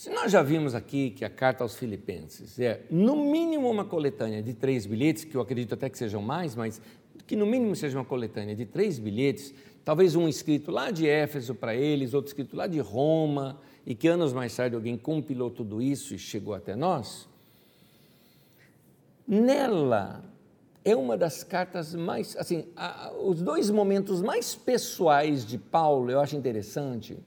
se 0.00 0.08
nós 0.08 0.32
já 0.32 0.42
vimos 0.42 0.74
aqui 0.74 1.10
que 1.10 1.26
a 1.26 1.28
carta 1.28 1.62
aos 1.62 1.74
Filipenses 1.74 2.58
é, 2.58 2.80
no 2.90 3.14
mínimo, 3.14 3.68
uma 3.68 3.84
coletânea 3.84 4.42
de 4.42 4.54
três 4.54 4.86
bilhetes, 4.86 5.24
que 5.24 5.34
eu 5.34 5.42
acredito 5.42 5.74
até 5.74 5.90
que 5.90 5.98
sejam 5.98 6.22
mais, 6.22 6.56
mas 6.56 6.80
que 7.26 7.36
no 7.36 7.44
mínimo 7.44 7.76
seja 7.76 7.98
uma 7.98 8.04
coletânea 8.06 8.56
de 8.56 8.64
três 8.64 8.98
bilhetes, 8.98 9.52
talvez 9.84 10.16
um 10.16 10.26
escrito 10.26 10.70
lá 10.70 10.90
de 10.90 11.06
Éfeso 11.06 11.54
para 11.54 11.74
eles, 11.74 12.14
outro 12.14 12.28
escrito 12.30 12.56
lá 12.56 12.66
de 12.66 12.78
Roma, 12.78 13.60
e 13.84 13.94
que 13.94 14.08
anos 14.08 14.32
mais 14.32 14.56
tarde 14.56 14.74
alguém 14.74 14.96
compilou 14.96 15.50
tudo 15.50 15.82
isso 15.82 16.14
e 16.14 16.18
chegou 16.18 16.54
até 16.54 16.74
nós, 16.74 17.28
nela 19.28 20.24
é 20.82 20.96
uma 20.96 21.14
das 21.14 21.44
cartas 21.44 21.94
mais, 21.94 22.34
assim, 22.38 22.64
a, 22.74 23.12
os 23.22 23.42
dois 23.42 23.68
momentos 23.68 24.22
mais 24.22 24.54
pessoais 24.54 25.44
de 25.44 25.58
Paulo, 25.58 26.10
eu 26.10 26.20
acho 26.20 26.34
interessante, 26.34 27.18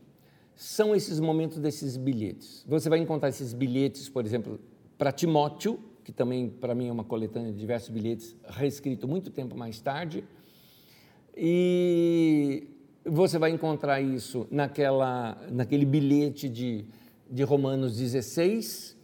são 0.55 0.95
esses 0.95 1.19
momentos 1.19 1.57
desses 1.59 1.97
bilhetes. 1.97 2.63
Você 2.67 2.89
vai 2.89 2.99
encontrar 2.99 3.29
esses 3.29 3.53
bilhetes, 3.53 4.09
por 4.09 4.25
exemplo, 4.25 4.59
para 4.97 5.11
Timóteo, 5.11 5.79
que 6.03 6.11
também 6.11 6.49
para 6.49 6.75
mim 6.75 6.87
é 6.87 6.91
uma 6.91 7.03
coletânea 7.03 7.51
de 7.51 7.57
diversos 7.57 7.89
bilhetes, 7.89 8.35
reescrito 8.47 9.07
muito 9.07 9.31
tempo 9.31 9.57
mais 9.57 9.79
tarde, 9.79 10.23
e 11.35 12.67
você 13.05 13.37
vai 13.37 13.51
encontrar 13.51 14.01
isso 14.01 14.47
naquela, 14.51 15.37
naquele 15.51 15.85
bilhete 15.85 16.47
de, 16.47 16.85
de 17.29 17.43
Romanos 17.43 17.97
16 17.97 18.95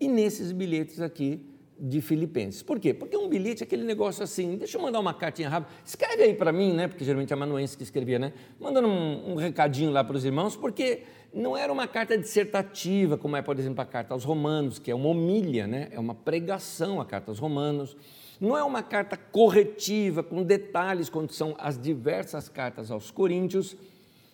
e 0.00 0.08
nesses 0.08 0.52
bilhetes 0.52 1.00
aqui 1.00 1.44
de 1.78 2.00
Filipenses. 2.00 2.62
Por 2.62 2.80
quê? 2.80 2.94
Porque 2.94 3.16
um 3.16 3.28
bilhete 3.28 3.62
é 3.62 3.66
aquele 3.66 3.84
negócio 3.84 4.24
assim, 4.24 4.56
deixa 4.56 4.78
eu 4.78 4.82
mandar 4.82 4.98
uma 4.98 5.12
cartinha 5.12 5.48
rápida, 5.48 5.74
escreve 5.84 6.22
aí 6.22 6.34
para 6.34 6.52
mim, 6.52 6.72
né? 6.72 6.88
Porque 6.88 7.04
geralmente 7.04 7.32
é 7.32 7.34
amanuense 7.34 7.76
que 7.76 7.82
escrevia, 7.82 8.18
né? 8.18 8.32
Mandando 8.58 8.88
um, 8.88 9.32
um 9.32 9.34
recadinho 9.34 9.90
lá 9.90 10.02
para 10.02 10.16
os 10.16 10.24
irmãos, 10.24 10.56
porque 10.56 11.02
não 11.32 11.56
era 11.56 11.70
uma 11.70 11.86
carta 11.86 12.16
dissertativa, 12.16 13.18
como 13.18 13.36
é, 13.36 13.42
por 13.42 13.58
exemplo, 13.58 13.82
a 13.82 13.84
carta 13.84 14.14
aos 14.14 14.24
Romanos, 14.24 14.78
que 14.78 14.90
é 14.90 14.94
uma 14.94 15.08
homília, 15.08 15.66
né? 15.66 15.88
É 15.90 16.00
uma 16.00 16.14
pregação 16.14 17.00
a 17.00 17.04
carta 17.04 17.30
aos 17.30 17.38
Romanos. 17.38 17.96
Não 18.40 18.56
é 18.56 18.62
uma 18.62 18.82
carta 18.82 19.16
corretiva, 19.16 20.22
com 20.22 20.42
detalhes, 20.42 21.10
quando 21.10 21.32
são 21.32 21.54
as 21.58 21.78
diversas 21.78 22.48
cartas 22.48 22.90
aos 22.90 23.10
Coríntios. 23.10 23.76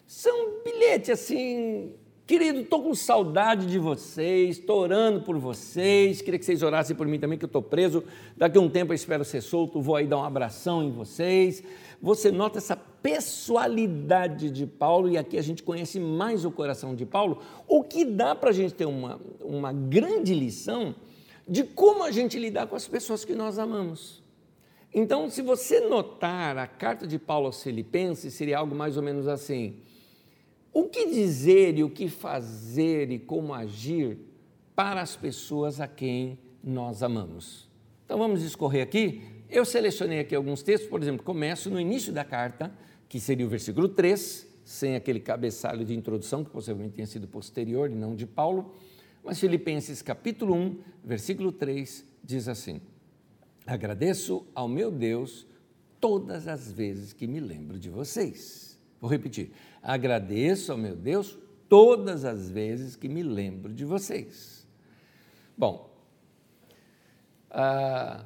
São 0.06 0.62
bilhetes 0.62 1.10
assim, 1.10 1.94
querido, 2.26 2.60
estou 2.60 2.82
com 2.82 2.94
saudade 2.94 3.66
de 3.66 3.78
vocês, 3.78 4.58
estou 4.58 4.80
orando 4.80 5.20
por 5.22 5.38
vocês, 5.38 6.22
queria 6.22 6.38
que 6.38 6.44
vocês 6.44 6.62
orassem 6.62 6.94
por 6.94 7.06
mim 7.06 7.18
também, 7.18 7.38
que 7.38 7.44
eu 7.44 7.48
estou 7.48 7.62
preso. 7.62 8.04
Daqui 8.36 8.58
a 8.58 8.60
um 8.60 8.68
tempo 8.68 8.92
eu 8.92 8.96
espero 8.96 9.24
ser 9.24 9.40
solto, 9.40 9.80
vou 9.80 9.96
aí 9.96 10.06
dar 10.06 10.18
um 10.18 10.24
abração 10.24 10.82
em 10.82 10.90
vocês. 10.90 11.62
Você 12.00 12.30
nota 12.30 12.58
essa 12.58 12.76
pessoalidade 12.76 14.50
de 14.50 14.66
Paulo, 14.66 15.08
e 15.08 15.18
aqui 15.18 15.36
a 15.36 15.42
gente 15.42 15.62
conhece 15.62 15.98
mais 16.00 16.44
o 16.44 16.50
coração 16.50 16.94
de 16.94 17.04
Paulo, 17.04 17.38
o 17.66 17.82
que 17.82 18.04
dá 18.04 18.34
para 18.34 18.50
a 18.50 18.52
gente 18.52 18.74
ter 18.74 18.86
uma, 18.86 19.20
uma 19.40 19.72
grande 19.72 20.34
lição 20.34 20.94
de 21.46 21.64
como 21.64 22.04
a 22.04 22.10
gente 22.10 22.38
lidar 22.38 22.66
com 22.66 22.76
as 22.76 22.86
pessoas 22.86 23.24
que 23.24 23.34
nós 23.34 23.58
amamos. 23.58 24.22
Então, 24.94 25.28
se 25.30 25.42
você 25.42 25.80
notar 25.80 26.58
a 26.58 26.66
carta 26.66 27.06
de 27.06 27.18
Paulo 27.18 27.46
aos 27.46 27.62
Filipenses, 27.62 28.34
seria 28.34 28.58
algo 28.58 28.74
mais 28.74 28.96
ou 28.96 29.02
menos 29.02 29.26
assim: 29.26 29.76
o 30.72 30.84
que 30.84 31.06
dizer 31.06 31.78
e 31.78 31.84
o 31.84 31.90
que 31.90 32.08
fazer 32.08 33.10
e 33.10 33.18
como 33.18 33.52
agir 33.52 34.18
para 34.74 35.02
as 35.02 35.14
pessoas 35.14 35.80
a 35.80 35.86
quem 35.86 36.38
nós 36.62 37.02
amamos. 37.02 37.68
Então 38.04 38.18
vamos 38.18 38.40
discorrer 38.40 38.82
aqui. 38.82 39.22
Eu 39.50 39.64
selecionei 39.64 40.20
aqui 40.20 40.34
alguns 40.34 40.62
textos, 40.62 40.88
por 40.88 41.02
exemplo, 41.02 41.22
começo 41.22 41.70
no 41.70 41.78
início 41.78 42.12
da 42.12 42.24
carta, 42.24 42.72
que 43.08 43.20
seria 43.20 43.44
o 43.44 43.48
versículo 43.48 43.88
3, 43.88 44.46
sem 44.64 44.96
aquele 44.96 45.20
cabeçalho 45.20 45.84
de 45.84 45.94
introdução, 45.94 46.42
que 46.42 46.50
possivelmente 46.50 46.94
tenha 46.94 47.06
sido 47.06 47.28
posterior 47.28 47.90
e 47.90 47.94
não 47.94 48.14
de 48.14 48.26
Paulo. 48.26 48.74
Mas 49.22 49.38
Filipenses 49.38 50.00
capítulo 50.00 50.54
1, 50.54 50.78
versículo 51.04 51.52
3 51.52 52.04
diz 52.24 52.48
assim: 52.48 52.80
Agradeço 53.66 54.46
ao 54.54 54.68
meu 54.68 54.90
Deus 54.90 55.46
todas 56.00 56.48
as 56.48 56.72
vezes 56.72 57.12
que 57.12 57.26
me 57.26 57.38
lembro 57.38 57.78
de 57.78 57.90
vocês. 57.90 58.78
Vou 59.00 59.10
repetir. 59.10 59.52
Agradeço 59.82 60.72
ao 60.72 60.78
meu 60.78 60.94
Deus 60.94 61.38
todas 61.68 62.24
as 62.24 62.48
vezes 62.48 62.94
que 62.94 63.08
me 63.08 63.22
lembro 63.22 63.72
de 63.72 63.84
vocês. 63.84 64.66
Bom, 65.56 65.90
ah, 67.50 68.24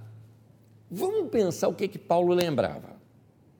vamos 0.90 1.30
pensar 1.30 1.68
o 1.68 1.74
que, 1.74 1.88
que 1.88 1.98
Paulo 1.98 2.34
lembrava. 2.34 2.96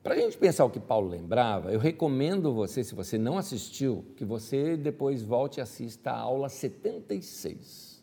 Para 0.03 0.15
a 0.15 0.17
gente 0.19 0.37
pensar 0.37 0.63
o 0.63 0.69
que 0.69 0.79
Paulo 0.79 1.09
lembrava, 1.09 1.73
eu 1.73 1.79
recomendo 1.79 2.53
você, 2.53 2.81
se 2.81 2.95
você 2.95 3.17
não 3.17 3.37
assistiu, 3.37 4.05
que 4.15 4.23
você 4.23 4.77
depois 4.77 5.21
volte 5.21 5.57
e 5.57 5.61
assista 5.61 6.11
a 6.11 6.17
aula 6.17 6.47
76. 6.47 8.01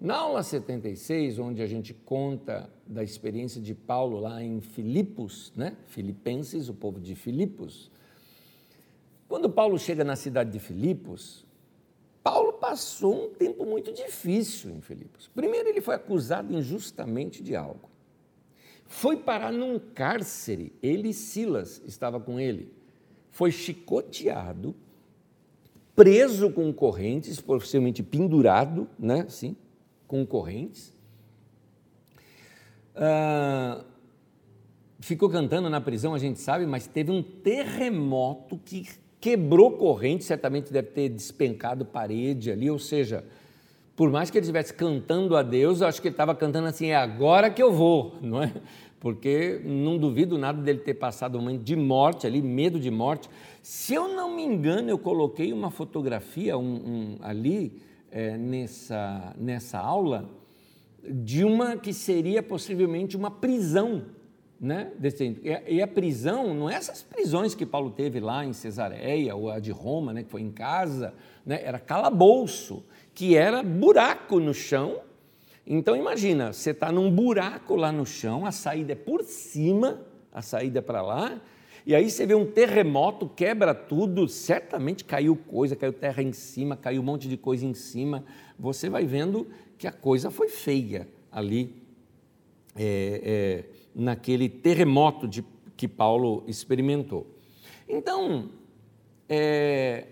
Na 0.00 0.16
aula 0.16 0.42
76, 0.42 1.38
onde 1.38 1.60
a 1.60 1.66
gente 1.66 1.92
conta 1.92 2.70
da 2.86 3.04
experiência 3.04 3.60
de 3.60 3.74
Paulo 3.74 4.18
lá 4.18 4.42
em 4.42 4.62
Filipos, 4.62 5.52
né? 5.54 5.76
Filipenses, 5.88 6.70
o 6.70 6.74
povo 6.74 6.98
de 6.98 7.14
Filipos. 7.14 7.90
Quando 9.30 9.48
Paulo 9.48 9.78
chega 9.78 10.04
na 10.04 10.16
cidade 10.16 10.50
de 10.50 10.58
Filipos, 10.58 11.46
Paulo 12.22 12.52
passou 12.52 13.24
um 13.24 13.30
tempo 13.30 13.64
muito 13.64 13.90
difícil 13.90 14.70
em 14.70 14.82
Filipos. 14.82 15.30
Primeiro, 15.34 15.70
ele 15.70 15.80
foi 15.80 15.94
acusado 15.94 16.54
injustamente 16.54 17.42
de 17.42 17.56
algo 17.56 17.88
foi 18.90 19.16
parar 19.16 19.52
num 19.52 19.78
cárcere. 19.78 20.72
Ele 20.82 21.10
e 21.10 21.14
Silas 21.14 21.80
estava 21.86 22.18
com 22.20 22.38
ele. 22.40 22.74
foi 23.30 23.52
chicoteado, 23.52 24.74
preso 25.94 26.50
com 26.50 26.72
correntes, 26.72 27.40
possivelmente 27.40 28.02
pendurado, 28.02 28.88
né, 28.98 29.20
assim, 29.20 29.56
com 30.08 30.26
correntes. 30.26 30.92
Ah, 32.96 33.84
ficou 34.98 35.30
cantando 35.30 35.70
na 35.70 35.80
prisão, 35.80 36.12
a 36.12 36.18
gente 36.18 36.40
sabe, 36.40 36.66
mas 36.66 36.88
teve 36.88 37.12
um 37.12 37.22
terremoto 37.22 38.58
que 38.58 38.88
quebrou 39.20 39.72
corrente, 39.72 40.24
certamente 40.24 40.72
deve 40.72 40.88
ter 40.88 41.08
despencado 41.08 41.84
parede 41.84 42.50
ali, 42.50 42.70
ou 42.70 42.78
seja, 42.78 43.24
por 43.94 44.10
mais 44.10 44.30
que 44.30 44.38
ele 44.38 44.44
estivesse 44.44 44.72
cantando 44.72 45.36
a 45.36 45.42
Deus, 45.42 45.80
eu 45.80 45.86
acho 45.86 46.00
que 46.00 46.08
ele 46.08 46.14
estava 46.14 46.34
cantando 46.34 46.66
assim, 46.68 46.86
é 46.86 46.96
agora 46.96 47.50
que 47.50 47.62
eu 47.62 47.70
vou, 47.70 48.14
não 48.22 48.42
é? 48.42 48.52
Porque 48.98 49.60
não 49.64 49.98
duvido 49.98 50.38
nada 50.38 50.60
dele 50.60 50.78
ter 50.78 50.94
passado 50.94 51.36
um 51.36 51.42
momento 51.42 51.62
de 51.62 51.76
morte 51.76 52.26
ali, 52.26 52.40
medo 52.40 52.78
de 52.80 52.90
morte. 52.90 53.28
Se 53.62 53.94
eu 53.94 54.08
não 54.08 54.34
me 54.34 54.42
engano, 54.42 54.90
eu 54.90 54.98
coloquei 54.98 55.52
uma 55.52 55.70
fotografia 55.70 56.56
um, 56.56 56.62
um, 56.62 57.16
ali 57.20 57.80
é, 58.10 58.36
nessa, 58.36 59.34
nessa 59.38 59.78
aula 59.78 60.28
de 61.02 61.44
uma 61.44 61.76
que 61.76 61.92
seria 61.92 62.42
possivelmente 62.42 63.16
uma 63.16 63.30
prisão 63.30 64.04
né, 64.60 64.92
e 65.66 65.80
a 65.80 65.86
prisão 65.86 66.52
não 66.52 66.68
é 66.68 66.74
essas 66.74 67.02
prisões 67.02 67.54
que 67.54 67.64
Paulo 67.64 67.90
teve 67.90 68.20
lá 68.20 68.44
em 68.44 68.52
Cesareia 68.52 69.34
ou 69.34 69.50
a 69.50 69.58
de 69.58 69.70
Roma, 69.70 70.12
né, 70.12 70.22
que 70.22 70.30
foi 70.30 70.42
em 70.42 70.50
casa, 70.50 71.14
né, 71.46 71.60
era 71.64 71.78
calabouço, 71.78 72.84
que 73.14 73.36
era 73.36 73.62
buraco 73.62 74.38
no 74.38 74.52
chão. 74.52 75.00
Então 75.66 75.96
imagina, 75.96 76.52
você 76.52 76.72
está 76.72 76.92
num 76.92 77.10
buraco 77.10 77.74
lá 77.74 77.90
no 77.90 78.04
chão, 78.04 78.44
a 78.44 78.52
saída 78.52 78.92
é 78.92 78.96
por 78.96 79.22
cima, 79.22 80.02
a 80.30 80.42
saída 80.42 80.80
é 80.80 80.82
para 80.82 81.00
lá, 81.00 81.40
e 81.86 81.94
aí 81.94 82.10
você 82.10 82.26
vê 82.26 82.34
um 82.34 82.44
terremoto, 82.44 83.28
quebra 83.28 83.74
tudo, 83.74 84.28
certamente 84.28 85.04
caiu 85.04 85.34
coisa, 85.34 85.74
caiu 85.74 85.92
terra 85.92 86.22
em 86.22 86.32
cima, 86.32 86.76
caiu 86.76 87.00
um 87.00 87.04
monte 87.04 87.26
de 87.26 87.36
coisa 87.36 87.64
em 87.64 87.72
cima. 87.72 88.24
Você 88.58 88.90
vai 88.90 89.06
vendo 89.06 89.48
que 89.78 89.86
a 89.86 89.92
coisa 89.92 90.30
foi 90.30 90.48
feia 90.48 91.08
ali. 91.32 91.74
É, 92.76 93.64
é, 93.64 93.79
naquele 93.94 94.48
terremoto 94.48 95.26
de, 95.26 95.44
que 95.76 95.88
Paulo 95.88 96.44
experimentou. 96.46 97.26
Então, 97.88 98.50
é, 99.28 100.06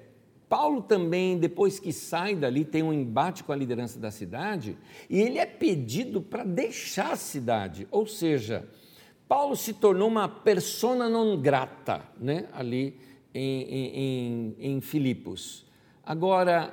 Paulo 0.48 0.80
também, 0.80 1.38
depois 1.38 1.78
que 1.78 1.92
sai 1.92 2.34
dali, 2.34 2.64
tem 2.64 2.82
um 2.82 2.92
embate 2.92 3.44
com 3.44 3.52
a 3.52 3.56
liderança 3.56 3.98
da 3.98 4.10
cidade 4.10 4.78
e 5.10 5.20
ele 5.20 5.38
é 5.38 5.44
pedido 5.44 6.22
para 6.22 6.42
deixar 6.42 7.12
a 7.12 7.16
cidade. 7.16 7.86
Ou 7.90 8.06
seja, 8.06 8.66
Paulo 9.28 9.54
se 9.54 9.74
tornou 9.74 10.08
uma 10.08 10.28
persona 10.28 11.08
non 11.08 11.38
grata 11.40 12.02
né, 12.18 12.48
ali 12.52 12.98
em, 13.34 13.62
em, 13.62 14.56
em 14.58 14.80
Filipos. 14.80 15.66
Agora, 16.02 16.72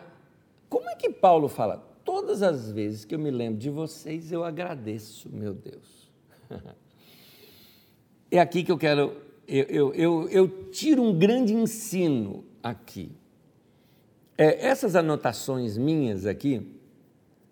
como 0.70 0.90
é 0.90 0.96
que 0.96 1.10
Paulo 1.10 1.50
fala? 1.50 1.78
Todas 2.06 2.42
as 2.42 2.72
vezes 2.72 3.04
que 3.04 3.14
eu 3.14 3.20
me 3.20 3.30
lembro 3.30 3.60
de 3.60 3.70
vocês, 3.70 4.32
eu 4.32 4.46
agradeço, 4.46 5.30
meu 5.30 5.54
Deus. 5.54 6.10
É 8.36 8.40
aqui 8.42 8.66
que 8.66 8.72
eu 8.72 8.78
quero, 8.78 9.16
eu, 9.48 9.64
eu, 9.64 9.94
eu, 9.94 10.30
eu 10.30 10.70
tiro 10.70 11.02
um 11.02 11.18
grande 11.18 11.54
ensino 11.54 12.44
aqui. 12.62 13.10
É, 14.38 14.68
essas 14.68 14.94
anotações 14.94 15.78
minhas 15.78 16.26
aqui 16.26 16.78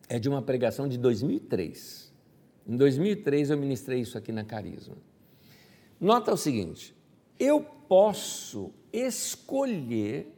é 0.09 0.19
de 0.19 0.27
uma 0.27 0.41
pregação 0.41 0.85
de 0.85 0.97
2003. 0.97 2.13
Em 2.67 2.75
2003 2.75 3.51
eu 3.51 3.57
ministrei 3.57 4.01
isso 4.01 4.17
aqui 4.17 4.33
na 4.33 4.43
Carisma. 4.43 4.97
Nota 6.01 6.33
o 6.33 6.37
seguinte: 6.37 6.93
eu 7.39 7.61
posso 7.87 8.73
escolher 8.91 10.37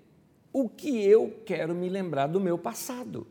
o 0.53 0.69
que 0.69 1.03
eu 1.03 1.41
quero 1.43 1.73
me 1.73 1.89
lembrar 1.89 2.27
do 2.27 2.39
meu 2.39 2.55
passado. 2.55 3.25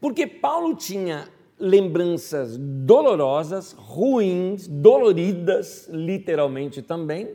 Porque 0.00 0.26
Paulo 0.26 0.74
tinha 0.74 1.28
lembranças 1.58 2.56
dolorosas, 2.58 3.72
ruins, 3.72 4.66
doloridas, 4.66 5.88
literalmente 5.90 6.82
também. 6.82 7.28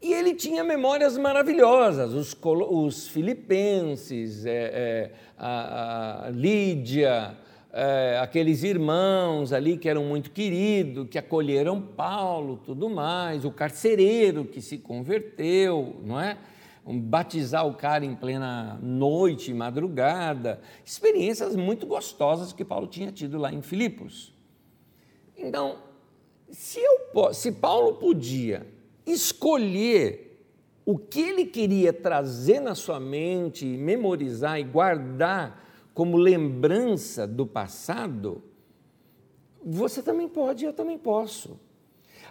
E 0.00 0.12
ele 0.12 0.34
tinha 0.34 0.62
memórias 0.62 1.16
maravilhosas, 1.16 2.12
os, 2.12 2.36
os 2.70 3.08
filipenses, 3.08 4.44
é, 4.46 4.50
é, 4.50 5.10
a, 5.38 6.26
a, 6.26 6.30
Lídia, 6.30 7.36
é, 7.72 8.18
aqueles 8.22 8.62
irmãos 8.62 9.52
ali 9.52 9.76
que 9.76 9.88
eram 9.88 10.04
muito 10.04 10.30
queridos, 10.30 11.08
que 11.08 11.18
acolheram 11.18 11.80
Paulo, 11.80 12.60
tudo 12.64 12.88
mais, 12.88 13.44
o 13.44 13.50
carcereiro 13.50 14.44
que 14.44 14.60
se 14.60 14.78
converteu, 14.78 15.96
não 16.04 16.20
é? 16.20 16.36
Batizar 16.86 17.66
o 17.66 17.74
cara 17.74 18.04
em 18.04 18.14
plena 18.14 18.78
noite, 18.80 19.52
madrugada, 19.52 20.60
experiências 20.84 21.56
muito 21.56 21.86
gostosas 21.86 22.52
que 22.52 22.64
Paulo 22.64 22.86
tinha 22.86 23.10
tido 23.10 23.38
lá 23.38 23.52
em 23.52 23.60
Filipos. 23.60 24.32
Então, 25.36 25.78
se, 26.50 26.78
eu, 26.80 27.34
se 27.34 27.50
Paulo 27.52 27.94
podia 27.94 28.66
escolher 29.04 30.26
o 30.84 30.96
que 30.96 31.20
ele 31.20 31.44
queria 31.44 31.92
trazer 31.92 32.60
na 32.60 32.76
sua 32.76 33.00
mente, 33.00 33.66
memorizar 33.66 34.60
e 34.60 34.64
guardar 34.64 35.64
como 35.92 36.16
lembrança 36.16 37.26
do 37.26 37.44
passado, 37.44 38.44
você 39.64 40.00
também 40.00 40.28
pode, 40.28 40.64
eu 40.64 40.72
também 40.72 40.96
posso. 40.96 41.58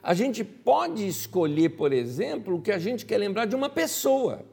A 0.06 0.14
gente 0.14 0.44
pode 0.44 1.08
escolher, 1.08 1.70
por 1.70 1.92
exemplo, 1.92 2.58
o 2.58 2.62
que 2.62 2.72
a 2.72 2.78
gente 2.78 3.08
quer 3.08 3.18
lembrar 3.18 3.46
de 3.46 3.56
uma 3.56 3.68
pessoa, 3.68 4.46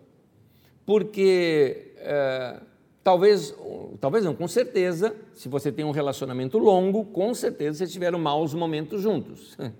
porque 0.87 1.93
é, 1.99 2.59
talvez, 3.05 3.55
talvez 4.01 4.25
não, 4.25 4.35
com 4.35 4.49
certeza, 4.49 5.15
se 5.35 5.51
você 5.51 5.71
tem 5.71 5.85
um 5.85 5.91
relacionamento 5.91 6.57
longo, 6.57 7.05
com 7.05 7.35
certeza 7.35 7.77
vocês 7.77 7.93
tiveram 7.93 8.19
maus 8.19 8.55
momentos 8.55 9.03
juntos. 9.03 9.57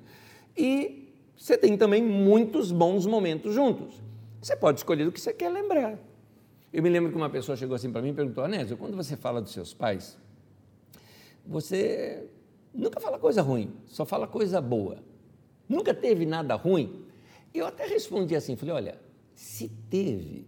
E 0.55 1.11
você 1.35 1.57
tem 1.57 1.79
também 1.79 2.03
muitos 2.03 2.71
bons 2.71 3.07
momentos 3.07 3.55
juntos. 3.55 3.95
Você 4.43 4.55
pode 4.55 4.81
escolher 4.81 5.09
o 5.09 5.11
que 5.11 5.19
você 5.19 5.33
quer 5.33 5.49
lembrar. 5.49 5.99
Eu 6.71 6.83
me 6.83 6.91
lembro 6.91 7.11
que 7.11 7.17
uma 7.17 7.31
pessoa 7.31 7.57
chegou 7.57 7.75
assim 7.75 7.91
para 7.91 8.03
mim 8.03 8.11
e 8.11 8.13
perguntou: 8.13 8.45
Anésio, 8.45 8.77
quando 8.77 8.95
você 8.95 9.17
fala 9.17 9.41
dos 9.41 9.51
seus 9.51 9.73
pais, 9.73 10.19
você 11.47 12.29
nunca 12.75 13.01
fala 13.01 13.19
coisa 13.19 13.41
ruim, 13.41 13.73
só 13.87 14.05
fala 14.05 14.27
coisa 14.27 14.61
boa. 14.61 14.99
Nunca 15.73 15.95
teve 15.95 16.27
nada 16.27 16.55
ruim? 16.55 17.03
Eu 17.55 17.67
até 17.67 17.87
respondi 17.87 18.37
assim, 18.37 18.57
falei, 18.57 18.75
olha, 18.75 18.99
se 19.35 19.71
teve, 19.89 20.47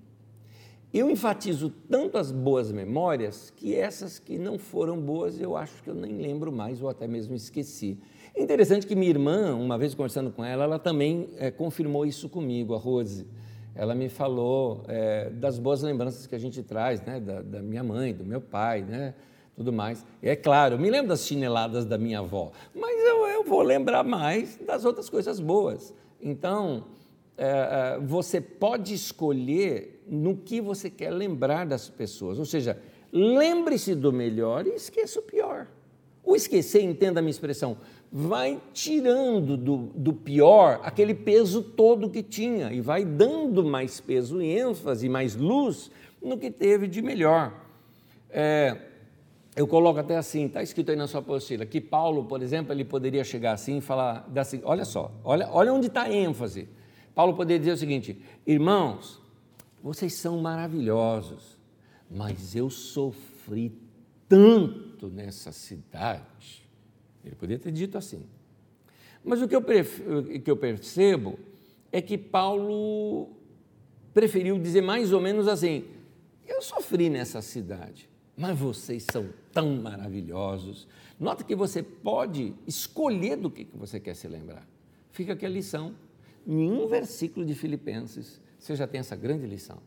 eu 0.93 1.11
enfatizo 1.11 1.72
tanto 1.89 2.18
as 2.18 2.31
boas 2.31 2.70
memórias 2.70 3.49
que 3.49 3.75
essas 3.75 4.18
que 4.18 4.37
não 4.37 4.59
foram 4.59 5.01
boas 5.01 5.41
eu 5.41 5.57
acho 5.57 5.83
que 5.83 5.89
eu 5.89 5.95
nem 5.95 6.18
lembro 6.18 6.53
mais 6.53 6.83
ou 6.83 6.91
até 6.91 7.09
mesmo 7.09 7.35
esqueci. 7.35 7.99
É 8.35 8.43
interessante 8.43 8.87
que 8.87 8.95
minha 8.95 9.09
irmã, 9.09 9.55
uma 9.55 9.79
vez 9.79 9.95
conversando 9.95 10.31
com 10.31 10.45
ela, 10.45 10.64
ela 10.64 10.79
também 10.79 11.31
é, 11.39 11.51
confirmou 11.51 12.05
isso 12.05 12.29
comigo, 12.29 12.75
a 12.75 12.79
Rose. 12.79 13.27
Ela 13.75 13.95
me 13.95 14.11
falou 14.11 14.85
é, 14.89 15.31
das 15.31 15.59
boas 15.59 15.81
lembranças 15.81 16.27
que 16.27 16.35
a 16.35 16.39
gente 16.39 16.62
traz, 16.62 17.01
né, 17.01 17.18
da, 17.18 17.41
da 17.41 17.62
minha 17.62 17.83
mãe, 17.83 18.12
do 18.12 18.27
meu 18.27 18.43
pai, 18.43 18.83
né, 18.83 19.14
tudo 19.57 19.73
mais. 19.73 20.05
É 20.23 20.35
claro, 20.35 20.79
me 20.79 20.91
lembro 20.91 21.09
das 21.09 21.27
chineladas 21.27 21.85
da 21.85 21.97
minha 21.97 22.21
avó, 22.21 22.53
mas 22.75 22.99
eu, 23.01 23.27
eu 23.27 23.45
vou 23.45 23.63
lembrar 23.63 24.03
mais 24.03 24.57
das 24.57 24.85
outras 24.85 25.09
coisas 25.09 25.39
boas. 25.41 25.95
Então, 26.21 26.85
é, 27.37 27.97
é, 27.97 28.01
você 28.01 28.41
pode 28.41 28.95
escolher 28.95 30.03
no 30.07 30.37
que 30.37 30.61
você 30.61 30.89
quer 30.89 31.11
lembrar 31.11 31.67
das 31.67 31.89
pessoas. 31.89 32.39
Ou 32.39 32.45
seja, 32.45 32.79
lembre-se 33.13 33.95
do 33.95 34.13
melhor 34.13 34.67
e 34.67 34.71
esqueça 34.71 35.19
o 35.19 35.23
pior. 35.23 35.67
O 36.25 36.35
esquecer, 36.35 36.83
entenda 36.83 37.21
a 37.21 37.23
minha 37.23 37.31
expressão, 37.31 37.77
vai 38.11 38.61
tirando 38.73 39.57
do, 39.57 39.77
do 39.95 40.13
pior 40.13 40.81
aquele 40.83 41.15
peso 41.15 41.63
todo 41.63 42.09
que 42.09 42.23
tinha 42.23 42.73
e 42.73 42.81
vai 42.81 43.05
dando 43.05 43.65
mais 43.65 44.01
peso 44.01 44.41
e 44.41 44.57
ênfase, 44.59 45.09
mais 45.09 45.37
luz 45.37 45.91
no 46.23 46.39
que 46.39 46.51
teve 46.51 46.87
de 46.87 47.03
melhor. 47.03 47.53
É, 48.31 48.77
eu 49.57 49.67
coloco 49.67 50.01
até 50.01 50.17
assim, 50.17 50.47
está 50.47 50.63
escrito 50.63 50.91
aí 50.91 50.97
na 50.97 51.07
sua 51.07 51.21
apostila, 51.21 51.65
que 51.65 51.81
Paulo, 51.81 52.25
por 52.25 52.43
exemplo, 52.43 52.73
ele 52.73 52.85
poderia 52.85 53.23
chegar 53.23 53.53
assim 53.53 53.79
e 53.79 53.81
falar, 53.81 54.29
assim, 54.37 54.61
olha 54.65 54.85
só, 54.85 55.13
olha, 55.23 55.49
olha 55.51 55.73
onde 55.73 55.87
está 55.87 56.03
a 56.03 56.13
ênfase. 56.13 56.69
Paulo 57.15 57.35
poderia 57.35 57.61
dizer 57.61 57.73
o 57.73 57.77
seguinte, 57.77 58.21
irmãos, 58.45 59.23
vocês 59.83 60.15
são 60.15 60.41
maravilhosos, 60.41 61.57
mas 62.11 62.57
eu 62.57 62.69
sofri 62.69 63.79
tanto 64.29 65.09
nessa 65.09 65.53
cidade. 65.53 66.69
Ele 67.25 67.37
poderia 67.37 67.63
ter 67.63 67.71
dito 67.71 67.97
assim. 67.97 68.27
Mas 69.25 69.41
o 69.41 69.49
que 69.49 69.55
eu, 69.55 69.63
que 70.43 70.51
eu 70.51 70.57
percebo 70.57 71.39
é 71.93 72.03
que 72.03 72.19
Paulo 72.19 73.29
preferiu 74.13 74.59
dizer 74.59 74.81
mais 74.81 75.13
ou 75.13 75.21
menos 75.21 75.47
assim: 75.49 75.85
eu 76.47 76.61
sofri 76.61 77.09
nessa 77.09 77.41
cidade, 77.41 78.09
mas 78.37 78.59
vocês 78.59 79.05
são 79.11 79.28
tão 79.53 79.76
maravilhosos. 79.76 80.89
Nota 81.18 81.45
que 81.45 81.55
você 81.55 81.82
pode 81.82 82.55
escolher 82.66 83.37
do 83.37 83.51
que 83.51 83.68
você 83.74 84.01
quer 84.01 84.14
se 84.14 84.26
lembrar. 84.26 84.66
Fica 85.11 85.32
aqui 85.32 85.47
a 85.47 85.49
lição. 85.49 85.95
em 86.47 86.70
um 86.70 86.87
versículo 86.87 87.47
de 87.47 87.55
Filipenses, 87.55 88.41
você 88.59 88.76
já 88.76 88.87
tem 88.87 89.01
essa 89.01 89.16
grande 89.16 89.47
lição. 89.47 89.78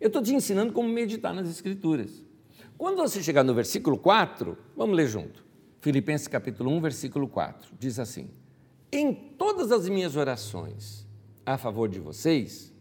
Eu 0.00 0.06
estou 0.06 0.22
te 0.22 0.34
ensinando 0.34 0.72
como 0.72 0.88
meditar 0.88 1.34
nas 1.34 1.48
Escrituras. 1.48 2.22
Quando 2.78 2.96
você 2.96 3.22
chegar 3.22 3.42
no 3.42 3.54
versículo 3.54 3.98
4, 3.98 4.56
vamos 4.76 4.96
ler 4.96 5.08
junto. 5.08 5.44
Filipenses 5.80 6.28
capítulo 6.28 6.70
1, 6.70 6.80
versículo 6.80 7.28
4, 7.28 7.74
diz 7.78 7.98
assim: 7.98 8.30
Em 8.90 9.12
todas 9.12 9.72
as 9.72 9.88
minhas 9.88 10.16
orações 10.16 11.06
a 11.44 11.56
favor 11.56 11.88
de 11.88 12.00
vocês, 12.00 12.72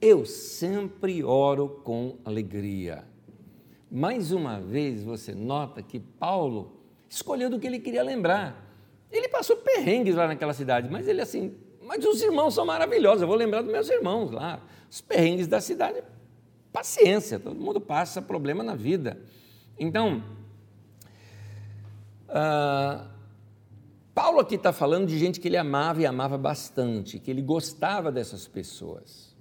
eu 0.00 0.26
sempre 0.26 1.22
oro 1.22 1.80
com 1.84 2.18
alegria. 2.24 3.04
Mais 3.90 4.32
uma 4.32 4.60
vez 4.60 5.02
você 5.02 5.34
nota 5.34 5.82
que 5.82 6.00
Paulo 6.00 6.80
escolheu 7.08 7.48
do 7.48 7.58
que 7.58 7.66
ele 7.66 7.78
queria 7.78 8.02
lembrar. 8.02 8.64
Ele 9.10 9.28
passou 9.28 9.56
perrengues 9.56 10.14
lá 10.14 10.26
naquela 10.26 10.52
cidade, 10.52 10.90
mas 10.90 11.06
ele 11.06 11.20
assim, 11.20 11.54
mas 11.82 12.04
os 12.04 12.20
irmãos 12.20 12.54
são 12.54 12.66
maravilhosos, 12.66 13.22
eu 13.22 13.28
vou 13.28 13.36
lembrar 13.36 13.62
dos 13.62 13.70
meus 13.70 13.88
irmãos 13.88 14.30
lá. 14.30 14.60
Os 14.90 15.00
perrengues 15.00 15.46
da 15.46 15.60
cidade, 15.60 16.02
paciência, 16.72 17.38
todo 17.38 17.58
mundo 17.58 17.80
passa 17.80 18.20
problema 18.20 18.62
na 18.62 18.74
vida. 18.74 19.20
Então, 19.78 20.22
uh, 22.28 23.08
Paulo 24.12 24.40
aqui 24.40 24.56
está 24.56 24.72
falando 24.72 25.06
de 25.06 25.18
gente 25.18 25.38
que 25.38 25.46
ele 25.46 25.56
amava 25.56 26.00
e 26.00 26.06
amava 26.06 26.36
bastante, 26.36 27.18
que 27.18 27.30
ele 27.30 27.42
gostava 27.42 28.10
dessas 28.10 28.48
pessoas. 28.48 29.36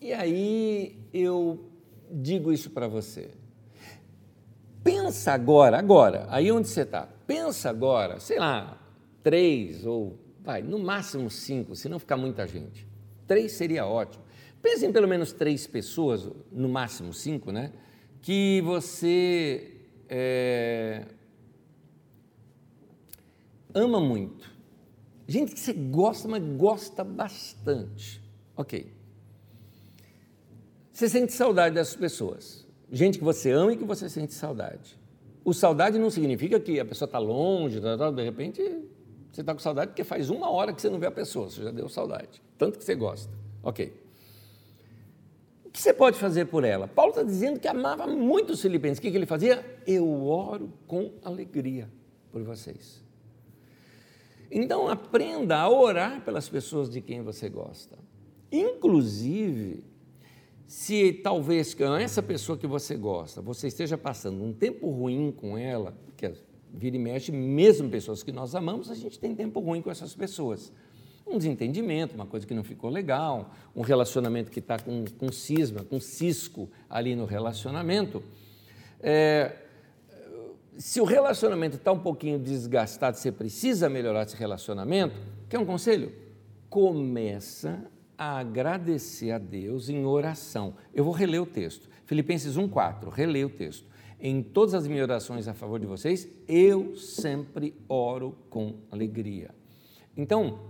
E 0.00 0.12
aí 0.12 0.98
eu 1.12 1.69
digo 2.10 2.52
isso 2.52 2.70
para 2.70 2.88
você. 2.88 3.30
Pensa 4.82 5.32
agora, 5.32 5.78
agora, 5.78 6.26
aí 6.30 6.50
onde 6.50 6.68
você 6.68 6.82
está, 6.82 7.06
pensa 7.26 7.68
agora, 7.68 8.18
sei 8.18 8.38
lá, 8.38 8.80
três 9.22 9.84
ou, 9.84 10.18
vai, 10.42 10.62
no 10.62 10.78
máximo 10.78 11.30
cinco, 11.30 11.76
se 11.76 11.88
não 11.88 11.98
ficar 11.98 12.16
muita 12.16 12.46
gente. 12.46 12.88
Três 13.26 13.52
seria 13.52 13.86
ótimo. 13.86 14.24
Pense 14.62 14.84
em 14.84 14.92
pelo 14.92 15.06
menos 15.06 15.32
três 15.32 15.66
pessoas, 15.66 16.28
no 16.50 16.68
máximo 16.68 17.12
cinco, 17.12 17.52
né? 17.52 17.72
Que 18.22 18.60
você 18.62 19.72
é, 20.08 21.06
ama 23.74 24.00
muito. 24.00 24.50
Gente 25.26 25.54
que 25.54 25.60
você 25.60 25.72
gosta, 25.72 26.26
mas 26.26 26.42
gosta 26.56 27.04
bastante. 27.04 28.20
Ok. 28.56 28.99
Você 31.00 31.08
sente 31.08 31.32
saudade 31.32 31.74
dessas 31.74 31.96
pessoas. 31.96 32.66
Gente 32.92 33.16
que 33.16 33.24
você 33.24 33.50
ama 33.50 33.72
e 33.72 33.76
que 33.78 33.84
você 33.84 34.06
sente 34.06 34.34
saudade. 34.34 35.00
O 35.42 35.54
saudade 35.54 35.98
não 35.98 36.10
significa 36.10 36.60
que 36.60 36.78
a 36.78 36.84
pessoa 36.84 37.06
está 37.06 37.18
longe, 37.18 37.80
tá, 37.80 37.96
tá, 37.96 38.10
de 38.10 38.22
repente 38.22 38.60
você 39.32 39.40
está 39.40 39.54
com 39.54 39.60
saudade 39.60 39.92
porque 39.92 40.04
faz 40.04 40.28
uma 40.28 40.50
hora 40.50 40.74
que 40.74 40.82
você 40.82 40.90
não 40.90 40.98
vê 40.98 41.06
a 41.06 41.10
pessoa, 41.10 41.48
você 41.48 41.62
já 41.62 41.70
deu 41.70 41.88
saudade. 41.88 42.42
Tanto 42.58 42.78
que 42.78 42.84
você 42.84 42.94
gosta. 42.94 43.32
Ok. 43.62 43.90
O 45.64 45.70
que 45.70 45.80
você 45.80 45.94
pode 45.94 46.18
fazer 46.18 46.44
por 46.44 46.64
ela? 46.64 46.86
Paulo 46.86 47.12
está 47.12 47.22
dizendo 47.22 47.58
que 47.58 47.66
amava 47.66 48.06
muito 48.06 48.52
os 48.52 48.60
filipenses. 48.60 48.98
O 48.98 49.00
que, 49.00 49.10
que 49.10 49.16
ele 49.16 49.24
fazia? 49.24 49.64
Eu 49.86 50.26
oro 50.26 50.70
com 50.86 51.12
alegria 51.24 51.88
por 52.30 52.42
vocês. 52.42 53.02
Então 54.50 54.86
aprenda 54.86 55.56
a 55.56 55.70
orar 55.70 56.20
pelas 56.26 56.46
pessoas 56.46 56.90
de 56.90 57.00
quem 57.00 57.22
você 57.22 57.48
gosta. 57.48 57.96
Inclusive, 58.52 59.88
se 60.70 61.12
talvez 61.14 61.76
essa 62.00 62.22
pessoa 62.22 62.56
que 62.56 62.64
você 62.64 62.94
gosta, 62.94 63.42
você 63.42 63.66
esteja 63.66 63.98
passando 63.98 64.40
um 64.44 64.52
tempo 64.52 64.88
ruim 64.88 65.32
com 65.32 65.58
ela, 65.58 65.92
porque 66.06 66.32
vira 66.72 66.94
e 66.94 66.98
mexe, 66.98 67.32
mesmo 67.32 67.90
pessoas 67.90 68.22
que 68.22 68.30
nós 68.30 68.54
amamos, 68.54 68.88
a 68.88 68.94
gente 68.94 69.18
tem 69.18 69.34
tempo 69.34 69.58
ruim 69.58 69.82
com 69.82 69.90
essas 69.90 70.14
pessoas. 70.14 70.72
Um 71.26 71.38
desentendimento, 71.38 72.14
uma 72.14 72.24
coisa 72.24 72.46
que 72.46 72.54
não 72.54 72.62
ficou 72.62 72.88
legal, 72.88 73.52
um 73.74 73.80
relacionamento 73.80 74.48
que 74.48 74.60
está 74.60 74.78
com, 74.78 75.04
com 75.18 75.32
cisma, 75.32 75.82
com 75.82 75.98
cisco 75.98 76.70
ali 76.88 77.16
no 77.16 77.24
relacionamento. 77.24 78.22
É, 79.00 79.56
se 80.78 81.00
o 81.00 81.04
relacionamento 81.04 81.78
está 81.78 81.90
um 81.90 81.98
pouquinho 81.98 82.38
desgastado, 82.38 83.16
você 83.16 83.32
precisa 83.32 83.88
melhorar 83.88 84.22
esse 84.22 84.36
relacionamento, 84.36 85.16
quer 85.48 85.58
um 85.58 85.66
conselho? 85.66 86.12
Começa 86.68 87.90
a 88.20 88.38
agradecer 88.38 89.30
a 89.30 89.38
Deus 89.38 89.88
em 89.88 90.04
oração. 90.04 90.74
Eu 90.92 91.04
vou 91.04 91.14
reler 91.14 91.40
o 91.40 91.46
texto. 91.46 91.88
Filipenses 92.04 92.54
1,4, 92.54 93.08
releia 93.08 93.46
o 93.46 93.50
texto. 93.50 93.86
Em 94.20 94.42
todas 94.42 94.74
as 94.74 94.86
minhas 94.86 95.04
orações 95.04 95.48
a 95.48 95.54
favor 95.54 95.80
de 95.80 95.86
vocês, 95.86 96.28
eu 96.46 96.94
sempre 96.96 97.74
oro 97.88 98.36
com 98.50 98.74
alegria. 98.90 99.54
Então, 100.14 100.60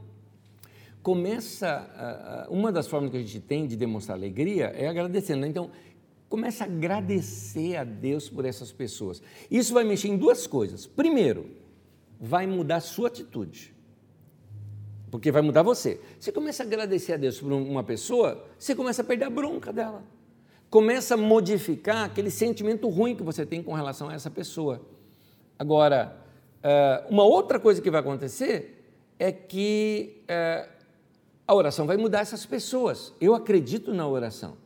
começa, 1.02 2.46
uma 2.48 2.70
das 2.70 2.86
formas 2.86 3.10
que 3.10 3.16
a 3.16 3.20
gente 3.20 3.40
tem 3.40 3.66
de 3.66 3.74
demonstrar 3.74 4.16
alegria 4.16 4.66
é 4.66 4.86
agradecendo. 4.86 5.44
Então, 5.44 5.72
começa 6.28 6.62
a 6.62 6.68
agradecer 6.68 7.74
a 7.74 7.82
Deus 7.82 8.28
por 8.28 8.44
essas 8.44 8.70
pessoas. 8.70 9.20
Isso 9.50 9.74
vai 9.74 9.82
mexer 9.82 10.06
em 10.06 10.16
duas 10.16 10.46
coisas. 10.46 10.86
Primeiro, 10.86 11.50
vai 12.20 12.46
mudar 12.46 12.76
a 12.76 12.80
sua 12.80 13.08
atitude 13.08 13.74
porque 15.10 15.32
vai 15.32 15.42
mudar 15.42 15.62
você. 15.62 16.00
Você 16.18 16.30
começa 16.30 16.62
a 16.62 16.66
agradecer 16.66 17.14
a 17.14 17.16
Deus 17.16 17.40
por 17.40 17.52
uma 17.52 17.82
pessoa, 17.82 18.44
você 18.58 18.74
começa 18.74 19.02
a 19.02 19.04
perder 19.04 19.24
a 19.24 19.30
bronca 19.30 19.72
dela. 19.72 20.02
Começa 20.68 21.14
a 21.14 21.16
modificar 21.16 22.04
aquele 22.04 22.30
sentimento 22.30 22.88
ruim 22.88 23.16
que 23.16 23.22
você 23.22 23.44
tem 23.44 23.62
com 23.62 23.72
relação 23.72 24.08
a 24.08 24.14
essa 24.14 24.30
pessoa. 24.30 24.80
Agora, 25.58 26.16
eh, 26.62 27.04
uma 27.10 27.24
outra 27.24 27.58
coisa 27.58 27.82
que 27.82 27.90
vai 27.90 28.00
acontecer 28.00 28.94
é 29.18 29.32
que 29.32 30.22
eh, 30.28 30.68
a 31.46 31.54
oração 31.54 31.86
vai 31.86 31.96
mudar 31.96 32.20
essas 32.20 32.46
pessoas. 32.46 33.12
Eu 33.20 33.34
acredito 33.34 33.92
na 33.92 34.06
oração. 34.06 34.56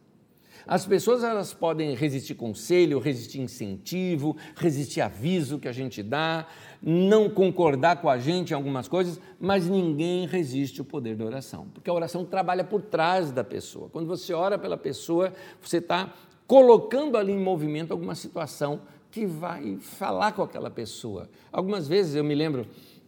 As 0.66 0.86
pessoas 0.86 1.22
elas 1.22 1.52
podem 1.52 1.94
resistir 1.94 2.34
conselho, 2.34 2.98
resistir 2.98 3.40
incentivo, 3.40 4.36
resistir 4.56 5.02
aviso 5.02 5.58
que 5.58 5.68
a 5.68 5.72
gente 5.72 6.02
dá, 6.02 6.46
não 6.82 7.28
concordar 7.28 8.00
com 8.00 8.08
a 8.08 8.18
gente 8.18 8.50
em 8.50 8.54
algumas 8.54 8.88
coisas, 8.88 9.20
mas 9.38 9.68
ninguém 9.68 10.26
resiste 10.26 10.80
o 10.80 10.84
poder 10.84 11.16
da 11.16 11.24
oração, 11.24 11.66
porque 11.74 11.90
a 11.90 11.92
oração 11.92 12.24
trabalha 12.24 12.64
por 12.64 12.80
trás 12.80 13.30
da 13.30 13.44
pessoa. 13.44 13.88
Quando 13.90 14.06
você 14.06 14.32
ora 14.32 14.58
pela 14.58 14.76
pessoa, 14.76 15.32
você 15.60 15.78
está 15.78 16.12
colocando 16.46 17.16
ali 17.16 17.32
em 17.32 17.38
movimento 17.38 17.92
alguma 17.92 18.14
situação 18.14 18.80
que 19.10 19.26
vai 19.26 19.76
falar 19.80 20.32
com 20.32 20.42
aquela 20.42 20.70
pessoa. 20.70 21.28
Algumas 21.52 21.86
vezes 21.86 22.14
eu 22.14 22.24
me 22.24 22.34
lembro 22.34 22.66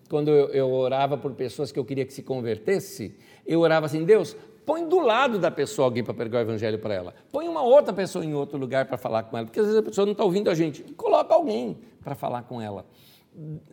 quando 0.09 0.30
eu, 0.30 0.48
eu 0.50 0.70
orava 0.70 1.16
por 1.18 1.32
pessoas 1.32 1.72
que 1.72 1.78
eu 1.78 1.84
queria 1.84 2.04
que 2.04 2.12
se 2.12 2.22
convertesse, 2.22 3.14
eu 3.46 3.61
orava 3.61 3.86
assim: 3.86 4.04
Deus, 4.04 4.36
Põe 4.66 4.88
do 4.88 4.98
lado 4.98 5.38
da 5.38 5.48
pessoa 5.48 5.86
alguém 5.86 6.02
para 6.02 6.12
pregar 6.12 6.44
o 6.44 6.44
evangelho 6.44 6.76
para 6.80 6.92
ela. 6.92 7.14
Põe 7.30 7.46
uma 7.48 7.62
outra 7.62 7.94
pessoa 7.94 8.24
em 8.24 8.34
outro 8.34 8.58
lugar 8.58 8.84
para 8.86 8.98
falar 8.98 9.22
com 9.22 9.38
ela, 9.38 9.46
porque 9.46 9.60
às 9.60 9.66
vezes 9.66 9.78
a 9.78 9.82
pessoa 9.82 10.04
não 10.04 10.10
está 10.10 10.24
ouvindo 10.24 10.50
a 10.50 10.54
gente. 10.54 10.82
Coloca 10.94 11.32
alguém 11.32 11.78
para 12.02 12.16
falar 12.16 12.42
com 12.42 12.60
ela. 12.60 12.84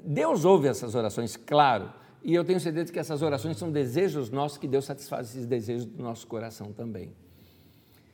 Deus 0.05 0.45
ouve 0.45 0.67
essas 0.67 0.93
orações, 0.93 1.35
claro, 1.35 1.91
e 2.23 2.35
eu 2.35 2.43
tenho 2.43 2.59
certeza 2.59 2.93
que 2.93 2.99
essas 2.99 3.23
orações 3.23 3.57
são 3.57 3.71
desejos 3.71 4.29
nossos, 4.29 4.59
que 4.59 4.67
Deus 4.67 4.85
satisfaz 4.85 5.29
esses 5.29 5.47
desejos 5.47 5.85
do 5.85 6.03
nosso 6.03 6.27
coração 6.27 6.71
também. 6.71 7.11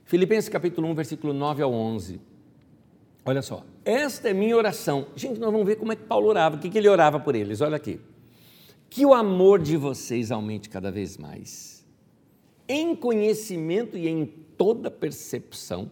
Filipenses 0.05 0.47
capítulo 0.47 0.87
1, 0.87 0.95
versículo 0.95 1.33
9 1.33 1.61
ao 1.61 1.73
11. 1.73 2.21
Olha 3.25 3.41
só, 3.41 3.65
esta 3.83 4.29
é 4.29 4.33
minha 4.33 4.55
oração. 4.55 5.07
Gente, 5.17 5.37
nós 5.37 5.51
vamos 5.51 5.67
ver 5.67 5.75
como 5.75 5.91
é 5.91 5.97
que 5.97 6.03
Paulo 6.03 6.27
orava, 6.27 6.55
o 6.55 6.59
que, 6.59 6.69
que 6.69 6.77
ele 6.77 6.87
orava 6.87 7.19
por 7.19 7.35
eles. 7.35 7.59
Olha 7.59 7.75
aqui. 7.75 7.99
Que 8.89 9.05
o 9.05 9.13
amor 9.13 9.59
de 9.59 9.75
vocês 9.75 10.31
aumente 10.31 10.69
cada 10.69 10.89
vez 10.89 11.17
mais 11.17 11.78
em 12.69 12.95
conhecimento 12.95 13.97
e 13.97 14.07
em 14.07 14.27
toda 14.55 14.91
percepção, 14.91 15.91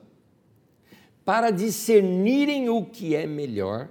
para 1.25 1.49
discernirem 1.49 2.69
o 2.69 2.86
que 2.86 3.15
é 3.15 3.25
melhor, 3.25 3.89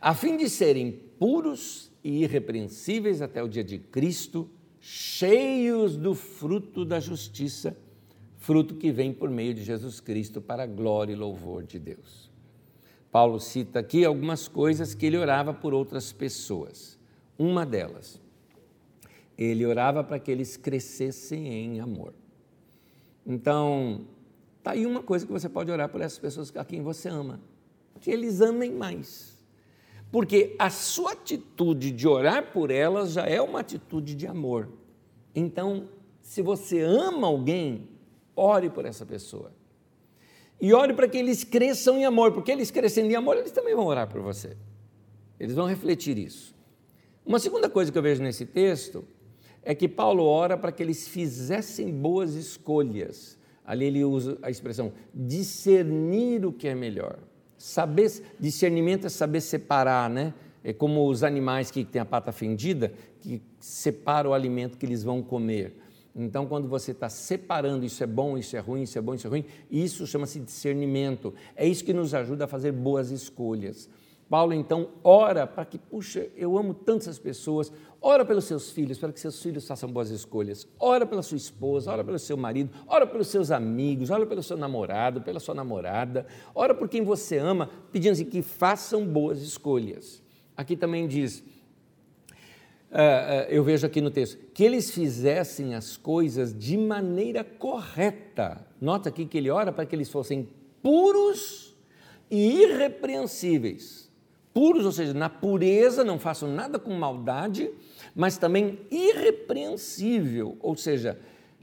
a 0.00 0.14
fim 0.14 0.36
de 0.36 0.50
serem 0.50 0.90
puros 1.18 1.92
e 2.02 2.24
irrepreensíveis 2.24 3.22
até 3.22 3.42
o 3.42 3.48
dia 3.48 3.62
de 3.62 3.78
Cristo, 3.78 4.50
cheios 4.80 5.96
do 5.96 6.14
fruto 6.14 6.84
da 6.84 6.98
justiça, 6.98 7.76
fruto 8.36 8.74
que 8.74 8.90
vem 8.90 9.12
por 9.12 9.30
meio 9.30 9.54
de 9.54 9.62
Jesus 9.62 10.00
Cristo 10.00 10.40
para 10.40 10.64
a 10.64 10.66
glória 10.66 11.12
e 11.12 11.16
louvor 11.16 11.62
de 11.62 11.78
Deus. 11.78 12.30
Paulo 13.10 13.38
cita 13.38 13.78
aqui 13.78 14.04
algumas 14.04 14.48
coisas 14.48 14.92
que 14.92 15.06
ele 15.06 15.16
orava 15.16 15.54
por 15.54 15.72
outras 15.72 16.12
pessoas. 16.12 16.98
Uma 17.38 17.64
delas, 17.64 18.20
ele 19.36 19.66
orava 19.66 20.02
para 20.04 20.18
que 20.18 20.30
eles 20.30 20.56
crescessem 20.56 21.46
em 21.46 21.80
amor. 21.80 22.14
Então, 23.26 24.06
tá 24.62 24.72
aí 24.72 24.86
uma 24.86 25.02
coisa 25.02 25.26
que 25.26 25.32
você 25.32 25.48
pode 25.48 25.70
orar 25.70 25.88
por 25.88 26.00
essas 26.00 26.18
pessoas 26.18 26.52
a 26.56 26.64
quem 26.64 26.82
você 26.82 27.08
ama, 27.08 27.40
que 28.00 28.10
eles 28.10 28.40
amem 28.40 28.72
mais. 28.72 29.34
Porque 30.12 30.54
a 30.58 30.70
sua 30.70 31.12
atitude 31.12 31.90
de 31.90 32.06
orar 32.06 32.52
por 32.52 32.70
elas 32.70 33.12
já 33.12 33.26
é 33.26 33.40
uma 33.40 33.60
atitude 33.60 34.14
de 34.14 34.26
amor. 34.26 34.68
Então, 35.34 35.88
se 36.22 36.40
você 36.40 36.80
ama 36.82 37.26
alguém, 37.26 37.88
ore 38.36 38.70
por 38.70 38.84
essa 38.84 39.04
pessoa. 39.04 39.52
E 40.60 40.72
ore 40.72 40.94
para 40.94 41.08
que 41.08 41.18
eles 41.18 41.42
cresçam 41.42 41.98
em 41.98 42.04
amor, 42.04 42.30
porque 42.32 42.52
eles 42.52 42.70
crescendo 42.70 43.10
em 43.10 43.16
amor, 43.16 43.36
eles 43.36 43.50
também 43.50 43.74
vão 43.74 43.86
orar 43.86 44.08
por 44.08 44.20
você. 44.20 44.56
Eles 45.40 45.56
vão 45.56 45.66
refletir 45.66 46.16
isso. 46.16 46.54
Uma 47.26 47.40
segunda 47.40 47.68
coisa 47.68 47.90
que 47.90 47.98
eu 47.98 48.02
vejo 48.02 48.22
nesse 48.22 48.46
texto 48.46 49.04
é 49.64 49.74
que 49.74 49.88
Paulo 49.88 50.24
ora 50.24 50.56
para 50.56 50.70
que 50.70 50.82
eles 50.82 51.08
fizessem 51.08 51.90
boas 51.90 52.34
escolhas. 52.34 53.38
Ali 53.64 53.86
ele 53.86 54.04
usa 54.04 54.38
a 54.42 54.50
expressão 54.50 54.92
discernir 55.12 56.44
o 56.44 56.52
que 56.52 56.68
é 56.68 56.74
melhor. 56.74 57.18
Saber, 57.56 58.10
discernimento 58.38 59.06
é 59.06 59.10
saber 59.10 59.40
separar, 59.40 60.10
né? 60.10 60.34
É 60.62 60.72
como 60.72 61.08
os 61.08 61.22
animais 61.22 61.70
que 61.70 61.84
têm 61.84 62.00
a 62.00 62.04
pata 62.04 62.32
fendida, 62.32 62.92
que 63.20 63.42
separam 63.58 64.30
o 64.30 64.34
alimento 64.34 64.76
que 64.76 64.84
eles 64.84 65.02
vão 65.02 65.22
comer. 65.22 65.74
Então, 66.14 66.46
quando 66.46 66.68
você 66.68 66.92
está 66.92 67.08
separando 67.08 67.84
isso 67.84 68.02
é 68.04 68.06
bom, 68.06 68.38
isso 68.38 68.56
é 68.56 68.60
ruim, 68.60 68.82
isso 68.82 68.96
é 68.96 69.02
bom, 69.02 69.14
isso 69.14 69.26
é 69.26 69.30
ruim, 69.30 69.44
isso 69.70 70.06
chama-se 70.06 70.38
discernimento. 70.38 71.34
É 71.56 71.66
isso 71.66 71.84
que 71.84 71.92
nos 71.92 72.14
ajuda 72.14 72.44
a 72.44 72.48
fazer 72.48 72.70
boas 72.70 73.10
escolhas. 73.10 73.88
Paulo 74.28 74.54
então 74.54 74.88
ora 75.02 75.46
para 75.46 75.64
que, 75.64 75.78
puxa, 75.78 76.28
eu 76.36 76.56
amo 76.56 76.72
tantas 76.72 77.18
pessoas, 77.18 77.70
ora 78.00 78.24
pelos 78.24 78.44
seus 78.44 78.70
filhos, 78.70 78.98
para 78.98 79.12
que 79.12 79.20
seus 79.20 79.40
filhos 79.42 79.66
façam 79.66 79.90
boas 79.90 80.10
escolhas, 80.10 80.66
ora 80.78 81.04
pela 81.04 81.22
sua 81.22 81.36
esposa, 81.36 81.92
ora 81.92 82.02
pelo 82.02 82.18
seu 82.18 82.36
marido, 82.36 82.70
ora 82.86 83.06
pelos 83.06 83.28
seus 83.28 83.50
amigos, 83.50 84.10
ora 84.10 84.26
pelo 84.26 84.42
seu 84.42 84.56
namorado, 84.56 85.20
pela 85.20 85.38
sua 85.38 85.54
namorada, 85.54 86.26
ora 86.54 86.74
por 86.74 86.88
quem 86.88 87.02
você 87.04 87.38
ama, 87.38 87.68
pedindo 87.92 88.24
que 88.24 88.42
façam 88.42 89.06
boas 89.06 89.42
escolhas. 89.42 90.22
Aqui 90.56 90.74
também 90.74 91.06
diz, 91.06 91.40
uh, 91.40 92.96
uh, 92.96 93.50
eu 93.50 93.62
vejo 93.62 93.86
aqui 93.86 94.00
no 94.00 94.10
texto, 94.10 94.38
que 94.54 94.64
eles 94.64 94.90
fizessem 94.90 95.74
as 95.74 95.96
coisas 95.96 96.56
de 96.56 96.78
maneira 96.78 97.44
correta. 97.44 98.66
Nota 98.80 99.10
aqui 99.10 99.26
que 99.26 99.36
ele 99.36 99.50
ora 99.50 99.70
para 99.70 99.84
que 99.84 99.94
eles 99.94 100.10
fossem 100.10 100.48
puros 100.82 101.76
e 102.30 102.62
irrepreensíveis 102.62 104.03
puros, 104.54 104.86
ou 104.86 104.92
seja, 104.92 105.12
na 105.12 105.28
pureza, 105.28 106.04
não 106.04 106.18
façam 106.18 106.48
nada 106.48 106.78
com 106.78 106.94
maldade, 106.94 107.70
mas 108.14 108.38
também 108.38 108.78
irrepreensível, 108.90 110.56
ou 110.60 110.76
seja, 110.76 111.18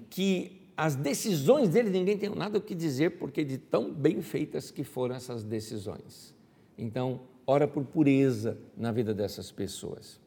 que 0.10 0.62
as 0.76 0.96
decisões 0.96 1.70
deles 1.70 1.92
ninguém 1.92 2.18
tem 2.18 2.30
nada 2.30 2.58
o 2.58 2.62
que 2.62 2.76
dizer, 2.76 3.12
porque 3.12 3.44
de 3.46 3.58
tão 3.58 3.92
bem 3.92 4.22
feitas 4.22 4.70
que 4.70 4.84
foram 4.84 5.16
essas 5.16 5.44
decisões. 5.44 6.36
Então, 6.78 7.22
ora 7.48 7.68
por 7.68 7.86
pureza 7.86 8.58
na 8.76 8.92
vida 8.92 9.14
dessas 9.14 9.52
pessoas. 9.52 10.20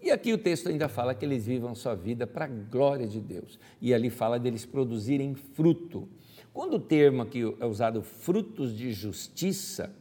E 0.00 0.10
aqui 0.10 0.32
o 0.32 0.38
texto 0.38 0.68
ainda 0.68 0.88
fala 0.88 1.14
que 1.14 1.24
eles 1.24 1.46
vivam 1.46 1.74
sua 1.74 1.94
vida 1.94 2.26
para 2.26 2.44
a 2.44 2.48
glória 2.48 3.06
de 3.06 3.20
Deus. 3.20 3.58
E 3.80 3.94
ali 3.94 4.10
fala 4.10 4.38
deles 4.38 4.66
produzirem 4.66 5.34
fruto. 5.34 6.08
Quando 6.52 6.74
o 6.74 6.80
termo 6.80 7.22
aqui 7.22 7.42
é 7.60 7.64
usado 7.64 8.02
frutos 8.02 8.76
de 8.76 8.92
justiça, 8.92 9.94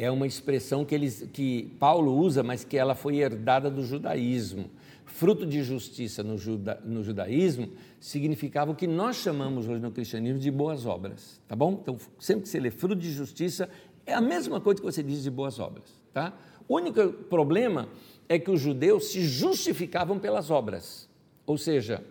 é 0.00 0.10
uma 0.10 0.26
expressão 0.26 0.82
que, 0.82 0.94
eles, 0.94 1.28
que 1.30 1.76
Paulo 1.78 2.16
usa, 2.16 2.42
mas 2.42 2.64
que 2.64 2.78
ela 2.78 2.94
foi 2.94 3.18
herdada 3.18 3.70
do 3.70 3.84
judaísmo. 3.84 4.70
Fruto 5.04 5.44
de 5.44 5.62
justiça 5.62 6.22
no, 6.22 6.38
juda, 6.38 6.80
no 6.86 7.04
judaísmo 7.04 7.68
significava 8.00 8.70
o 8.70 8.74
que 8.74 8.86
nós 8.86 9.16
chamamos 9.16 9.68
hoje 9.68 9.82
no 9.82 9.90
cristianismo 9.90 10.38
de 10.38 10.50
boas 10.50 10.86
obras, 10.86 11.38
tá 11.46 11.54
bom? 11.54 11.78
Então, 11.82 11.98
sempre 12.18 12.44
que 12.44 12.48
você 12.48 12.58
lê 12.58 12.70
fruto 12.70 12.96
de 12.96 13.12
justiça, 13.12 13.68
é 14.06 14.14
a 14.14 14.22
mesma 14.22 14.58
coisa 14.58 14.80
que 14.80 14.86
você 14.86 15.02
diz 15.02 15.22
de 15.22 15.30
boas 15.30 15.58
obras, 15.58 15.84
tá? 16.14 16.32
O 16.66 16.76
único 16.76 17.06
problema 17.24 17.86
é 18.26 18.38
que 18.38 18.50
os 18.50 18.58
judeus 18.58 19.12
se 19.12 19.20
justificavam 19.20 20.18
pelas 20.18 20.50
obras, 20.50 21.10
ou 21.44 21.58
seja, 21.58 22.02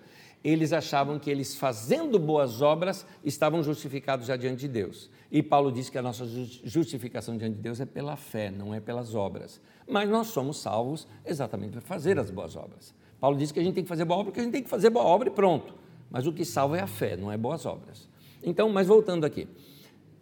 eles 0.44 0.74
achavam 0.74 1.18
que 1.18 1.32
eles 1.32 1.56
fazendo 1.56 2.20
boas 2.20 2.62
obras 2.62 3.04
estavam 3.24 3.64
justificados 3.64 4.28
já 4.28 4.36
diante 4.36 4.60
de 4.60 4.68
Deus. 4.68 5.10
E 5.32 5.44
Paulo 5.44 5.72
diz 5.72 5.90
que 5.90 5.98
a 5.98 6.02
nossa 6.02 6.26
justificação 6.64 7.38
diante 7.38 7.56
de 7.56 7.62
Deus 7.62 7.80
é 7.80 7.86
pela 7.86 8.16
fé, 8.16 8.50
não 8.50 8.74
é 8.74 8.80
pelas 8.80 9.14
obras. 9.14 9.62
Mas 9.88 10.10
nós 10.10 10.28
somos 10.28 10.60
salvos 10.60 11.08
exatamente 11.24 11.72
para 11.74 11.82
fazer 11.82 12.18
as 12.18 12.32
boas 12.32 12.56
obras. 12.56 12.96
Paulo 13.20 13.38
diz 13.38 13.52
que 13.52 13.60
a 13.60 13.64
gente 13.64 13.76
tem 13.76 13.84
que 13.84 13.90
fazer 13.90 14.06
boa 14.06 14.20
obra 14.22 14.32
porque 14.32 14.40
a 14.40 14.44
gente 14.44 14.54
tem 14.54 14.64
que 14.64 14.70
fazer 14.70 14.90
boa 14.90 15.06
obra 15.06 15.30
e 15.30 15.32
pronto. 15.32 15.76
Mas 16.10 16.26
o 16.26 16.34
que 16.34 16.44
salva 16.44 16.78
é 16.78 16.82
a 16.82 16.88
fé, 16.88 17.16
não 17.16 17.32
é 17.32 17.38
boas 17.38 17.66
obras. 17.66 18.10
Então, 18.42 18.70
mas 18.70 18.88
voltando 18.88 19.26
aqui, 19.26 19.48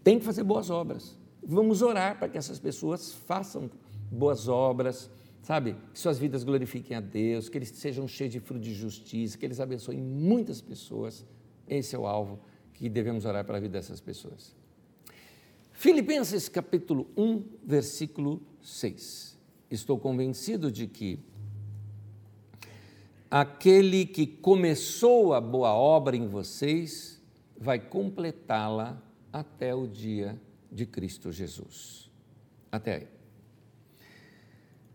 tem 0.03 0.20
que 0.20 0.26
fazer 0.26 0.43
boas 0.43 0.70
obras. 0.70 1.18
Vamos 1.41 1.82
orar 1.82 2.18
para 2.18 2.28
que 2.28 2.38
essas 2.38 2.60
pessoas 2.60 3.14
façam 3.14 3.70
boas 4.12 4.49
obras, 4.49 5.10
sabe? 5.41 5.78
Que 5.93 5.99
suas 5.99 6.20
vidas 6.20 6.43
glorifiquem 6.43 6.97
a 6.97 6.99
Deus, 6.99 7.47
que 7.47 7.58
eles 7.58 7.70
sejam 7.70 8.05
cheios 8.08 8.34
de 8.34 8.41
fruto 8.41 8.62
de 8.62 8.74
justiça, 8.74 9.38
que 9.38 9.45
eles 9.45 9.62
abençoem 9.62 10.01
muitas 10.01 10.60
pessoas. 10.60 11.26
Esse 11.66 11.95
é 11.95 11.99
o 11.99 12.05
alvo 12.05 12.39
que 12.74 12.89
devemos 12.89 13.24
orar 13.24 13.45
para 13.45 13.58
a 13.58 13.62
vida 13.62 13.74
dessas 13.74 14.01
pessoas. 14.01 14.53
Filipenses 15.78 16.50
capítulo 16.50 17.06
1, 17.16 17.44
versículo 17.64 18.42
6. 18.64 19.38
Estou 19.70 20.00
convencido 20.00 20.72
de 20.72 20.88
que 20.88 21.20
aquele 23.30 24.04
que 24.04 24.26
começou 24.26 25.36
a 25.36 25.40
boa 25.40 25.72
obra 25.76 26.18
em 26.18 26.28
vocês 26.28 27.22
vai 27.56 27.80
completá-la 27.80 29.00
até 29.32 29.76
o 29.76 29.86
dia 29.86 30.42
de 30.72 30.84
Cristo 30.88 31.32
Jesus. 31.32 32.10
Até 32.72 32.96
aí. 32.96 33.08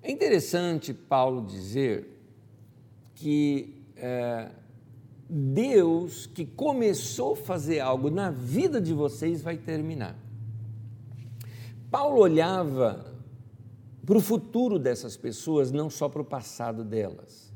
É 0.02 0.10
interessante 0.10 0.92
Paulo 0.92 1.46
dizer 1.46 2.08
que 3.14 3.84
é, 3.94 4.50
Deus 5.30 6.26
que 6.26 6.44
começou 6.44 7.34
a 7.34 7.36
fazer 7.36 7.78
algo 7.78 8.10
na 8.10 8.32
vida 8.32 8.80
de 8.80 8.92
vocês 8.92 9.40
vai 9.40 9.56
terminar. 9.56 10.21
Paulo 11.92 12.20
olhava 12.20 13.04
para 14.06 14.16
o 14.16 14.20
futuro 14.20 14.78
dessas 14.78 15.14
pessoas, 15.14 15.70
não 15.70 15.90
só 15.90 16.08
para 16.08 16.22
o 16.22 16.24
passado 16.24 16.82
delas. 16.82 17.52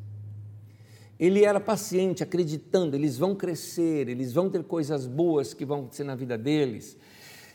Ele 1.19 1.43
era 1.43 1.59
paciente, 1.59 2.23
acreditando, 2.23 2.95
eles 2.95 3.17
vão 3.17 3.35
crescer, 3.35 4.11
eles 4.11 4.35
vão 4.35 4.51
ter 4.51 4.63
coisas 4.63 5.07
boas 5.07 5.55
que 5.55 5.65
vão 5.65 5.79
acontecer 5.79 6.05
na 6.05 6.15
vida 6.15 6.37
deles. 6.37 6.99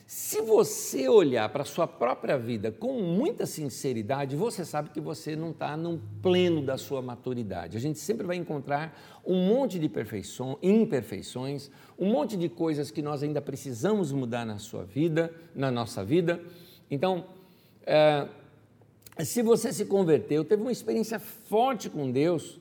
Se 0.08 0.42
você 0.42 1.08
olhar 1.08 1.48
para 1.50 1.62
a 1.62 1.66
sua 1.66 1.88
própria 1.88 2.36
vida 2.38 2.72
com 2.72 3.00
muita 3.02 3.46
sinceridade, 3.46 4.36
você 4.36 4.66
sabe 4.66 4.90
que 4.90 5.00
você 5.00 5.36
não 5.36 5.52
está 5.52 5.78
no 5.78 6.02
pleno 6.22 6.64
da 6.64 6.80
sua 6.80 7.02
maturidade. 7.02 7.78
A 7.78 7.80
gente 7.80 8.00
sempre 8.00 8.26
vai 8.26 8.38
encontrar 8.38 9.22
um 9.24 9.48
monte 9.48 9.78
de 9.78 9.86
imperfeições, 9.86 11.72
um 11.98 12.12
monte 12.12 12.36
de 12.36 12.50
coisas 12.50 12.90
que 12.90 13.04
nós 13.04 13.22
ainda 13.22 13.40
precisamos 13.40 14.12
mudar 14.12 14.46
na 14.46 14.58
sua 14.58 14.84
vida, 14.84 15.32
na 15.56 15.70
nossa 15.70 16.04
vida. 16.04 16.42
Então, 16.92 17.24
é, 17.86 18.28
se 19.24 19.42
você 19.42 19.72
se 19.72 19.86
converteu, 19.86 20.44
teve 20.44 20.62
uma 20.62 20.72
experiência 20.72 21.18
forte 21.20 21.90
com 21.90 22.12
Deus, 22.12 22.60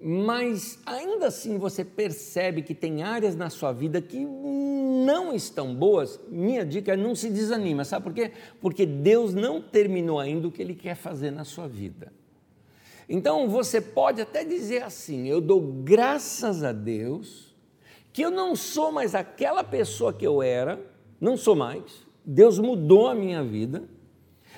mas 0.00 0.80
ainda 0.86 1.26
assim 1.26 1.58
você 1.58 1.84
percebe 1.84 2.62
que 2.62 2.74
tem 2.74 3.02
áreas 3.02 3.34
na 3.34 3.50
sua 3.50 3.72
vida 3.72 4.00
que 4.00 4.24
não 4.24 5.34
estão 5.34 5.74
boas, 5.74 6.20
minha 6.28 6.64
dica 6.64 6.92
é 6.92 6.96
não 6.96 7.14
se 7.14 7.28
desanima, 7.28 7.84
sabe 7.84 8.04
por 8.04 8.14
quê? 8.14 8.30
Porque 8.60 8.86
Deus 8.86 9.34
não 9.34 9.60
terminou 9.60 10.20
ainda 10.20 10.46
o 10.46 10.52
que 10.52 10.62
Ele 10.62 10.74
quer 10.74 10.94
fazer 10.94 11.32
na 11.32 11.44
sua 11.44 11.66
vida. 11.66 12.12
Então 13.08 13.48
você 13.48 13.80
pode 13.80 14.20
até 14.20 14.44
dizer 14.44 14.82
assim: 14.82 15.28
eu 15.28 15.40
dou 15.40 15.60
graças 15.60 16.62
a 16.62 16.72
Deus 16.72 17.52
que 18.12 18.22
eu 18.22 18.30
não 18.30 18.54
sou 18.54 18.92
mais 18.92 19.14
aquela 19.14 19.64
pessoa 19.64 20.12
que 20.12 20.26
eu 20.26 20.42
era, 20.42 20.78
não 21.20 21.36
sou 21.36 21.56
mais, 21.56 22.01
Deus 22.24 22.58
mudou 22.58 23.08
a 23.08 23.14
minha 23.14 23.42
vida, 23.42 23.84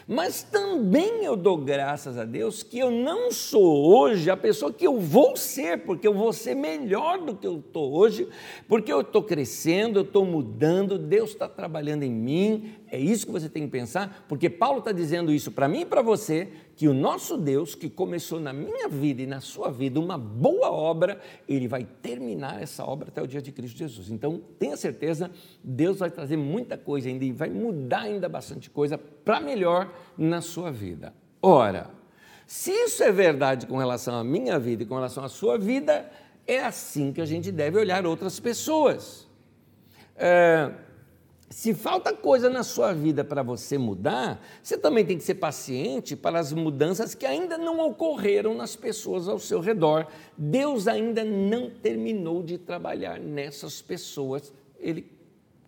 mas 0.07 0.43
também 0.43 1.25
eu 1.25 1.35
dou 1.35 1.57
graças 1.57 2.19
a 2.19 2.25
Deus 2.25 2.63
que 2.63 2.79
eu 2.79 2.91
não 2.91 3.31
sou 3.31 3.87
hoje 3.87 4.29
a 4.29 4.37
pessoa 4.37 4.71
que 4.71 4.87
eu 4.87 4.99
vou 4.99 5.35
ser, 5.35 5.85
porque 5.85 6.07
eu 6.07 6.13
vou 6.13 6.31
ser 6.33 6.55
melhor 6.55 7.25
do 7.25 7.35
que 7.35 7.47
eu 7.47 7.59
estou 7.59 7.95
hoje, 7.95 8.29
porque 8.69 8.93
eu 8.93 9.01
estou 9.01 9.23
crescendo, 9.23 10.01
eu 10.01 10.05
estou 10.05 10.27
mudando, 10.27 10.99
Deus 10.99 11.31
está 11.31 11.49
trabalhando 11.49 12.03
em 12.03 12.13
mim. 12.13 12.75
É 12.95 12.99
isso 12.99 13.27
que 13.27 13.33
você 13.33 13.49
tem 13.49 13.65
que 13.65 13.73
pensar, 13.73 14.25
porque 14.29 14.49
Paulo 14.49 14.79
está 14.79 14.93
dizendo 14.93 15.33
isso 15.33 15.51
para 15.51 15.67
mim 15.67 15.81
e 15.81 15.85
para 15.85 16.01
você, 16.01 16.47
que 16.77 16.87
o 16.87 16.95
nosso 16.95 17.37
Deus, 17.37 17.75
que 17.75 17.91
começou 17.91 18.39
na 18.39 18.53
minha 18.53 18.89
vida 18.89 19.21
e 19.21 19.27
na 19.27 19.41
sua 19.41 19.69
vida 19.69 19.99
uma 19.99 20.17
boa 20.17 20.71
obra, 20.71 21.21
ele 21.49 21.67
vai 21.67 21.85
terminar 22.01 22.63
essa 22.63 22.85
obra 22.85 23.09
até 23.09 23.21
o 23.21 23.27
dia 23.27 23.43
de 23.43 23.51
Cristo 23.51 23.77
Jesus. 23.77 24.13
Então, 24.13 24.41
tenha 24.61 24.77
certeza, 24.77 25.29
Deus 25.61 25.99
vai 25.99 26.09
trazer 26.09 26.37
muita 26.37 26.79
coisa 26.79 27.09
ainda 27.09 27.25
e 27.25 27.33
vai 27.33 27.51
mudar 27.51 28.03
ainda 28.03 28.29
bastante 28.29 28.71
coisa 28.71 28.97
para 28.97 29.41
melhor 29.41 29.93
na 30.17 30.41
sua 30.41 30.71
vida. 30.71 31.13
Ora, 31.43 31.91
se 32.47 32.71
isso 32.71 33.03
é 33.03 33.11
verdade 33.11 33.67
com 33.67 33.77
relação 33.77 34.15
à 34.15 34.23
minha 34.23 34.57
vida 34.57 34.85
e 34.85 34.87
com 34.87 34.95
relação 34.95 35.25
à 35.25 35.29
sua 35.29 35.59
vida, 35.59 36.09
é 36.47 36.61
assim 36.61 37.13
que 37.13 37.21
a 37.21 37.27
gente 37.27 37.51
deve 37.51 37.77
olhar 37.77 38.07
outras 38.07 38.39
pessoas. 38.39 39.27
É, 40.15 40.71
se 41.55 41.73
falta 41.73 42.13
coisa 42.13 42.51
na 42.51 42.65
sua 42.65 42.93
vida 42.93 43.23
para 43.23 43.41
você 43.41 43.79
mudar, 43.79 44.45
você 44.61 44.77
também 44.77 45.07
tem 45.07 45.17
que 45.17 45.23
ser 45.23 45.37
paciente 45.37 46.17
para 46.17 46.41
as 46.41 46.53
mudanças 46.53 47.15
que 47.15 47.25
ainda 47.25 47.57
não 47.57 47.79
ocorreram 47.79 48.57
nas 48.57 48.75
pessoas 48.75 49.29
ao 49.29 49.39
seu 49.39 49.61
redor. 49.61 50.09
Deus 50.37 50.89
ainda 50.89 51.23
não 51.23 51.71
terminou 51.71 52.43
de 52.43 52.59
trabalhar 52.59 53.21
nessas 53.21 53.81
pessoas. 53.81 54.53
Ele 54.81 55.09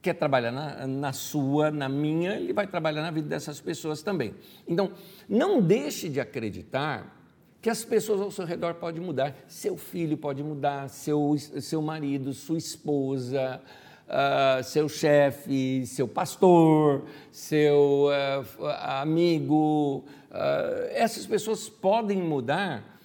quer 0.02 0.14
trabalhar 0.14 0.50
na, 0.50 0.88
na, 0.88 1.12
sua, 1.12 1.70
na 1.70 1.88
minha, 1.88 2.34
ele 2.34 2.52
vai 2.52 2.66
trabalhar 2.66 3.02
na 3.02 3.12
vida 3.12 3.28
dessas 3.28 3.60
pessoas 3.60 4.02
também. 4.02 4.34
Então, 4.66 4.90
não 5.28 5.62
deixe 5.62 6.08
de 6.08 6.18
acreditar 6.18 7.16
que 7.62 7.70
as 7.70 7.84
pessoas 7.84 8.20
ao 8.20 8.32
seu 8.32 8.44
redor 8.44 8.74
podem 8.74 9.00
mudar. 9.00 9.36
Seu 9.46 9.76
filho 9.76 10.16
pode 10.16 10.42
mudar, 10.42 10.88
seu, 10.88 11.36
seu 11.38 11.80
marido, 11.80 12.32
sua 12.32 12.58
esposa, 12.58 13.62
uh, 14.06 14.62
seu 14.62 14.88
chefe, 14.88 15.84
seu 15.86 16.08
pastor, 16.08 17.04
seu 17.30 18.08
uh, 18.08 18.66
amigo. 18.80 20.04
Uh, 20.30 20.88
essas 20.90 21.26
pessoas 21.26 21.68
podem 21.68 22.18
mudar 22.18 23.00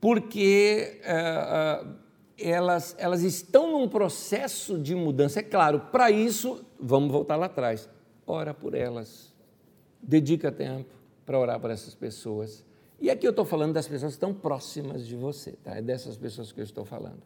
porque 0.00 1.00
elas, 2.38 2.94
elas 2.98 3.22
estão 3.22 3.72
num 3.72 3.88
processo 3.88 4.78
de 4.78 4.94
mudança. 4.94 5.40
É 5.40 5.42
claro, 5.42 5.80
para 5.90 6.08
isso, 6.08 6.64
vamos 6.78 7.10
voltar 7.10 7.34
lá 7.34 7.46
atrás. 7.46 7.88
Ora 8.24 8.54
por 8.54 8.74
elas. 8.74 9.34
Dedica 10.00 10.52
tempo 10.52 10.94
para 11.26 11.38
orar 11.38 11.58
por 11.58 11.70
essas 11.70 11.96
pessoas. 11.96 12.64
E 13.00 13.10
aqui 13.10 13.26
eu 13.26 13.30
estou 13.30 13.44
falando 13.44 13.72
das 13.72 13.88
pessoas 13.88 14.12
que 14.12 14.16
estão 14.16 14.32
próximas 14.32 15.06
de 15.06 15.16
você, 15.16 15.52
tá? 15.52 15.76
É 15.76 15.82
dessas 15.82 16.16
pessoas 16.16 16.52
que 16.52 16.60
eu 16.60 16.64
estou 16.64 16.84
falando. 16.84 17.22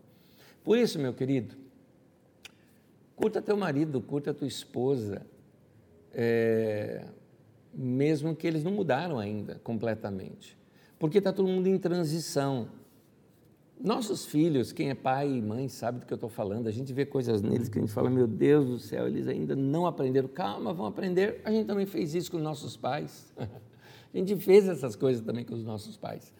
Por 0.64 0.78
isso, 0.78 0.98
meu 0.98 1.12
querido, 1.12 1.54
curta 3.16 3.40
teu 3.40 3.56
marido, 3.56 4.00
curta 4.00 4.32
tua 4.34 4.46
esposa, 4.46 5.26
é, 6.12 7.04
mesmo 7.74 8.34
que 8.34 8.46
eles 8.46 8.62
não 8.62 8.72
mudaram 8.72 9.18
ainda 9.18 9.60
completamente, 9.62 10.58
porque 10.98 11.18
está 11.18 11.32
todo 11.32 11.48
mundo 11.48 11.66
em 11.66 11.78
transição. 11.78 12.68
Nossos 13.80 14.24
filhos, 14.24 14.72
quem 14.72 14.90
é 14.90 14.94
pai 14.94 15.28
e 15.28 15.42
mãe 15.42 15.68
sabe 15.68 16.00
do 16.00 16.06
que 16.06 16.12
eu 16.12 16.16
estou 16.16 16.30
falando, 16.30 16.68
a 16.68 16.70
gente 16.70 16.92
vê 16.92 17.04
coisas 17.04 17.42
neles 17.42 17.68
que 17.68 17.78
a 17.78 17.80
gente 17.80 17.92
fala, 17.92 18.08
meu 18.08 18.28
Deus 18.28 18.68
do 18.68 18.78
céu, 18.78 19.08
eles 19.08 19.26
ainda 19.26 19.56
não 19.56 19.86
aprenderam. 19.86 20.28
Calma, 20.28 20.72
vão 20.72 20.86
aprender. 20.86 21.40
A 21.44 21.50
gente 21.50 21.66
também 21.66 21.86
fez 21.86 22.14
isso 22.14 22.30
com 22.30 22.38
nossos 22.38 22.76
pais. 22.76 23.32
A 24.14 24.18
gente 24.18 24.36
fez 24.36 24.68
essas 24.68 24.94
coisas 24.94 25.24
também 25.24 25.42
com 25.42 25.54
os 25.54 25.64
nossos 25.64 25.96
pais. 25.96 26.34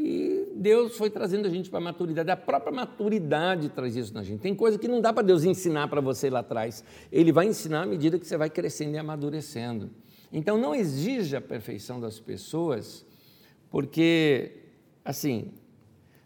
E 0.00 0.52
Deus 0.54 0.96
foi 0.96 1.10
trazendo 1.10 1.46
a 1.46 1.50
gente 1.50 1.68
para 1.68 1.80
a 1.80 1.82
maturidade. 1.82 2.30
A 2.30 2.36
própria 2.36 2.72
maturidade 2.72 3.68
traz 3.68 3.96
isso 3.96 4.14
na 4.14 4.22
gente. 4.22 4.38
Tem 4.40 4.54
coisa 4.54 4.78
que 4.78 4.86
não 4.86 5.00
dá 5.00 5.12
para 5.12 5.24
Deus 5.24 5.42
ensinar 5.42 5.88
para 5.88 6.00
você 6.00 6.30
lá 6.30 6.38
atrás. 6.38 6.84
Ele 7.10 7.32
vai 7.32 7.48
ensinar 7.48 7.82
à 7.82 7.86
medida 7.86 8.16
que 8.16 8.24
você 8.24 8.36
vai 8.36 8.48
crescendo 8.48 8.94
e 8.94 8.98
amadurecendo. 8.98 9.90
Então 10.32 10.56
não 10.56 10.72
exija 10.72 11.38
a 11.38 11.40
perfeição 11.40 11.98
das 11.98 12.20
pessoas, 12.20 13.04
porque, 13.70 14.52
assim, 15.04 15.50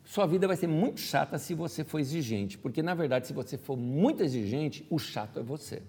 sua 0.04 0.26
vida 0.26 0.46
vai 0.46 0.56
ser 0.56 0.66
muito 0.66 1.00
chata 1.00 1.38
se 1.38 1.54
você 1.54 1.82
for 1.82 1.98
exigente, 1.98 2.58
porque 2.58 2.82
na 2.82 2.94
verdade, 2.94 3.26
se 3.26 3.32
você 3.32 3.56
for 3.56 3.76
muito 3.76 4.22
exigente, 4.22 4.86
o 4.90 4.98
chato 4.98 5.40
é 5.40 5.42
você. 5.42 5.80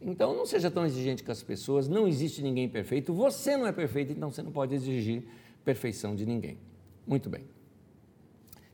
Então 0.00 0.32
não 0.36 0.46
seja 0.46 0.70
tão 0.70 0.86
exigente 0.86 1.24
com 1.24 1.32
as 1.32 1.42
pessoas, 1.42 1.88
não 1.88 2.06
existe 2.06 2.40
ninguém 2.40 2.68
perfeito, 2.68 3.12
você 3.12 3.56
não 3.56 3.66
é 3.66 3.72
perfeito, 3.72 4.12
então 4.12 4.30
você 4.30 4.42
não 4.42 4.52
pode 4.52 4.76
exigir 4.76 5.24
perfeição 5.64 6.14
de 6.14 6.24
ninguém. 6.24 6.69
Muito 7.06 7.28
bem. 7.28 7.44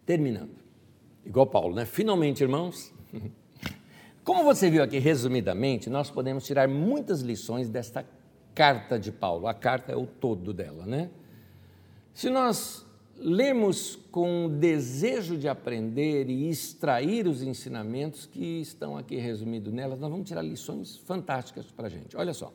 Terminando. 0.05 0.57
Igual 1.25 1.47
Paulo, 1.47 1.75
né? 1.75 1.85
Finalmente, 1.85 2.43
irmãos. 2.43 2.93
Como 4.23 4.43
você 4.43 4.69
viu 4.69 4.83
aqui 4.83 4.99
resumidamente, 4.99 5.89
nós 5.89 6.11
podemos 6.11 6.45
tirar 6.45 6.69
muitas 6.69 7.21
lições 7.21 7.69
desta 7.69 8.05
carta 8.55 8.99
de 8.99 9.13
Paulo. 9.13 9.47
A 9.47 9.55
carta 9.55 9.93
é 9.93 9.97
o 9.97 10.07
todo 10.07 10.53
dela, 10.53 10.85
né? 10.87 11.11
Se 12.13 12.31
nós 12.31 12.85
lemos 13.19 13.97
com 14.11 14.49
desejo 14.49 15.37
de 15.37 15.49
aprender 15.49 16.29
e 16.29 16.49
extrair 16.49 17.27
os 17.27 17.43
ensinamentos 17.43 18.27
que 18.27 18.61
estão 18.61 18.97
aqui 18.97 19.17
resumidos 19.17 19.73
nelas, 19.73 19.99
nós 19.99 20.11
vamos 20.11 20.29
tirar 20.29 20.43
lições 20.43 20.97
fantásticas 20.97 21.67
para 21.67 21.87
a 21.87 21.91
gente. 21.91 22.17
Olha 22.17 22.35
só, 22.35 22.53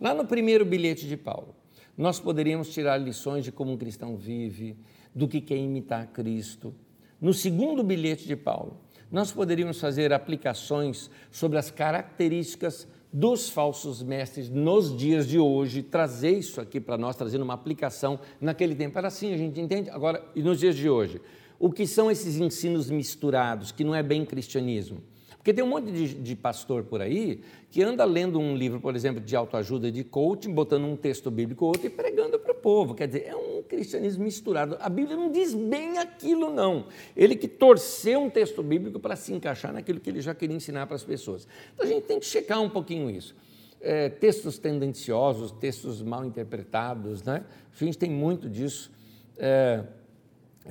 lá 0.00 0.14
no 0.14 0.26
primeiro 0.26 0.64
bilhete 0.64 1.06
de 1.06 1.16
Paulo, 1.16 1.54
nós 1.96 2.18
poderíamos 2.18 2.72
tirar 2.72 2.96
lições 2.96 3.44
de 3.44 3.52
como 3.52 3.72
um 3.72 3.76
cristão 3.76 4.16
vive, 4.16 4.76
do 5.14 5.28
que 5.28 5.40
quer 5.40 5.56
imitar 5.56 6.08
Cristo. 6.08 6.74
No 7.20 7.32
segundo 7.32 7.82
bilhete 7.82 8.26
de 8.26 8.34
Paulo, 8.34 8.80
nós 9.10 9.30
poderíamos 9.30 9.78
fazer 9.78 10.12
aplicações 10.12 11.10
sobre 11.30 11.58
as 11.58 11.70
características 11.70 12.88
dos 13.12 13.50
falsos 13.50 14.02
mestres 14.02 14.48
nos 14.48 14.96
dias 14.96 15.28
de 15.28 15.38
hoje, 15.38 15.82
trazer 15.82 16.38
isso 16.38 16.60
aqui 16.60 16.80
para 16.80 16.96
nós, 16.96 17.14
trazendo 17.14 17.42
uma 17.42 17.52
aplicação 17.52 18.18
naquele 18.40 18.74
tempo. 18.74 18.96
Era 18.96 19.08
assim, 19.08 19.34
a 19.34 19.36
gente 19.36 19.60
entende? 19.60 19.90
Agora, 19.90 20.24
e 20.34 20.42
nos 20.42 20.58
dias 20.58 20.74
de 20.74 20.88
hoje? 20.88 21.20
O 21.58 21.70
que 21.70 21.86
são 21.86 22.10
esses 22.10 22.38
ensinos 22.38 22.90
misturados, 22.90 23.70
que 23.70 23.84
não 23.84 23.94
é 23.94 24.02
bem 24.02 24.24
cristianismo? 24.24 25.02
Porque 25.42 25.52
tem 25.52 25.64
um 25.64 25.68
monte 25.68 25.90
de, 25.90 26.14
de, 26.14 26.36
pastor 26.36 26.84
por 26.84 27.02
aí 27.02 27.40
que 27.68 27.82
anda 27.82 28.04
lendo 28.04 28.38
um 28.38 28.56
livro, 28.56 28.80
por 28.80 28.94
exemplo, 28.94 29.20
de 29.20 29.34
autoajuda, 29.34 29.90
de 29.90 30.04
coaching, 30.04 30.54
botando 30.54 30.84
um 30.84 30.94
texto 30.94 31.32
bíblico 31.32 31.64
ou 31.64 31.72
outro 31.72 31.84
e 31.84 31.90
pregando 31.90 32.38
para 32.38 32.52
o 32.52 32.54
povo. 32.54 32.94
Quer 32.94 33.08
dizer, 33.08 33.26
é 33.26 33.34
um 33.34 33.60
cristianismo 33.60 34.22
misturado. 34.22 34.76
A 34.78 34.88
Bíblia 34.88 35.16
não 35.16 35.32
diz 35.32 35.52
bem 35.52 35.98
aquilo, 35.98 36.52
não. 36.52 36.86
Ele 37.16 37.34
que 37.34 37.48
torceu 37.48 38.20
um 38.20 38.30
texto 38.30 38.62
bíblico 38.62 39.00
para 39.00 39.16
se 39.16 39.32
encaixar 39.34 39.72
naquilo 39.72 39.98
que 39.98 40.08
ele 40.08 40.20
já 40.20 40.32
queria 40.32 40.54
ensinar 40.54 40.86
para 40.86 40.94
as 40.94 41.02
pessoas. 41.02 41.48
Então 41.74 41.86
a 41.86 41.88
gente 41.88 42.04
tem 42.04 42.20
que 42.20 42.26
checar 42.26 42.62
um 42.62 42.70
pouquinho 42.70 43.10
isso. 43.10 43.34
É, 43.80 44.10
textos 44.10 44.58
tendenciosos, 44.58 45.50
textos 45.50 46.00
mal 46.00 46.24
interpretados, 46.24 47.24
né? 47.24 47.44
A 47.74 47.84
gente 47.84 47.98
tem 47.98 48.10
muito 48.10 48.48
disso. 48.48 48.92
É, 49.36 49.82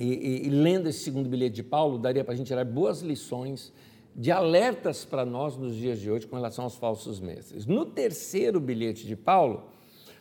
e, 0.00 0.14
e, 0.14 0.46
e 0.46 0.48
lendo 0.48 0.88
esse 0.88 1.00
segundo 1.00 1.28
bilhete 1.28 1.56
de 1.56 1.62
Paulo, 1.62 1.98
daria 1.98 2.24
para 2.24 2.32
a 2.32 2.36
gente 2.38 2.46
tirar 2.46 2.64
boas 2.64 3.02
lições 3.02 3.70
de 4.14 4.30
alertas 4.30 5.04
para 5.04 5.24
nós 5.24 5.56
nos 5.56 5.74
dias 5.74 6.00
de 6.00 6.10
hoje 6.10 6.26
com 6.26 6.36
relação 6.36 6.64
aos 6.64 6.76
falsos 6.76 7.20
mestres. 7.20 7.66
No 7.66 7.86
terceiro 7.86 8.60
bilhete 8.60 9.06
de 9.06 9.16
Paulo, 9.16 9.68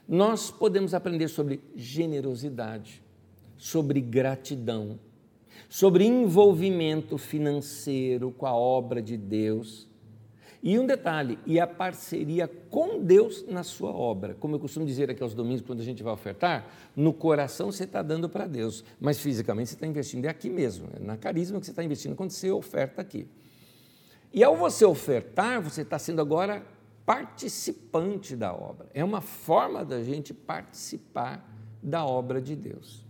nós 0.07 0.49
podemos 0.49 0.93
aprender 0.93 1.27
sobre 1.27 1.61
generosidade, 1.75 3.01
sobre 3.57 4.01
gratidão, 4.01 4.99
sobre 5.69 6.05
envolvimento 6.05 7.17
financeiro 7.17 8.31
com 8.31 8.45
a 8.45 8.55
obra 8.55 9.01
de 9.01 9.17
Deus. 9.17 9.89
E 10.63 10.77
um 10.77 10.85
detalhe, 10.85 11.39
e 11.45 11.59
a 11.59 11.65
parceria 11.65 12.47
com 12.47 12.99
Deus 12.99 13.43
na 13.47 13.63
sua 13.63 13.89
obra. 13.89 14.35
Como 14.39 14.55
eu 14.55 14.59
costumo 14.59 14.85
dizer 14.85 15.09
aqui 15.09 15.23
aos 15.23 15.33
domingos, 15.33 15.61
quando 15.61 15.81
a 15.81 15.83
gente 15.83 16.03
vai 16.03 16.13
ofertar, 16.13 16.67
no 16.95 17.11
coração 17.11 17.71
você 17.71 17.85
está 17.85 18.03
dando 18.03 18.29
para 18.29 18.45
Deus, 18.45 18.83
mas 18.99 19.19
fisicamente 19.19 19.69
você 19.69 19.75
está 19.75 19.87
investindo 19.87 20.25
é 20.25 20.29
aqui 20.29 20.51
mesmo, 20.51 20.87
é 20.95 20.99
na 20.99 21.17
carisma 21.17 21.59
que 21.59 21.65
você 21.65 21.71
está 21.71 21.83
investindo 21.83 22.15
quando 22.15 22.29
você 22.29 22.51
oferta 22.51 23.01
aqui. 23.01 23.27
E 24.33 24.43
ao 24.43 24.55
você 24.55 24.85
ofertar, 24.85 25.61
você 25.61 25.81
está 25.81 25.99
sendo 25.99 26.21
agora 26.21 26.65
participante 27.05 28.35
da 28.35 28.53
obra. 28.53 28.87
É 28.93 29.03
uma 29.03 29.21
forma 29.21 29.83
da 29.83 30.01
gente 30.01 30.33
participar 30.33 31.45
da 31.81 32.05
obra 32.05 32.41
de 32.41 32.55
Deus. 32.55 33.05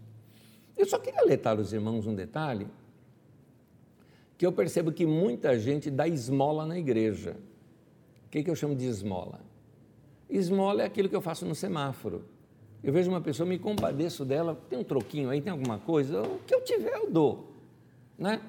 Eu 0.76 0.86
só 0.86 0.98
queria 0.98 1.22
alertar 1.22 1.60
os 1.60 1.74
irmãos 1.74 2.08
um 2.08 2.16
detalhe, 2.16 2.68
que 4.38 4.46
eu 4.46 4.52
percebo 4.52 4.92
que 4.92 5.06
muita 5.06 5.60
gente 5.60 5.92
dá 5.92 6.08
esmola 6.08 6.66
na 6.66 6.80
igreja. 6.80 7.38
O 8.26 8.30
que, 8.32 8.44
que 8.44 8.50
eu 8.50 8.56
chamo 8.56 8.76
de 8.76 8.88
esmola? 8.88 9.40
Esmola 10.28 10.82
é 10.82 10.86
aquilo 10.86 11.10
que 11.10 11.16
eu 11.16 11.22
faço 11.22 11.46
no 11.46 11.54
semáforo. 11.54 12.26
Eu 12.84 12.92
vejo 12.92 13.12
uma 13.12 13.22
pessoa, 13.22 13.48
me 13.48 13.60
compadeço 13.60 14.26
dela, 14.26 14.60
tem 14.68 14.80
um 14.80 14.84
troquinho 14.84 15.30
aí, 15.30 15.40
tem 15.40 15.52
alguma 15.52 15.78
coisa, 15.78 16.24
o 16.24 16.40
que 16.40 16.56
eu 16.56 16.64
tiver 16.64 16.96
eu 16.96 17.12
dou. 17.12 17.52
Né? 18.18 18.42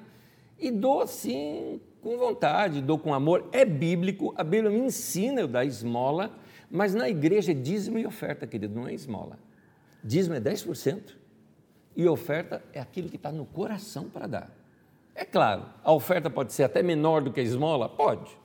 E 0.57 0.71
dou 0.71 1.01
assim, 1.01 1.79
com 2.03 2.17
vontade, 2.17 2.81
dou 2.81 2.99
com 2.99 3.13
amor. 3.13 3.47
É 3.51 3.63
bíblico, 3.63 4.33
a 4.37 4.43
Bíblia 4.43 4.69
me 4.69 4.79
ensina 4.79 5.41
eu 5.41 5.47
dar 5.47 5.63
esmola, 5.63 6.31
mas 6.69 6.93
na 6.93 7.09
igreja 7.09 7.51
é 7.51 7.55
dízimo 7.55 7.97
e 7.97 8.05
oferta, 8.05 8.45
querido, 8.45 8.75
não 8.75 8.87
é 8.87 8.93
esmola. 8.93 9.39
Dízimo 10.03 10.35
é 10.35 10.41
10% 10.41 11.15
e 11.95 12.07
oferta 12.07 12.61
é 12.73 12.81
aquilo 12.81 13.07
que 13.09 13.15
está 13.15 13.31
no 13.31 13.45
coração 13.45 14.09
para 14.09 14.27
dar. 14.27 14.51
É 15.15 15.23
claro, 15.23 15.65
a 15.83 15.93
oferta 15.93 16.29
pode 16.29 16.51
ser 16.51 16.63
até 16.63 16.83
menor 16.83 17.21
do 17.21 17.31
que 17.31 17.39
a 17.39 17.43
esmola? 17.43 17.87
Pode, 17.87 18.37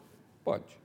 pode. 0.44 0.78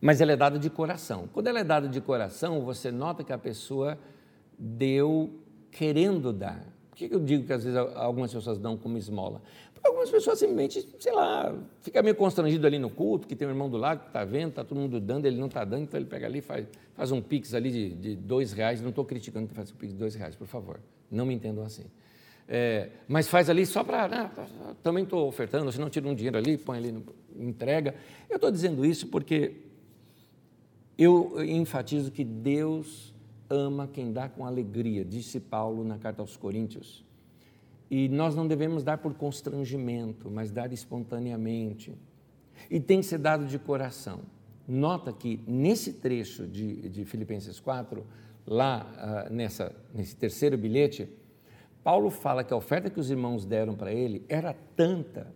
Mas 0.00 0.20
ela 0.20 0.32
é 0.32 0.36
dada 0.36 0.58
de 0.58 0.68
coração. 0.68 1.28
Quando 1.32 1.46
ela 1.46 1.60
é 1.60 1.64
dada 1.64 1.88
de 1.88 2.00
coração, 2.00 2.60
você 2.60 2.90
nota 2.90 3.24
que 3.24 3.32
a 3.32 3.38
pessoa 3.38 3.98
deu 4.58 5.30
querendo 5.70 6.32
dar. 6.32 6.64
Por 6.90 6.96
que 6.96 7.14
eu 7.14 7.20
digo 7.20 7.46
que 7.46 7.52
às 7.52 7.64
vezes 7.64 7.78
algumas 7.78 8.32
pessoas 8.32 8.58
dão 8.58 8.76
como 8.76 8.98
esmola? 8.98 9.40
Algumas 9.82 10.10
pessoas 10.10 10.38
simplesmente, 10.38 10.86
sei 10.98 11.12
lá, 11.12 11.54
fica 11.80 12.02
meio 12.02 12.14
constrangido 12.14 12.66
ali 12.66 12.78
no 12.78 12.90
culto, 12.90 13.26
que 13.26 13.36
tem 13.36 13.46
um 13.46 13.50
irmão 13.50 13.70
do 13.70 13.76
lado 13.76 14.00
que 14.00 14.06
está 14.08 14.24
vendo, 14.24 14.50
está 14.50 14.64
todo 14.64 14.78
mundo 14.78 15.00
dando, 15.00 15.26
ele 15.26 15.38
não 15.38 15.46
está 15.46 15.64
dando, 15.64 15.82
então 15.82 15.98
ele 15.98 16.08
pega 16.08 16.26
ali 16.26 16.38
e 16.38 16.42
faz, 16.42 16.66
faz 16.94 17.12
um 17.12 17.20
pix 17.20 17.54
ali 17.54 17.70
de, 17.70 17.90
de 17.90 18.16
dois 18.16 18.52
reais. 18.52 18.80
Não 18.80 18.90
estou 18.90 19.04
criticando 19.04 19.48
que 19.48 19.54
faz 19.54 19.70
um 19.70 19.74
pix 19.74 19.92
de 19.92 19.98
dois 19.98 20.14
reais, 20.14 20.34
por 20.34 20.46
favor. 20.46 20.80
Não 21.10 21.24
me 21.24 21.34
entendam 21.34 21.64
assim. 21.64 21.84
É, 22.48 22.88
mas 23.06 23.28
faz 23.28 23.50
ali 23.50 23.66
só 23.66 23.84
para. 23.84 24.08
Né, 24.08 24.30
também 24.82 25.04
estou 25.04 25.28
ofertando, 25.28 25.70
se 25.70 25.78
não 25.78 25.90
tira 25.90 26.08
um 26.08 26.14
dinheiro 26.14 26.38
ali, 26.38 26.56
põe 26.56 26.78
ali, 26.78 27.04
entrega. 27.36 27.94
Eu 28.28 28.36
estou 28.36 28.50
dizendo 28.50 28.84
isso 28.84 29.06
porque 29.08 29.56
eu 30.96 31.44
enfatizo 31.44 32.10
que 32.10 32.24
Deus 32.24 33.14
ama 33.50 33.86
quem 33.86 34.12
dá 34.12 34.28
com 34.28 34.44
alegria, 34.44 35.04
disse 35.04 35.38
Paulo 35.38 35.84
na 35.84 35.98
carta 35.98 36.22
aos 36.22 36.36
Coríntios. 36.36 37.04
E 37.90 38.08
nós 38.08 38.34
não 38.34 38.46
devemos 38.46 38.82
dar 38.84 38.98
por 38.98 39.14
constrangimento, 39.14 40.30
mas 40.30 40.50
dar 40.50 40.72
espontaneamente. 40.72 41.96
E 42.70 42.78
tem 42.78 43.00
que 43.00 43.06
ser 43.06 43.18
dado 43.18 43.46
de 43.46 43.58
coração. 43.58 44.20
Nota 44.66 45.12
que 45.12 45.40
nesse 45.46 45.94
trecho 45.94 46.46
de, 46.46 46.88
de 46.88 47.04
Filipenses 47.04 47.58
4, 47.58 48.06
lá 48.46 49.26
uh, 49.28 49.32
nessa, 49.32 49.74
nesse 49.94 50.14
terceiro 50.14 50.58
bilhete, 50.58 51.08
Paulo 51.82 52.10
fala 52.10 52.44
que 52.44 52.52
a 52.52 52.56
oferta 52.56 52.90
que 52.90 53.00
os 53.00 53.10
irmãos 53.10 53.46
deram 53.46 53.74
para 53.74 53.92
ele 53.92 54.24
era 54.28 54.52
tanta 54.76 55.32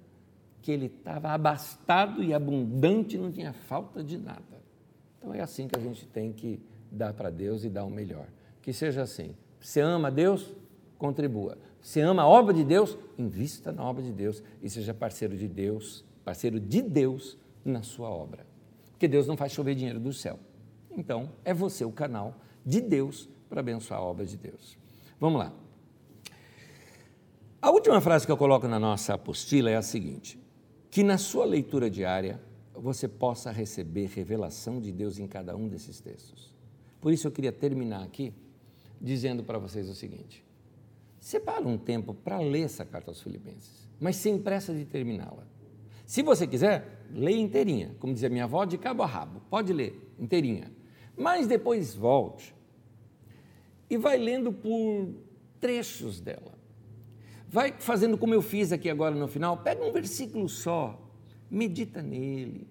que 0.60 0.70
ele 0.70 0.86
estava 0.86 1.30
abastado 1.30 2.22
e 2.22 2.32
abundante, 2.32 3.18
não 3.18 3.32
tinha 3.32 3.52
falta 3.52 4.02
de 4.02 4.16
nada. 4.16 4.62
Então 5.18 5.34
é 5.34 5.40
assim 5.40 5.66
que 5.66 5.78
a 5.78 5.82
gente 5.82 6.06
tem 6.06 6.32
que 6.32 6.60
dar 6.90 7.12
para 7.14 7.30
Deus 7.30 7.64
e 7.64 7.68
dar 7.68 7.84
o 7.84 7.90
melhor. 7.90 8.26
Que 8.60 8.72
seja 8.72 9.02
assim. 9.02 9.34
Você 9.60 9.80
ama 9.80 10.10
Deus? 10.10 10.54
Contribua. 10.98 11.58
Você 11.82 12.00
ama 12.00 12.22
a 12.22 12.28
obra 12.28 12.54
de 12.54 12.64
Deus? 12.64 12.96
Invista 13.18 13.72
na 13.72 13.82
obra 13.82 14.02
de 14.02 14.12
Deus 14.12 14.42
e 14.62 14.70
seja 14.70 14.94
parceiro 14.94 15.36
de 15.36 15.48
Deus, 15.48 16.04
parceiro 16.24 16.60
de 16.60 16.80
Deus 16.80 17.36
na 17.64 17.82
sua 17.82 18.08
obra. 18.08 18.46
Porque 18.92 19.08
Deus 19.08 19.26
não 19.26 19.36
faz 19.36 19.50
chover 19.50 19.74
dinheiro 19.74 19.98
do 19.98 20.12
céu. 20.12 20.38
Então, 20.96 21.32
é 21.44 21.52
você 21.52 21.84
o 21.84 21.90
canal 21.90 22.36
de 22.64 22.80
Deus 22.80 23.28
para 23.48 23.60
abençoar 23.60 23.98
a 23.98 24.02
obra 24.02 24.24
de 24.24 24.36
Deus. 24.36 24.78
Vamos 25.18 25.40
lá. 25.40 25.52
A 27.60 27.70
última 27.70 28.00
frase 28.00 28.26
que 28.26 28.32
eu 28.32 28.36
coloco 28.36 28.68
na 28.68 28.78
nossa 28.78 29.14
apostila 29.14 29.68
é 29.68 29.76
a 29.76 29.82
seguinte: 29.82 30.38
que 30.90 31.02
na 31.02 31.18
sua 31.18 31.44
leitura 31.44 31.90
diária 31.90 32.40
você 32.74 33.08
possa 33.08 33.50
receber 33.50 34.06
revelação 34.06 34.80
de 34.80 34.92
Deus 34.92 35.18
em 35.18 35.26
cada 35.26 35.56
um 35.56 35.68
desses 35.68 36.00
textos. 36.00 36.54
Por 37.00 37.12
isso 37.12 37.26
eu 37.26 37.32
queria 37.32 37.52
terminar 37.52 38.02
aqui 38.04 38.32
dizendo 39.00 39.42
para 39.42 39.58
vocês 39.58 39.88
o 39.88 39.94
seguinte: 39.94 40.44
separa 41.22 41.64
um 41.64 41.78
tempo 41.78 42.12
para 42.12 42.40
ler 42.40 42.62
essa 42.62 42.84
carta 42.84 43.12
aos 43.12 43.22
Filipenses, 43.22 43.88
mas 44.00 44.16
sem 44.16 44.36
pressa 44.36 44.74
de 44.74 44.84
terminá-la. 44.84 45.46
Se 46.04 46.20
você 46.20 46.48
quiser, 46.48 47.06
leia 47.12 47.40
inteirinha, 47.40 47.94
como 48.00 48.12
dizia 48.12 48.28
minha 48.28 48.42
avó, 48.42 48.64
de 48.64 48.76
cabo 48.76 49.04
a 49.04 49.06
rabo, 49.06 49.40
pode 49.48 49.72
ler 49.72 50.12
inteirinha. 50.18 50.72
Mas 51.16 51.46
depois 51.46 51.94
volte 51.94 52.52
e 53.88 53.96
vai 53.96 54.18
lendo 54.18 54.52
por 54.52 55.14
trechos 55.60 56.20
dela. 56.20 56.58
Vai 57.48 57.72
fazendo 57.78 58.18
como 58.18 58.34
eu 58.34 58.42
fiz 58.42 58.72
aqui 58.72 58.90
agora 58.90 59.14
no 59.14 59.28
final, 59.28 59.58
pega 59.58 59.84
um 59.84 59.92
versículo 59.92 60.48
só, 60.48 61.00
medita 61.48 62.02
nele, 62.02 62.66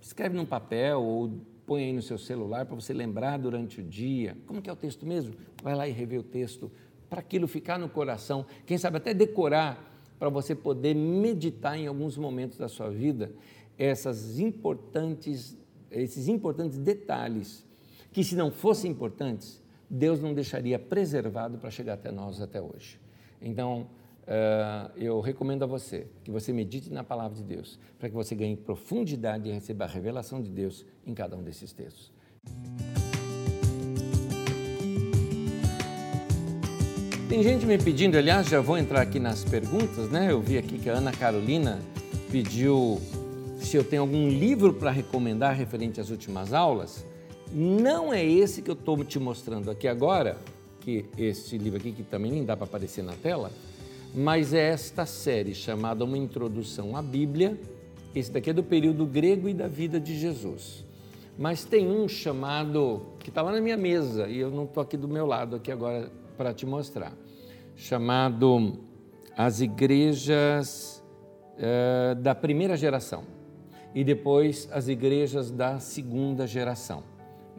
escreve 0.00 0.36
num 0.36 0.46
papel 0.46 1.00
ou 1.00 1.40
põe 1.64 1.84
aí 1.84 1.92
no 1.92 2.02
seu 2.02 2.18
celular 2.18 2.66
para 2.66 2.74
você 2.74 2.92
lembrar 2.92 3.38
durante 3.38 3.80
o 3.80 3.84
dia. 3.84 4.36
Como 4.46 4.60
que 4.60 4.68
é 4.68 4.72
o 4.72 4.76
texto 4.76 5.06
mesmo? 5.06 5.34
Vai 5.62 5.76
lá 5.76 5.86
e 5.86 5.92
revê 5.92 6.18
o 6.18 6.24
texto 6.24 6.72
para 7.08 7.20
aquilo 7.20 7.46
ficar 7.46 7.78
no 7.78 7.88
coração, 7.88 8.44
quem 8.66 8.78
sabe 8.78 8.98
até 8.98 9.14
decorar 9.14 9.84
para 10.18 10.28
você 10.28 10.54
poder 10.54 10.94
meditar 10.94 11.78
em 11.78 11.86
alguns 11.86 12.16
momentos 12.16 12.58
da 12.58 12.68
sua 12.68 12.90
vida 12.90 13.32
essas 13.78 14.38
importantes, 14.40 15.56
esses 15.90 16.28
importantes 16.28 16.76
detalhes 16.76 17.64
que 18.12 18.24
se 18.24 18.34
não 18.34 18.50
fossem 18.50 18.90
importantes, 18.90 19.62
Deus 19.88 20.20
não 20.20 20.34
deixaria 20.34 20.78
preservado 20.78 21.58
para 21.58 21.70
chegar 21.70 21.94
até 21.94 22.10
nós 22.10 22.40
até 22.40 22.60
hoje. 22.60 23.00
Então, 23.40 23.88
uh, 24.24 24.92
eu 24.96 25.20
recomendo 25.20 25.62
a 25.62 25.66
você 25.66 26.06
que 26.24 26.30
você 26.30 26.52
medite 26.52 26.90
na 26.90 27.04
palavra 27.04 27.36
de 27.36 27.44
Deus, 27.44 27.78
para 27.98 28.08
que 28.08 28.14
você 28.14 28.34
ganhe 28.34 28.56
profundidade 28.56 29.48
e 29.48 29.52
receba 29.52 29.84
a 29.84 29.88
revelação 29.88 30.42
de 30.42 30.50
Deus 30.50 30.84
em 31.06 31.14
cada 31.14 31.36
um 31.36 31.42
desses 31.42 31.72
textos. 31.72 32.12
Tem 37.28 37.42
gente 37.42 37.66
me 37.66 37.76
pedindo, 37.76 38.16
aliás, 38.16 38.48
já 38.48 38.58
vou 38.58 38.78
entrar 38.78 39.02
aqui 39.02 39.20
nas 39.20 39.44
perguntas, 39.44 40.10
né? 40.10 40.32
Eu 40.32 40.40
vi 40.40 40.56
aqui 40.56 40.78
que 40.78 40.88
a 40.88 40.94
Ana 40.94 41.12
Carolina 41.12 41.78
pediu 42.30 42.98
se 43.58 43.76
eu 43.76 43.84
tenho 43.84 44.00
algum 44.00 44.30
livro 44.30 44.72
para 44.72 44.90
recomendar 44.90 45.54
referente 45.54 46.00
às 46.00 46.08
últimas 46.08 46.54
aulas. 46.54 47.04
Não 47.52 48.14
é 48.14 48.24
esse 48.24 48.62
que 48.62 48.70
eu 48.70 48.74
estou 48.74 49.04
te 49.04 49.18
mostrando 49.18 49.70
aqui 49.70 49.86
agora, 49.86 50.38
que 50.80 51.04
este 51.18 51.58
livro 51.58 51.78
aqui, 51.78 51.92
que 51.92 52.02
também 52.02 52.32
nem 52.32 52.46
dá 52.46 52.56
para 52.56 52.64
aparecer 52.64 53.04
na 53.04 53.12
tela, 53.12 53.52
mas 54.14 54.54
é 54.54 54.66
esta 54.70 55.04
série 55.04 55.54
chamada 55.54 56.06
Uma 56.06 56.16
Introdução 56.16 56.96
à 56.96 57.02
Bíblia. 57.02 57.60
Esse 58.14 58.32
daqui 58.32 58.48
é 58.48 58.52
do 58.54 58.62
período 58.62 59.04
grego 59.04 59.50
e 59.50 59.52
da 59.52 59.68
vida 59.68 60.00
de 60.00 60.18
Jesus. 60.18 60.82
Mas 61.38 61.62
tem 61.62 61.88
um 61.88 62.08
chamado, 62.08 63.02
que 63.18 63.28
está 63.28 63.42
lá 63.42 63.52
na 63.52 63.60
minha 63.60 63.76
mesa, 63.76 64.26
e 64.28 64.38
eu 64.38 64.50
não 64.50 64.64
estou 64.64 64.82
aqui 64.82 64.96
do 64.96 65.06
meu 65.06 65.26
lado 65.26 65.56
aqui 65.56 65.70
agora 65.70 66.10
para 66.38 66.54
te 66.54 66.64
mostrar, 66.64 67.12
chamado 67.74 68.78
As 69.36 69.60
Igrejas 69.60 71.04
uh, 71.56 72.14
da 72.14 72.32
Primeira 72.32 72.76
Geração 72.76 73.24
e 73.92 74.04
depois 74.04 74.68
As 74.70 74.86
Igrejas 74.86 75.50
da 75.50 75.80
Segunda 75.80 76.46
Geração. 76.46 77.02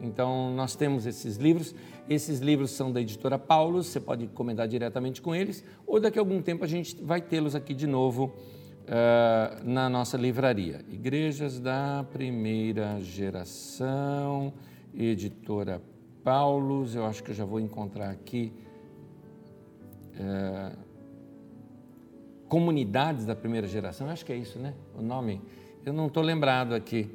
Então, 0.00 0.50
nós 0.54 0.74
temos 0.74 1.04
esses 1.04 1.36
livros. 1.36 1.74
Esses 2.08 2.40
livros 2.40 2.70
são 2.70 2.90
da 2.90 3.02
editora 3.02 3.38
Paulus, 3.38 3.88
você 3.88 4.00
pode 4.00 4.26
comentar 4.28 4.66
diretamente 4.66 5.20
com 5.20 5.34
eles, 5.34 5.62
ou 5.86 6.00
daqui 6.00 6.18
a 6.18 6.22
algum 6.22 6.40
tempo 6.40 6.64
a 6.64 6.66
gente 6.66 6.96
vai 7.02 7.20
tê-los 7.20 7.54
aqui 7.54 7.74
de 7.74 7.86
novo 7.86 8.32
uh, 8.86 9.62
na 9.62 9.90
nossa 9.90 10.16
livraria. 10.16 10.80
Igrejas 10.88 11.60
da 11.60 12.04
Primeira 12.10 12.98
Geração, 13.00 14.54
editora 14.94 15.82
Paulus, 16.24 16.94
eu 16.94 17.04
acho 17.04 17.22
que 17.22 17.30
eu 17.30 17.34
já 17.34 17.44
vou 17.44 17.60
encontrar 17.60 18.10
aqui. 18.10 18.52
Uh, 20.20 20.76
comunidades 22.46 23.24
da 23.24 23.34
primeira 23.34 23.66
geração, 23.66 24.08
acho 24.08 24.26
que 24.26 24.32
é 24.32 24.36
isso, 24.36 24.58
né? 24.58 24.74
O 24.94 25.00
nome, 25.00 25.40
eu 25.86 25.92
não 25.92 26.08
estou 26.08 26.22
lembrado 26.22 26.74
aqui. 26.74 27.08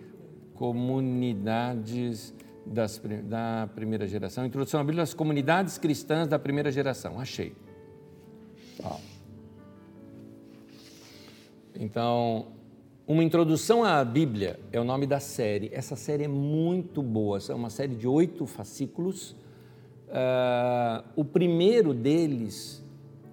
Comunidades 0.56 2.34
das, 2.66 3.00
da 3.24 3.70
primeira 3.76 4.08
geração. 4.08 4.46
Introdução 4.46 4.80
à 4.80 4.84
Bíblia 4.84 5.04
das 5.04 5.14
comunidades 5.14 5.78
cristãs 5.78 6.28
da 6.28 6.40
primeira 6.40 6.72
geração. 6.72 7.20
Achei. 7.20 7.54
Então, 11.78 12.48
uma 13.06 13.24
introdução 13.24 13.84
à 13.84 14.04
Bíblia 14.04 14.60
é 14.72 14.80
o 14.80 14.84
nome 14.84 15.06
da 15.06 15.20
série. 15.20 15.70
Essa 15.74 15.96
série 15.98 16.24
é 16.24 16.28
muito 16.28 17.04
boa. 17.04 17.38
É 17.50 17.54
uma 17.54 17.70
série 17.70 17.94
de 17.96 18.08
oito 18.08 18.46
fascículos. 18.48 19.32
Uh, 20.08 21.04
o 21.16 21.26
primeiro 21.26 21.94
deles 21.94 22.85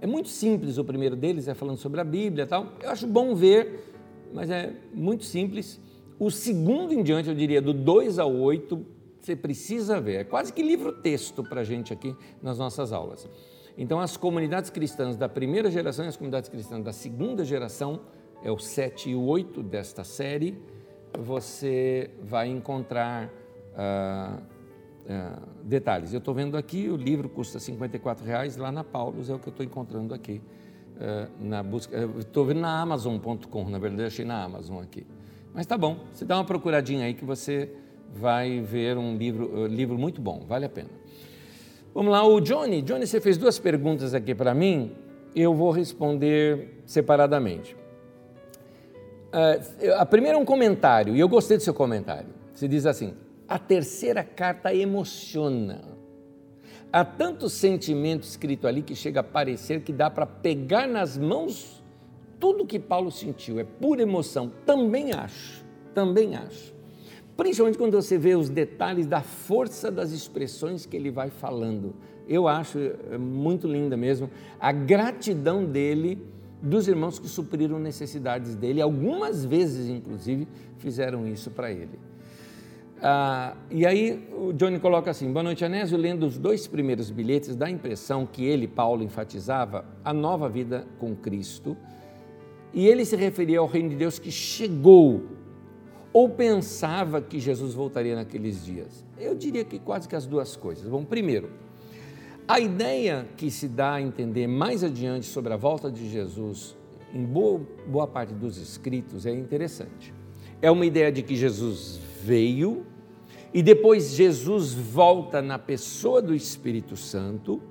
é 0.03 0.07
muito 0.07 0.29
simples. 0.29 0.79
O 0.79 0.85
primeiro 0.85 1.15
deles 1.15 1.47
é 1.47 1.55
falando 1.55 1.77
sobre 1.77 2.01
a 2.01 2.05
Bíblia, 2.05 2.45
tal. 2.45 2.73
Eu 2.83 2.91
acho 2.91 3.07
bom 3.07 3.37
ver, 3.37 3.95
mas 4.35 4.51
é 4.51 4.75
muito 4.93 5.25
simples. 5.25 5.81
O 6.19 6.29
segundo 6.29 6.93
em 6.93 7.05
diante, 7.05 7.29
eu 7.29 7.35
diria, 7.37 7.63
do 7.63 7.73
2 7.73 8.19
ao 8.19 8.35
8, 8.35 8.85
você 9.21 9.37
precisa 9.37 10.01
ver. 10.01 10.15
É 10.17 10.25
quase 10.25 10.53
que 10.53 10.61
livro-texto 10.61 11.45
para 11.45 11.61
a 11.61 11.65
gente 11.65 11.93
aqui 11.93 12.17
nas 12.43 12.59
nossas 12.59 12.93
aulas. 12.93 13.29
Então, 13.79 14.01
as 14.01 14.17
comunidades 14.17 14.71
cristãs 14.71 15.17
da 15.17 15.29
primeira 15.29 15.71
geração 15.71 16.05
e 16.05 16.09
as 16.09 16.17
comunidades 16.17 16.51
cristãs 16.51 16.83
da 16.83 16.93
segunda 16.93 17.45
geração, 17.45 18.01
é 18.43 18.51
o 18.51 18.59
7 18.59 19.11
e 19.11 19.15
o 19.15 19.23
8 19.23 19.63
desta 19.63 20.03
série, 20.03 20.59
você 21.17 22.11
vai 22.21 22.49
encontrar 22.49 23.33
ah, 23.77 24.43
ah, 25.09 25.39
detalhes. 25.63 26.13
Eu 26.13 26.19
estou 26.19 26.35
vendo 26.35 26.57
aqui, 26.57 26.89
o 26.89 26.97
livro 26.97 27.29
custa 27.29 27.59
R$ 27.59 27.77
reais 28.25 28.57
lá 28.57 28.71
na 28.71 28.85
Paulus, 28.85 29.29
é 29.31 29.35
o 29.35 29.39
que 29.39 29.49
eu 29.49 29.53
estou 29.53 29.65
encontrando 29.65 30.15
aqui. 30.15 30.41
Ah, 31.01 31.29
na 31.41 31.63
busca, 31.63 31.97
estou 32.19 32.45
vendo 32.45 32.61
na 32.61 32.81
Amazon.com, 32.81 33.69
na 33.69 33.79
verdade, 33.79 34.05
achei 34.05 34.25
na 34.25 34.43
Amazon 34.43 34.83
aqui. 34.83 35.07
Mas 35.55 35.67
tá 35.67 35.77
bom, 35.77 35.99
você 36.13 36.25
dá 36.25 36.37
uma 36.37 36.45
procuradinha 36.45 37.05
aí 37.05 37.15
que 37.15 37.25
você 37.25 37.71
vai 38.15 38.61
ver 38.61 38.97
um 38.97 39.17
livro, 39.17 39.63
uh, 39.63 39.67
livro 39.67 39.99
muito 39.99 40.21
bom, 40.21 40.45
vale 40.47 40.67
a 40.67 40.69
pena. 40.69 40.89
Vamos 41.95 42.13
lá, 42.13 42.25
o 42.27 42.41
Johnny. 42.41 42.83
Johnny, 42.83 43.07
você 43.07 43.21
fez 43.21 43.37
duas 43.37 43.59
perguntas 43.59 44.15
aqui 44.15 44.35
para 44.35 44.55
mim, 44.55 44.93
eu 45.35 45.55
vou 45.55 45.71
responder 45.71 46.83
separadamente. 46.87 47.77
Uh, 49.33 49.93
a 49.97 50.07
primeira 50.07 50.39
é 50.39 50.41
um 50.41 50.45
comentário, 50.45 51.17
e 51.17 51.21
eu 51.21 51.29
gostei 51.29 51.57
do 51.57 51.63
seu 51.63 51.75
comentário. 51.75 52.29
Você 52.55 52.69
diz 52.69 52.87
assim: 52.87 53.15
a 53.53 53.59
terceira 53.59 54.25
carta 54.25 54.75
emociona. 54.75 55.83
Há 56.91 57.05
tanto 57.05 57.51
sentimento 57.51 58.23
escrito 58.23 58.67
ali 58.67 58.81
que 58.81 58.95
chega 58.95 59.21
a 59.21 59.23
parecer 59.23 59.83
que 59.83 59.93
dá 59.93 60.09
para 60.09 60.25
pegar 60.25 60.89
nas 60.89 61.19
mãos 61.19 61.83
tudo 62.41 62.65
que 62.65 62.79
Paulo 62.79 63.11
sentiu, 63.11 63.61
é 63.61 63.65
pura 63.65 64.01
emoção. 64.01 64.51
Também 64.65 65.13
acho, 65.13 65.63
também 65.93 66.35
acho. 66.35 66.75
Principalmente 67.37 67.77
quando 67.77 67.93
você 67.93 68.17
vê 68.17 68.35
os 68.35 68.49
detalhes 68.49 69.07
da 69.07 69.21
força 69.21 69.91
das 69.91 70.13
expressões 70.13 70.87
que 70.87 70.97
ele 70.97 71.11
vai 71.11 71.29
falando. 71.29 71.95
Eu 72.27 72.49
acho 72.49 72.79
é, 72.79 73.19
muito 73.19 73.67
linda 73.67 73.99
mesmo 73.99 74.31
a 74.59 74.73
gratidão 74.73 75.63
dele 75.63 76.19
dos 76.63 76.89
irmãos 76.89 77.19
que 77.19 77.29
supriram 77.29 77.79
necessidades 77.79 78.55
dele, 78.55 78.81
algumas 78.81 79.45
vezes, 79.45 79.91
inclusive, 79.91 80.49
fizeram 80.79 81.29
isso 81.29 81.51
para 81.51 81.71
ele. 81.71 82.12
Ah, 83.05 83.57
e 83.69 83.85
aí 83.85 84.29
o 84.33 84.53
Johnny 84.53 84.79
coloca 84.79 85.11
assim: 85.11 85.33
Boa 85.33 85.43
noite, 85.43 85.65
Anésio. 85.65 85.99
Lendo 85.99 86.25
os 86.25 86.39
dois 86.39 86.69
primeiros 86.69 87.11
bilhetes, 87.11 87.57
dá 87.57 87.67
a 87.67 87.71
impressão 87.71 88.25
que 88.25 88.45
ele, 88.45 88.69
Paulo, 88.69 89.03
enfatizava 89.03 89.85
a 90.05 90.13
nova 90.13 90.49
vida 90.49 90.87
com 91.01 91.15
Cristo 91.17 91.77
e 92.73 92.87
ele 92.87 93.05
se 93.05 93.17
referia 93.17 93.59
ao 93.59 93.67
reino 93.67 93.89
de 93.89 93.97
Deus 93.97 94.21
que 94.21 94.31
chegou 94.31 95.23
ou 96.13 96.29
pensava 96.29 97.21
que 97.21 97.41
Jesus 97.41 97.75
voltaria 97.75 98.15
naqueles 98.15 98.65
dias? 98.65 99.05
Eu 99.19 99.35
diria 99.35 99.65
que 99.65 99.79
quase 99.79 100.09
que 100.09 100.15
as 100.15 100.27
duas 100.27 100.55
coisas. 100.55 100.89
Bom, 100.89 101.05
primeiro, 101.05 101.51
A 102.47 102.59
ideia 102.59 103.27
que 103.37 103.51
se 103.51 103.69
dá 103.69 103.95
a 103.95 104.03
entender 104.03 104.47
mais 104.47 104.83
adiante 104.83 105.27
sobre 105.27 105.53
a 105.53 105.57
volta 105.57 105.91
de 105.91 106.09
Jesus, 106.11 106.77
em 107.15 107.25
boa, 107.25 107.61
boa 107.87 108.07
parte 108.07 108.35
dos 108.35 108.59
escritos, 108.59 109.27
é 109.27 109.33
interessante. 109.33 110.13
É 110.61 110.71
uma 110.71 110.85
ideia 110.85 111.11
de 111.13 111.23
que 111.23 111.37
Jesus 111.37 112.01
veio 112.23 112.85
e 113.53 113.63
depois 113.63 114.15
Jesus 114.15 114.73
volta 114.73 115.43
na 115.43 115.59
pessoa 115.59 116.23
do 116.23 116.35
Espírito 116.35 116.97
Santo, 116.97 117.63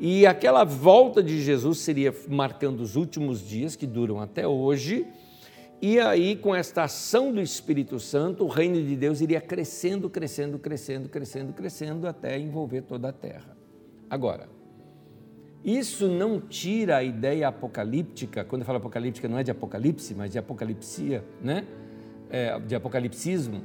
e 0.00 0.26
aquela 0.26 0.64
volta 0.64 1.22
de 1.22 1.40
Jesus 1.40 1.78
seria 1.78 2.14
marcando 2.28 2.80
os 2.80 2.96
últimos 2.96 3.40
dias, 3.40 3.76
que 3.76 3.86
duram 3.86 4.20
até 4.20 4.46
hoje, 4.46 5.06
e 5.80 6.00
aí, 6.00 6.34
com 6.34 6.54
esta 6.54 6.84
ação 6.84 7.30
do 7.30 7.40
Espírito 7.40 8.00
Santo, 8.00 8.44
o 8.44 8.48
reino 8.48 8.82
de 8.82 8.96
Deus 8.96 9.20
iria 9.20 9.40
crescendo, 9.40 10.08
crescendo, 10.08 10.58
crescendo, 10.58 11.08
crescendo, 11.08 11.52
crescendo, 11.52 12.08
até 12.08 12.38
envolver 12.38 12.82
toda 12.82 13.10
a 13.10 13.12
terra. 13.12 13.54
Agora, 14.08 14.48
isso 15.62 16.08
não 16.08 16.40
tira 16.40 16.96
a 16.96 17.04
ideia 17.04 17.48
apocalíptica, 17.48 18.44
quando 18.44 18.62
eu 18.62 18.66
falo 18.66 18.78
apocalíptica 18.78 19.28
não 19.28 19.38
é 19.38 19.42
de 19.42 19.50
apocalipse, 19.50 20.14
mas 20.14 20.30
de 20.30 20.38
apocalipsia, 20.38 21.24
né? 21.42 21.66
É, 22.30 22.58
de 22.60 22.74
apocalipsismo, 22.74 23.62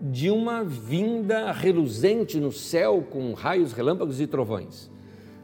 de 0.00 0.30
uma 0.30 0.64
vinda 0.64 1.52
reluzente 1.52 2.40
no 2.40 2.50
céu 2.50 3.06
com 3.08 3.32
raios, 3.34 3.72
relâmpagos 3.72 4.20
e 4.20 4.26
trovões. 4.26 4.90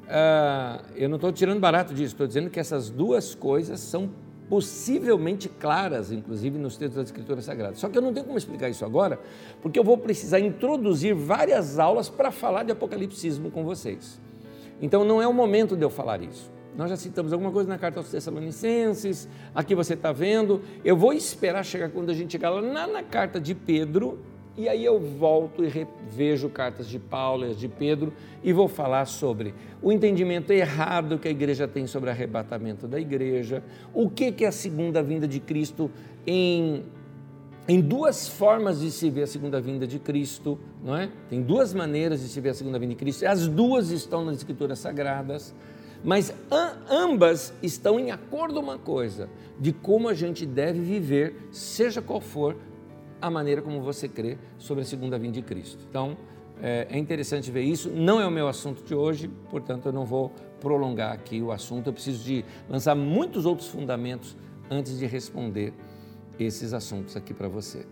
Ah, 0.09 0.83
eu 0.97 1.09
não 1.09 1.17
estou 1.17 1.31
tirando 1.31 1.61
barato 1.61 1.93
disso, 1.93 2.15
estou 2.15 2.27
dizendo 2.27 2.49
que 2.49 2.59
essas 2.59 2.89
duas 2.91 3.35
coisas 3.35 3.79
são 3.81 4.11
possivelmente 4.49 5.49
claras, 5.49 6.11
inclusive 6.11 6.59
nos 6.59 6.77
textos 6.77 6.97
da 6.97 7.03
Escritura 7.03 7.43
Sagrada. 7.43 7.75
Só 7.77 7.89
que 7.89 7.99
eu 7.99 8.03
não 8.03 8.13
tenho 8.13 8.25
como 8.25 8.39
explicar 8.39 8.71
isso 8.71 8.85
agora, 8.85 9.21
porque 9.61 9.79
eu 9.79 9.85
vou 9.85 9.99
precisar 9.99 10.41
introduzir 10.41 11.15
várias 11.15 11.79
aulas 11.79 12.09
para 12.09 12.31
falar 12.31 12.63
de 12.63 12.73
apocalipsismo 12.73 13.51
com 13.51 13.63
vocês. 13.63 14.19
Então 14.81 15.05
não 15.05 15.21
é 15.21 15.29
o 15.29 15.35
momento 15.35 15.77
de 15.77 15.85
eu 15.85 15.91
falar 15.91 16.23
isso. 16.23 16.51
Nós 16.77 16.89
já 16.89 16.97
citamos 16.97 17.33
alguma 17.33 17.51
coisa 17.51 17.69
na 17.69 17.77
carta 17.77 17.99
aos 17.99 18.09
Tessalonicenses, 18.09 19.29
aqui 19.55 19.75
você 19.75 19.95
está 19.95 20.13
vendo. 20.13 20.63
Eu 20.85 20.97
vou 20.97 21.13
esperar 21.13 21.65
chegar 21.65 21.91
quando 21.91 22.11
a 22.11 22.15
gente 22.15 22.33
chegar 22.33 22.51
lá 22.51 22.87
na 22.87 23.03
carta 23.03 23.41
de 23.41 23.55
Pedro, 23.55 24.21
e 24.59 24.69
aí 24.69 24.85
eu 24.85 24.99
volto 24.99 25.65
e 25.65 25.69
revejo 25.69 26.49
cartas 26.49 26.89
de 26.89 26.99
Paulo 26.99 27.47
e 27.47 27.51
as 27.51 27.57
de 27.57 27.69
Pedro 27.69 28.13
e 28.43 28.53
vou 28.53 28.67
falar 28.67 29.07
sobre 29.07 29.55
o 29.81 29.93
entendimento 29.93 30.53
errado 30.53 31.17
que 31.17 31.29
a 31.29 31.31
igreja 31.31 31.69
tem 31.69 31.87
sobre 31.87 32.11
arrebatamento 32.11 32.89
da 32.89 32.99
igreja, 32.99 33.63
o 33.95 34.11
que, 34.11 34.33
que 34.33 34.45
é 34.45 34.49
a 34.49 34.53
segunda 34.53 35.01
vinda 35.01 35.29
de 35.29 35.39
Cristo 35.39 35.89
em, 36.27 36.83
em 37.69 37.81
duas 37.81 38.27
formas 38.27 38.81
de 38.81 38.91
se 38.91 39.09
ver 39.09 39.23
a 39.23 39.27
segunda 39.29 39.61
vinda 39.61 39.87
de 39.87 40.01
Cristo, 40.01 40.59
não 40.83 40.97
é? 40.97 41.09
Tem 41.31 41.41
duas 41.41 41.73
maneiras 41.73 42.21
de 42.21 42.27
se 42.27 42.41
ver 42.41 42.49
a 42.49 42.55
segunda 42.55 42.81
vinda 42.81 42.95
de 42.95 42.99
Cristo, 42.99 43.25
as 43.27 43.47
duas 43.47 43.91
estão 43.91 44.25
nas 44.25 44.39
escrituras 44.39 44.81
sagradas, 44.81 45.55
mas 46.03 46.35
ambas 46.91 47.53
estão 47.63 47.99
em 47.99 48.11
acordo 48.11 48.59
uma 48.59 48.77
coisa, 48.77 49.29
de 49.59 49.73
como 49.73 50.09
a 50.09 50.15
gente 50.15 50.45
deve 50.45 50.81
viver, 50.81 51.49
seja 51.53 52.03
qual 52.03 52.21
for 52.21 52.57
a 53.21 53.31
maneira 53.31 53.63
como 53.63 53.81
você 53.81 54.09
crê 54.09 54.39
sobre 54.59 54.83
a 54.83 54.85
segunda 54.85 55.19
vinda 55.19 55.35
de 55.35 55.43
Cristo. 55.43 55.85
Então, 55.89 56.17
é, 56.61 56.87
é 56.91 56.99
interessante 56.99 57.51
ver 57.51 57.63
isso. 57.63 57.91
Não 57.91 58.21
é 58.21 58.27
o 58.27 58.31
meu 58.31 58.49
assunto 58.49 58.83
de 58.83 58.95
hoje, 58.95 59.29
portanto, 59.51 59.87
eu 59.87 59.93
não 59.93 60.05
vou 60.05 60.33
prolongar 60.61 61.13
aqui 61.13 61.41
o 61.41 61.53
assunto. 61.53 61.89
Eu 61.89 61.93
preciso 61.93 62.25
de 62.25 62.45
lançar 62.69 62.95
muitos 62.95 63.47
outros 63.47 63.69
fundamentos 63.69 64.37
antes 64.71 64.99
de 64.99 65.07
responder 65.07 65.73
esses 66.39 66.73
assuntos 66.73 67.17
aqui 67.17 67.33
para 67.33 67.49
você. 67.49 67.87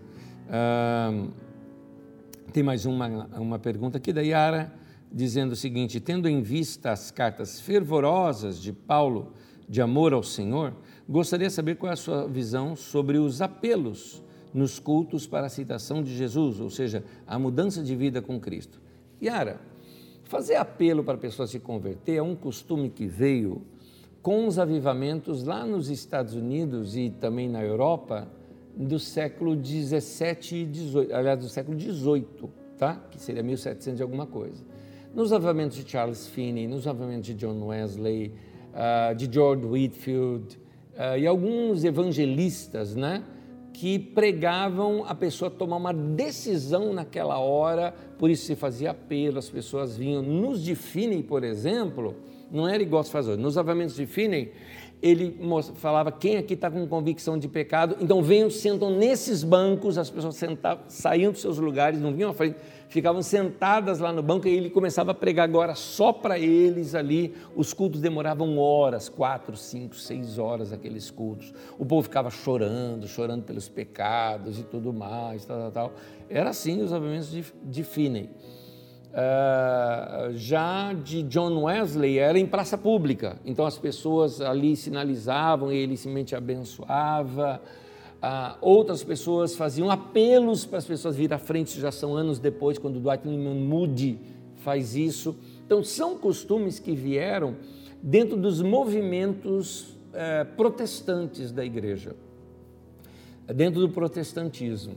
tem 2.52 2.62
mais 2.62 2.86
uma, 2.86 3.26
uma 3.38 3.58
pergunta 3.58 3.98
aqui 3.98 4.12
da 4.12 4.20
Yara, 4.20 4.72
dizendo 5.12 5.52
o 5.52 5.56
seguinte: 5.56 6.00
tendo 6.00 6.28
em 6.28 6.42
vista 6.42 6.90
as 6.90 7.10
cartas 7.10 7.60
fervorosas 7.60 8.60
de 8.60 8.72
Paulo 8.72 9.32
de 9.68 9.82
amor 9.82 10.12
ao 10.12 10.22
Senhor, 10.22 10.74
gostaria 11.08 11.48
de 11.48 11.52
saber 11.52 11.76
qual 11.76 11.90
é 11.90 11.94
a 11.94 11.96
sua 11.96 12.28
visão 12.28 12.76
sobre 12.76 13.18
os 13.18 13.42
apelos 13.42 14.22
nos 14.56 14.78
cultos 14.78 15.26
para 15.26 15.46
a 15.46 15.50
citação 15.50 16.02
de 16.02 16.16
Jesus, 16.16 16.60
ou 16.60 16.70
seja, 16.70 17.04
a 17.26 17.38
mudança 17.38 17.82
de 17.82 17.94
vida 17.94 18.22
com 18.22 18.40
Cristo. 18.40 18.80
Yara, 19.22 19.60
fazer 20.24 20.56
apelo 20.56 21.04
para 21.04 21.14
a 21.14 21.18
pessoa 21.18 21.46
se 21.46 21.60
converter 21.60 22.14
é 22.16 22.22
um 22.22 22.34
costume 22.34 22.88
que 22.88 23.06
veio 23.06 23.62
com 24.22 24.46
os 24.46 24.58
avivamentos 24.58 25.44
lá 25.44 25.66
nos 25.66 25.90
Estados 25.90 26.32
Unidos 26.32 26.96
e 26.96 27.10
também 27.10 27.50
na 27.50 27.62
Europa 27.62 28.26
do 28.74 28.98
século 28.98 29.54
17 29.54 30.56
e 30.56 30.64
18, 30.64 31.14
aliás, 31.14 31.38
do 31.38 31.48
século 31.50 31.76
18, 31.76 32.50
tá? 32.78 32.96
que 33.10 33.20
seria 33.20 33.42
1700 33.42 33.98
de 33.98 34.02
alguma 34.02 34.26
coisa. 34.26 34.64
Nos 35.14 35.34
avivamentos 35.34 35.76
de 35.76 35.88
Charles 35.88 36.28
Finney, 36.28 36.66
nos 36.66 36.86
avivamentos 36.86 37.26
de 37.26 37.34
John 37.34 37.62
Wesley, 37.66 38.32
uh, 38.72 39.14
de 39.14 39.30
George 39.30 39.66
Whitfield 39.66 40.58
uh, 40.94 41.18
e 41.18 41.26
alguns 41.26 41.84
evangelistas, 41.84 42.94
né? 42.94 43.22
Que 43.78 43.98
pregavam 43.98 45.04
a 45.06 45.14
pessoa 45.14 45.50
tomar 45.50 45.76
uma 45.76 45.92
decisão 45.92 46.94
naquela 46.94 47.38
hora, 47.38 47.92
por 48.18 48.30
isso 48.30 48.46
se 48.46 48.56
fazia 48.56 48.92
apelo, 48.92 49.38
as 49.38 49.50
pessoas 49.50 49.94
vinham. 49.94 50.22
Nos 50.22 50.64
de 50.64 50.74
Finney, 50.74 51.22
por 51.22 51.44
exemplo, 51.44 52.14
não 52.50 52.66
era 52.66 52.82
igual 52.82 53.04
se 53.04 53.10
faz 53.10 53.28
hoje. 53.28 53.38
Nos 53.38 53.58
avamentos 53.58 53.94
de 53.94 54.06
Finney, 54.06 54.50
ele 55.02 55.38
falava 55.74 56.10
quem 56.10 56.38
aqui 56.38 56.54
está 56.54 56.70
com 56.70 56.86
convicção 56.86 57.38
de 57.38 57.48
pecado, 57.48 57.98
então 58.00 58.22
venham, 58.22 58.48
sentam 58.48 58.88
nesses 58.96 59.44
bancos, 59.44 59.98
as 59.98 60.08
pessoas 60.08 60.36
sentavam, 60.36 60.84
saíam 60.88 61.30
dos 61.30 61.42
seus 61.42 61.58
lugares, 61.58 62.00
não 62.00 62.14
vinham 62.14 62.30
à 62.30 62.32
frente, 62.34 62.56
ficavam 62.88 63.22
sentadas 63.22 63.98
lá 63.98 64.12
no 64.12 64.22
banco 64.22 64.46
e 64.46 64.56
ele 64.56 64.70
começava 64.70 65.10
a 65.10 65.14
pregar 65.14 65.44
agora 65.44 65.74
só 65.74 66.12
para 66.12 66.38
eles 66.38 66.94
ali. 66.94 67.34
Os 67.54 67.72
cultos 67.72 68.00
demoravam 68.00 68.58
horas, 68.58 69.08
quatro, 69.08 69.56
cinco, 69.56 69.96
seis 69.96 70.38
horas 70.38 70.72
aqueles 70.72 71.10
cultos. 71.10 71.52
O 71.78 71.84
povo 71.84 72.02
ficava 72.02 72.30
chorando, 72.30 73.06
chorando 73.06 73.44
pelos 73.44 73.68
pecados 73.68 74.58
e 74.58 74.62
tudo 74.62 74.92
mais, 74.92 75.44
tal, 75.44 75.58
tal, 75.58 75.70
tal. 75.70 75.92
Era 76.28 76.50
assim 76.50 76.82
os 76.82 76.92
avivamentos 76.92 77.30
de, 77.30 77.44
de 77.64 77.84
Finney. 77.84 78.30
Uh, 79.16 80.34
já 80.34 80.92
de 80.92 81.22
John 81.22 81.62
Wesley 81.62 82.18
era 82.18 82.38
em 82.38 82.44
praça 82.44 82.76
pública, 82.76 83.38
então 83.46 83.64
as 83.64 83.78
pessoas 83.78 84.42
ali 84.42 84.76
sinalizavam 84.76 85.72
ele 85.72 85.96
simplesmente 85.96 86.36
abençoava. 86.36 87.62
Uh, 88.16 88.56
outras 88.60 89.04
pessoas 89.04 89.54
faziam 89.54 89.90
apelos 89.90 90.64
para 90.64 90.78
as 90.78 90.86
pessoas 90.86 91.16
vir 91.16 91.32
à 91.32 91.38
frente, 91.38 91.78
já 91.78 91.92
são 91.92 92.16
anos 92.16 92.38
depois, 92.38 92.78
quando 92.78 92.98
Dwight 92.98 93.28
Lyman 93.28 93.54
Moody 93.54 94.18
faz 94.56 94.96
isso. 94.96 95.36
Então, 95.64 95.84
são 95.84 96.16
costumes 96.16 96.78
que 96.78 96.94
vieram 96.94 97.56
dentro 98.02 98.36
dos 98.36 98.62
movimentos 98.62 99.96
uh, 100.12 100.46
protestantes 100.56 101.52
da 101.52 101.64
igreja, 101.64 102.16
dentro 103.54 103.80
do 103.80 103.88
protestantismo. 103.90 104.96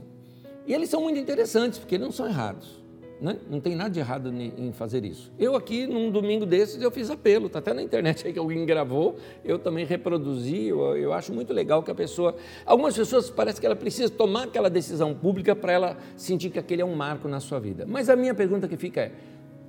E 0.66 0.72
eles 0.72 0.88
são 0.88 1.02
muito 1.02 1.18
interessantes, 1.18 1.78
porque 1.78 1.98
não 1.98 2.10
são 2.10 2.26
errados. 2.26 2.79
Né? 3.20 3.36
Não 3.50 3.60
tem 3.60 3.76
nada 3.76 3.90
de 3.90 4.00
errado 4.00 4.32
em 4.32 4.72
fazer 4.72 5.04
isso. 5.04 5.30
Eu 5.38 5.54
aqui, 5.54 5.86
num 5.86 6.10
domingo 6.10 6.46
desses, 6.46 6.80
eu 6.80 6.90
fiz 6.90 7.10
apelo, 7.10 7.48
está 7.48 7.58
até 7.58 7.74
na 7.74 7.82
internet 7.82 8.26
aí 8.26 8.32
que 8.32 8.38
alguém 8.38 8.64
gravou, 8.64 9.16
eu 9.44 9.58
também 9.58 9.84
reproduzi, 9.84 10.68
eu, 10.68 10.96
eu, 10.96 11.12
acho 11.12 11.32
muito 11.32 11.52
legal 11.52 11.82
que 11.82 11.90
a 11.90 11.94
pessoa... 11.94 12.34
Algumas 12.64 12.96
pessoas 12.96 13.28
parece 13.28 13.60
que 13.60 13.66
ela 13.66 13.76
precisa 13.76 14.08
tomar 14.08 14.44
aquela 14.44 14.70
decisão 14.70 15.14
pública 15.14 15.54
para 15.54 15.70
ela 15.70 15.98
sentir 16.16 16.48
que 16.48 16.58
aquele 16.58 16.80
é 16.80 16.84
um 16.84 16.94
marco 16.94 17.28
na 17.28 17.40
sua 17.40 17.60
vida. 17.60 17.84
Mas 17.86 18.08
a 18.08 18.16
minha 18.16 18.34
pergunta 18.34 18.66
que 18.66 18.76
fica 18.78 19.02
é, 19.02 19.12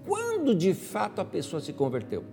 quando 0.07 0.55
de 0.55 0.73
fato 0.73 1.19
a 1.19 1.25
pessoa 1.25 1.59
se 1.59 1.73
converteu? 1.73 2.23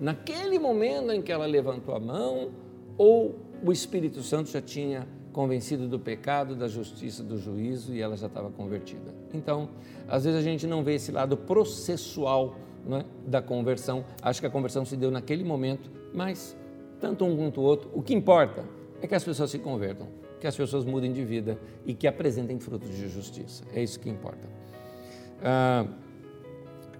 Naquele 0.00 0.58
momento 0.58 1.12
em 1.12 1.20
que 1.20 1.30
ela 1.30 1.44
levantou 1.44 1.94
a 1.94 2.00
mão 2.00 2.50
ou 2.96 3.38
o 3.62 3.70
Espírito 3.72 4.22
Santo 4.22 4.50
já 4.50 4.62
tinha 4.62 5.06
convencido 5.36 5.86
do 5.86 5.98
pecado, 5.98 6.56
da 6.56 6.66
justiça, 6.66 7.22
do 7.22 7.36
juízo 7.36 7.94
e 7.94 8.00
ela 8.00 8.16
já 8.16 8.26
estava 8.26 8.50
convertida. 8.50 9.14
Então, 9.34 9.68
às 10.08 10.24
vezes 10.24 10.38
a 10.38 10.42
gente 10.42 10.66
não 10.66 10.82
vê 10.82 10.94
esse 10.94 11.10
lado 11.12 11.36
processual 11.36 12.56
né, 12.84 13.04
da 13.26 13.42
conversão. 13.42 14.04
Acho 14.22 14.40
que 14.40 14.46
a 14.46 14.50
conversão 14.50 14.84
se 14.84 14.96
deu 14.96 15.10
naquele 15.10 15.44
momento, 15.44 15.90
mas 16.14 16.56
tanto 17.00 17.24
um 17.24 17.36
quanto 17.36 17.60
o 17.60 17.64
outro, 17.64 17.90
o 17.92 18.02
que 18.02 18.14
importa 18.14 18.64
é 19.00 19.06
que 19.06 19.14
as 19.14 19.24
pessoas 19.24 19.50
se 19.50 19.58
convertam, 19.58 20.08
que 20.40 20.46
as 20.46 20.56
pessoas 20.56 20.84
mudem 20.84 21.12
de 21.12 21.24
vida 21.24 21.58
e 21.84 21.94
que 21.94 22.06
apresentem 22.06 22.58
frutos 22.58 22.88
de 22.88 23.08
justiça. 23.08 23.64
É 23.74 23.82
isso 23.82 24.00
que 24.00 24.08
importa. 24.08 24.48
Ah, 25.42 25.86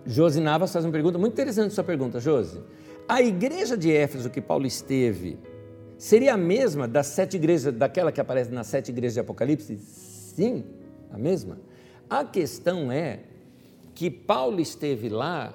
Josi 0.05 0.41
Navas 0.41 0.73
faz 0.73 0.85
uma 0.85 0.93
pergunta 0.93 1.19
muito 1.19 1.33
interessante 1.33 1.73
sua 1.75 1.85
pergunta, 1.85 2.21
Josi. 2.21 2.63
A 3.09 3.23
igreja 3.23 3.77
de 3.77 3.91
Éfeso 3.93 4.29
que 4.31 4.41
Paulo 4.41 4.67
esteve 4.67 5.39
Seria 5.99 6.35
a 6.35 6.37
mesma 6.37 6.87
das 6.87 7.07
sete 7.07 7.37
igrejas, 7.37 7.73
daquela 7.73 8.13
que 8.13 8.21
aparece 8.21 8.51
nas 8.51 8.67
sete 8.67 8.91
igrejas 8.91 9.15
de 9.15 9.21
Apocalipse? 9.21 9.79
Sim, 9.79 10.65
a 11.11 11.17
mesma. 11.17 11.59
A 12.09 12.25
questão 12.25 12.93
é 12.93 13.21
que 13.95 14.11
Paulo 14.11 14.61
esteve 14.61 15.09
lá 15.09 15.55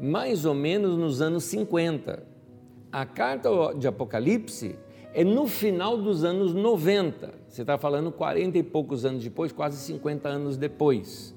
mais 0.00 0.44
ou 0.44 0.54
menos 0.54 0.96
nos 0.96 1.20
anos 1.20 1.44
50. 1.44 2.22
A 2.90 3.06
carta 3.06 3.48
de 3.78 3.86
Apocalipse 3.86 4.76
é 5.14 5.22
no 5.22 5.46
final 5.46 5.96
dos 5.96 6.24
anos 6.24 6.54
90. 6.54 7.32
Você 7.48 7.60
está 7.60 7.78
falando 7.78 8.10
40 8.10 8.58
e 8.58 8.62
poucos 8.62 9.04
anos 9.04 9.22
depois, 9.22 9.52
quase 9.52 9.76
50 9.76 10.28
anos 10.28 10.56
depois. 10.56 11.34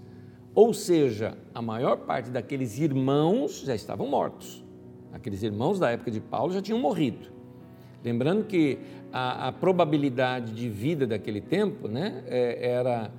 Ou 0.56 0.74
seja, 0.74 1.38
a 1.54 1.62
maior 1.62 1.98
parte 1.98 2.32
daqueles 2.32 2.80
irmãos 2.80 3.62
já 3.62 3.76
estavam 3.76 4.08
mortos. 4.08 4.64
Aqueles 5.14 5.44
irmãos 5.44 5.78
da 5.78 5.92
época 5.92 6.10
de 6.10 6.20
Paulo 6.22 6.54
já 6.54 6.62
tinham 6.62 6.80
morrido. 6.80 7.28
Lembrando 8.04 8.46
que 8.46 8.80
a, 9.12 9.50
a 9.50 9.52
probabilidade 9.52 10.54
de 10.54 10.70
vida 10.70 11.06
daquele 11.06 11.42
tempo 11.42 11.88
né, 11.88 12.24
é, 12.28 12.70
era, 12.72 13.12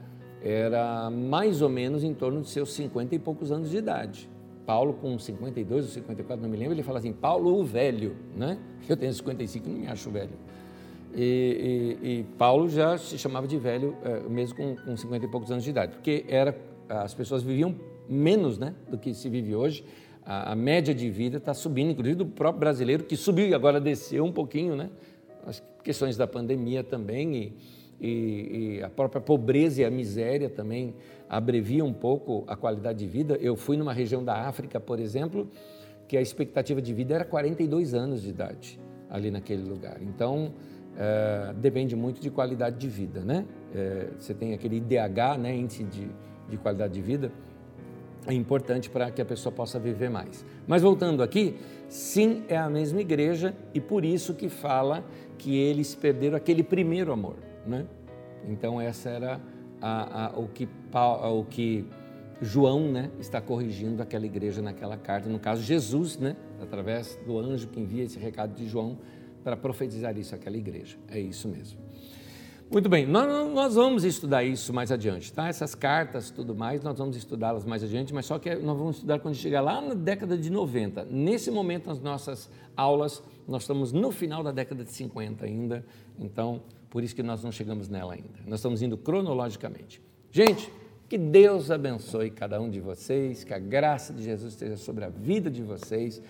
era 0.47 1.10
mais 1.10 1.60
ou 1.60 1.68
menos 1.68 2.05
em 2.05 2.14
torno 2.14 2.40
de 2.40 2.48
seus 2.48 2.73
50 2.74 3.14
e 3.14 3.18
poucos 3.18 3.51
anos 3.51 3.70
de 3.70 3.78
idade. 3.78 4.31
Paulo, 4.64 4.94
com 4.94 5.18
52 5.18 5.85
ou 5.85 5.90
54, 5.90 6.43
não 6.43 6.48
me 6.48 6.56
lembro, 6.56 6.74
ele 6.74 6.82
fala 6.82 6.98
assim: 6.98 7.12
Paulo 7.12 7.59
o 7.59 7.64
velho, 7.64 8.16
né? 8.36 8.59
Eu 8.89 8.97
tenho 8.97 9.12
55 9.12 9.68
não 9.68 9.77
me 9.77 9.86
acho 9.89 10.10
velho. 10.10 10.31
E, 11.14 11.98
e, 12.02 12.09
e 12.09 12.24
Paulo 12.36 12.68
já 12.68 12.98
se 12.98 13.16
chamava 13.16 13.47
de 13.47 13.56
velho, 13.56 13.97
é, 14.05 14.20
mesmo 14.28 14.56
com, 14.56 14.77
com 14.77 14.97
50 14.97 15.24
e 15.24 15.28
poucos 15.28 15.51
anos 15.51 15.64
de 15.64 15.70
idade, 15.70 15.93
porque 15.93 16.24
era, 16.28 16.56
as 16.89 17.14
pessoas 17.14 17.43
viviam 17.43 17.74
menos 18.09 18.59
né, 18.59 18.74
do 18.89 18.98
que 18.98 19.14
se 19.14 19.28
vive 19.28 19.55
hoje. 19.55 19.85
A, 20.24 20.52
a 20.52 20.56
média 20.56 20.94
de 20.94 21.09
vida 21.09 21.39
está 21.39 21.55
subindo, 21.55 21.90
inclusive 21.93 22.16
do 22.16 22.27
próprio 22.27 22.60
brasileiro, 22.60 23.05
que 23.05 23.16
subiu 23.16 23.48
e 23.48 23.55
agora 23.55 23.81
desceu 23.81 24.24
um 24.24 24.32
pouquinho, 24.32 24.77
né? 24.77 24.90
As 25.47 25.62
questões 25.82 26.16
da 26.16 26.27
pandemia 26.27 26.82
também 26.82 27.36
e, 27.36 27.56
e, 28.01 28.77
e, 28.78 28.82
a 28.82 28.90
própria 28.90 29.20
pobreza 29.20 29.82
e 29.82 29.85
a 29.85 29.90
miséria 29.90 30.51
também 30.51 30.94
abrevia 31.28 31.85
um 31.85 31.93
pouco 31.93 32.44
a 32.47 32.55
qualidade 32.55 32.98
de 32.98 33.06
vida. 33.06 33.39
Eu 33.40 33.56
fui 33.56 33.77
numa 33.77 33.93
região 33.93 34.23
da 34.24 34.47
África, 34.47 34.78
por 34.78 35.01
exemplo, 35.01 35.48
que 36.06 36.16
a 36.16 36.20
expectativa 36.20 36.81
de 36.81 36.93
vida 36.93 37.14
era 37.14 37.24
42 37.24 37.94
anos 37.94 38.23
de 38.23 38.28
idade 38.28 38.81
ali 39.09 39.31
naquele 39.31 39.62
lugar. 39.62 40.02
Então, 40.02 40.52
é, 40.97 41.52
depende 41.55 41.94
muito 41.94 42.20
de 42.20 42.31
qualidade 42.31 42.77
de 42.77 42.89
vida, 42.89 43.20
né? 43.20 43.44
É, 43.74 44.09
você 44.18 44.35
tem 44.35 44.55
aquele 44.55 44.77
IDH, 44.77 45.39
né, 45.39 45.55
índice 45.55 45.85
de, 45.85 46.09
de 46.48 46.56
qualidade 46.56 46.94
de 46.94 47.02
vida, 47.02 47.32
é 48.27 48.32
importante 48.32 48.90
para 48.90 49.10
que 49.10 49.23
a 49.23 49.24
pessoa 49.24 49.52
possa 49.52 49.78
viver 49.78 50.10
mais. 50.10 50.44
Mas 50.66 50.82
voltando 50.82 51.23
aqui, 51.23 51.55
sim, 51.89 52.43
é 52.48 52.56
a 52.56 52.68
mesma 52.68 53.01
igreja 53.01 53.55
e 53.73 53.81
por 53.81 54.05
isso 54.05 54.35
que 54.35 54.48
fala 54.48 55.05
que 55.39 55.56
eles 55.56 55.94
perderam 55.94 56.36
aquele 56.36 56.62
primeiro 56.62 57.12
amor, 57.12 57.36
né? 57.67 57.87
Então 58.47 58.81
essa 58.81 59.09
era 59.09 59.41
a, 59.81 60.27
a, 60.27 60.39
o, 60.39 60.49
que, 60.49 60.69
o 60.95 61.45
que 61.45 61.85
João 62.41 62.91
né, 62.91 63.11
está 63.19 63.41
corrigindo 63.41 64.03
aquela 64.03 64.27
igreja 64.27 64.61
naquela 64.61 64.97
carta, 64.97 65.29
no 65.29 65.39
caso 65.39 65.63
Jesus, 65.63 66.19
né, 66.19 66.37
através 66.61 67.19
do 67.27 67.39
anjo 67.39 67.69
que 67.69 67.81
envia 67.81 68.05
esse 68.05 68.19
recado 68.19 68.55
de 68.55 68.69
João 68.69 68.99
para 69.43 69.57
profetizar 69.57 70.17
isso 70.19 70.35
àquela 70.35 70.57
igreja. 70.57 70.97
É 71.09 71.19
isso 71.19 71.49
mesmo. 71.49 71.79
Muito 72.69 72.89
bem, 72.89 73.07
nós, 73.07 73.29
nós, 73.53 73.75
vamos 73.77 74.03
estudar 74.03 74.43
isso 74.43 74.75
mais 74.75 74.91
adiante, 74.91 75.33
tá? 75.33 75.47
Essas 75.47 75.73
cartas 75.73 76.33
tudo 76.33 76.53
mais, 76.53 76.83
nós 76.83 76.99
vamos 76.99 77.17
estudá-las 77.17 77.65
mais 77.65 77.85
adiante, 77.85 78.13
mas 78.13 78.27
só 78.27 78.41
que 78.41 78.57
nós 78.57 78.77
vamos 78.77 78.97
estudar 78.97 79.21
quando 79.21 79.37
chegar 79.37 79.61
lá 79.61 79.81
na 79.81 79.95
década 79.95 80.37
de 80.37 80.51
90. 80.51 81.05
Nesse 81.05 81.49
momento, 81.49 81.87
nas 81.87 82.01
nossas 82.01 82.51
aulas, 82.77 83.23
nós 83.47 83.63
estamos 83.63 83.93
no 83.93 84.11
final 84.11 84.43
da 84.43 84.51
década 84.51 84.83
de 84.83 84.91
50 84.91 85.47
ainda, 85.47 85.87
então 86.19 86.61
por 86.91 87.03
isso 87.03 87.15
que 87.15 87.23
nós 87.23 87.43
não 87.43 87.53
chegamos 87.53 87.89
nela 87.89 88.15
ainda. 88.15 88.41
Nós 88.47 88.61
estamos 88.61 88.83
indo 88.83 88.97
cronologicamente. 88.97 90.01
Gente, 90.31 90.71
que 91.09 91.17
Deus 91.17 91.71
abençoe 91.71 92.31
cada 92.31 92.61
um 92.61 92.69
de 92.69 92.81
vocês, 92.81 93.45
que 93.45 93.55
a 93.55 93.59
graça 93.59 94.13
de 94.13 94.25
Jesus 94.25 94.55
esteja 94.55 94.77
sobre 94.77 95.05
a 95.05 95.09
vida 95.09 95.51
de 95.51 95.63
vocês, 95.63 96.21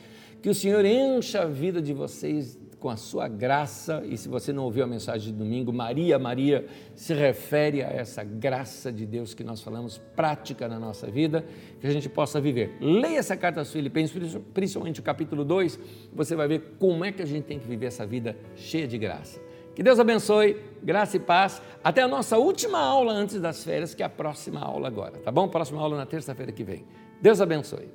que 0.43 0.51
o 0.51 0.55
Senhor 0.55 0.85
encha 0.85 1.43
a 1.43 1.47
vida 1.47 1.81
de 1.81 1.95
vocês 1.95 2.59
com 2.79 2.91
a 2.91 2.97
sua 2.97 3.27
graça. 3.27 4.03
E 4.05 4.17
se 4.17 4.29
você 4.29 4.53
não 4.53 4.65
ouviu 4.65 4.85
a 4.85 4.87
mensagem 4.87 5.33
de 5.33 5.39
domingo, 5.39 5.73
Maria, 5.73 6.19
Maria 6.19 6.67
se 6.95 7.15
refere 7.15 7.83
a 7.83 7.89
essa 7.89 8.23
graça 8.23 8.93
de 8.93 9.07
Deus 9.07 9.35
que 9.35 9.43
nós 9.43 9.63
falamos 9.63 9.99
prática 10.15 10.69
na 10.69 10.79
nossa 10.79 11.11
vida, 11.11 11.45
que 11.81 11.87
a 11.87 11.91
gente 11.91 12.09
possa 12.09 12.41
viver. 12.41 12.77
Leia 12.81 13.19
essa 13.19 13.37
carta 13.37 13.61
aos 13.61 13.73
Filipenses, 13.73 14.39
principalmente 14.53 15.01
o 15.01 15.03
capítulo 15.03 15.45
2, 15.45 15.79
você 16.13 16.37
vai 16.37 16.47
ver 16.47 16.77
como 16.79 17.05
é 17.05 17.11
que 17.11 17.23
a 17.23 17.27
gente 17.27 17.45
tem 17.45 17.59
que 17.59 17.67
viver 17.67 17.87
essa 17.87 18.07
vida 18.07 18.37
cheia 18.55 18.87
de 18.87 18.99
graça. 18.99 19.46
Que 19.77 19.83
Deus 19.83 20.01
abençoe, 20.01 20.57
graça 20.83 21.19
e 21.19 21.21
paz. 21.21 21.61
Até 21.85 22.01
a 22.01 22.09
nossa 22.09 22.39
última 22.39 22.79
aula 22.79 23.13
antes 23.13 23.39
das 23.39 23.63
férias, 23.63 23.95
que 23.95 24.03
é 24.03 24.07
a 24.07 24.09
próxima 24.09 24.59
aula 24.59 24.89
agora, 24.89 25.19
tá 25.19 25.31
bom? 25.31 25.47
Próxima 25.49 25.83
aula 25.83 25.99
na 25.99 26.07
terça-feira 26.07 26.51
que 26.51 26.65
vem. 26.65 26.87
Deus 27.21 27.43
abençoe. 27.43 27.91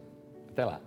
Até 0.48 0.64
lá. 0.64 0.80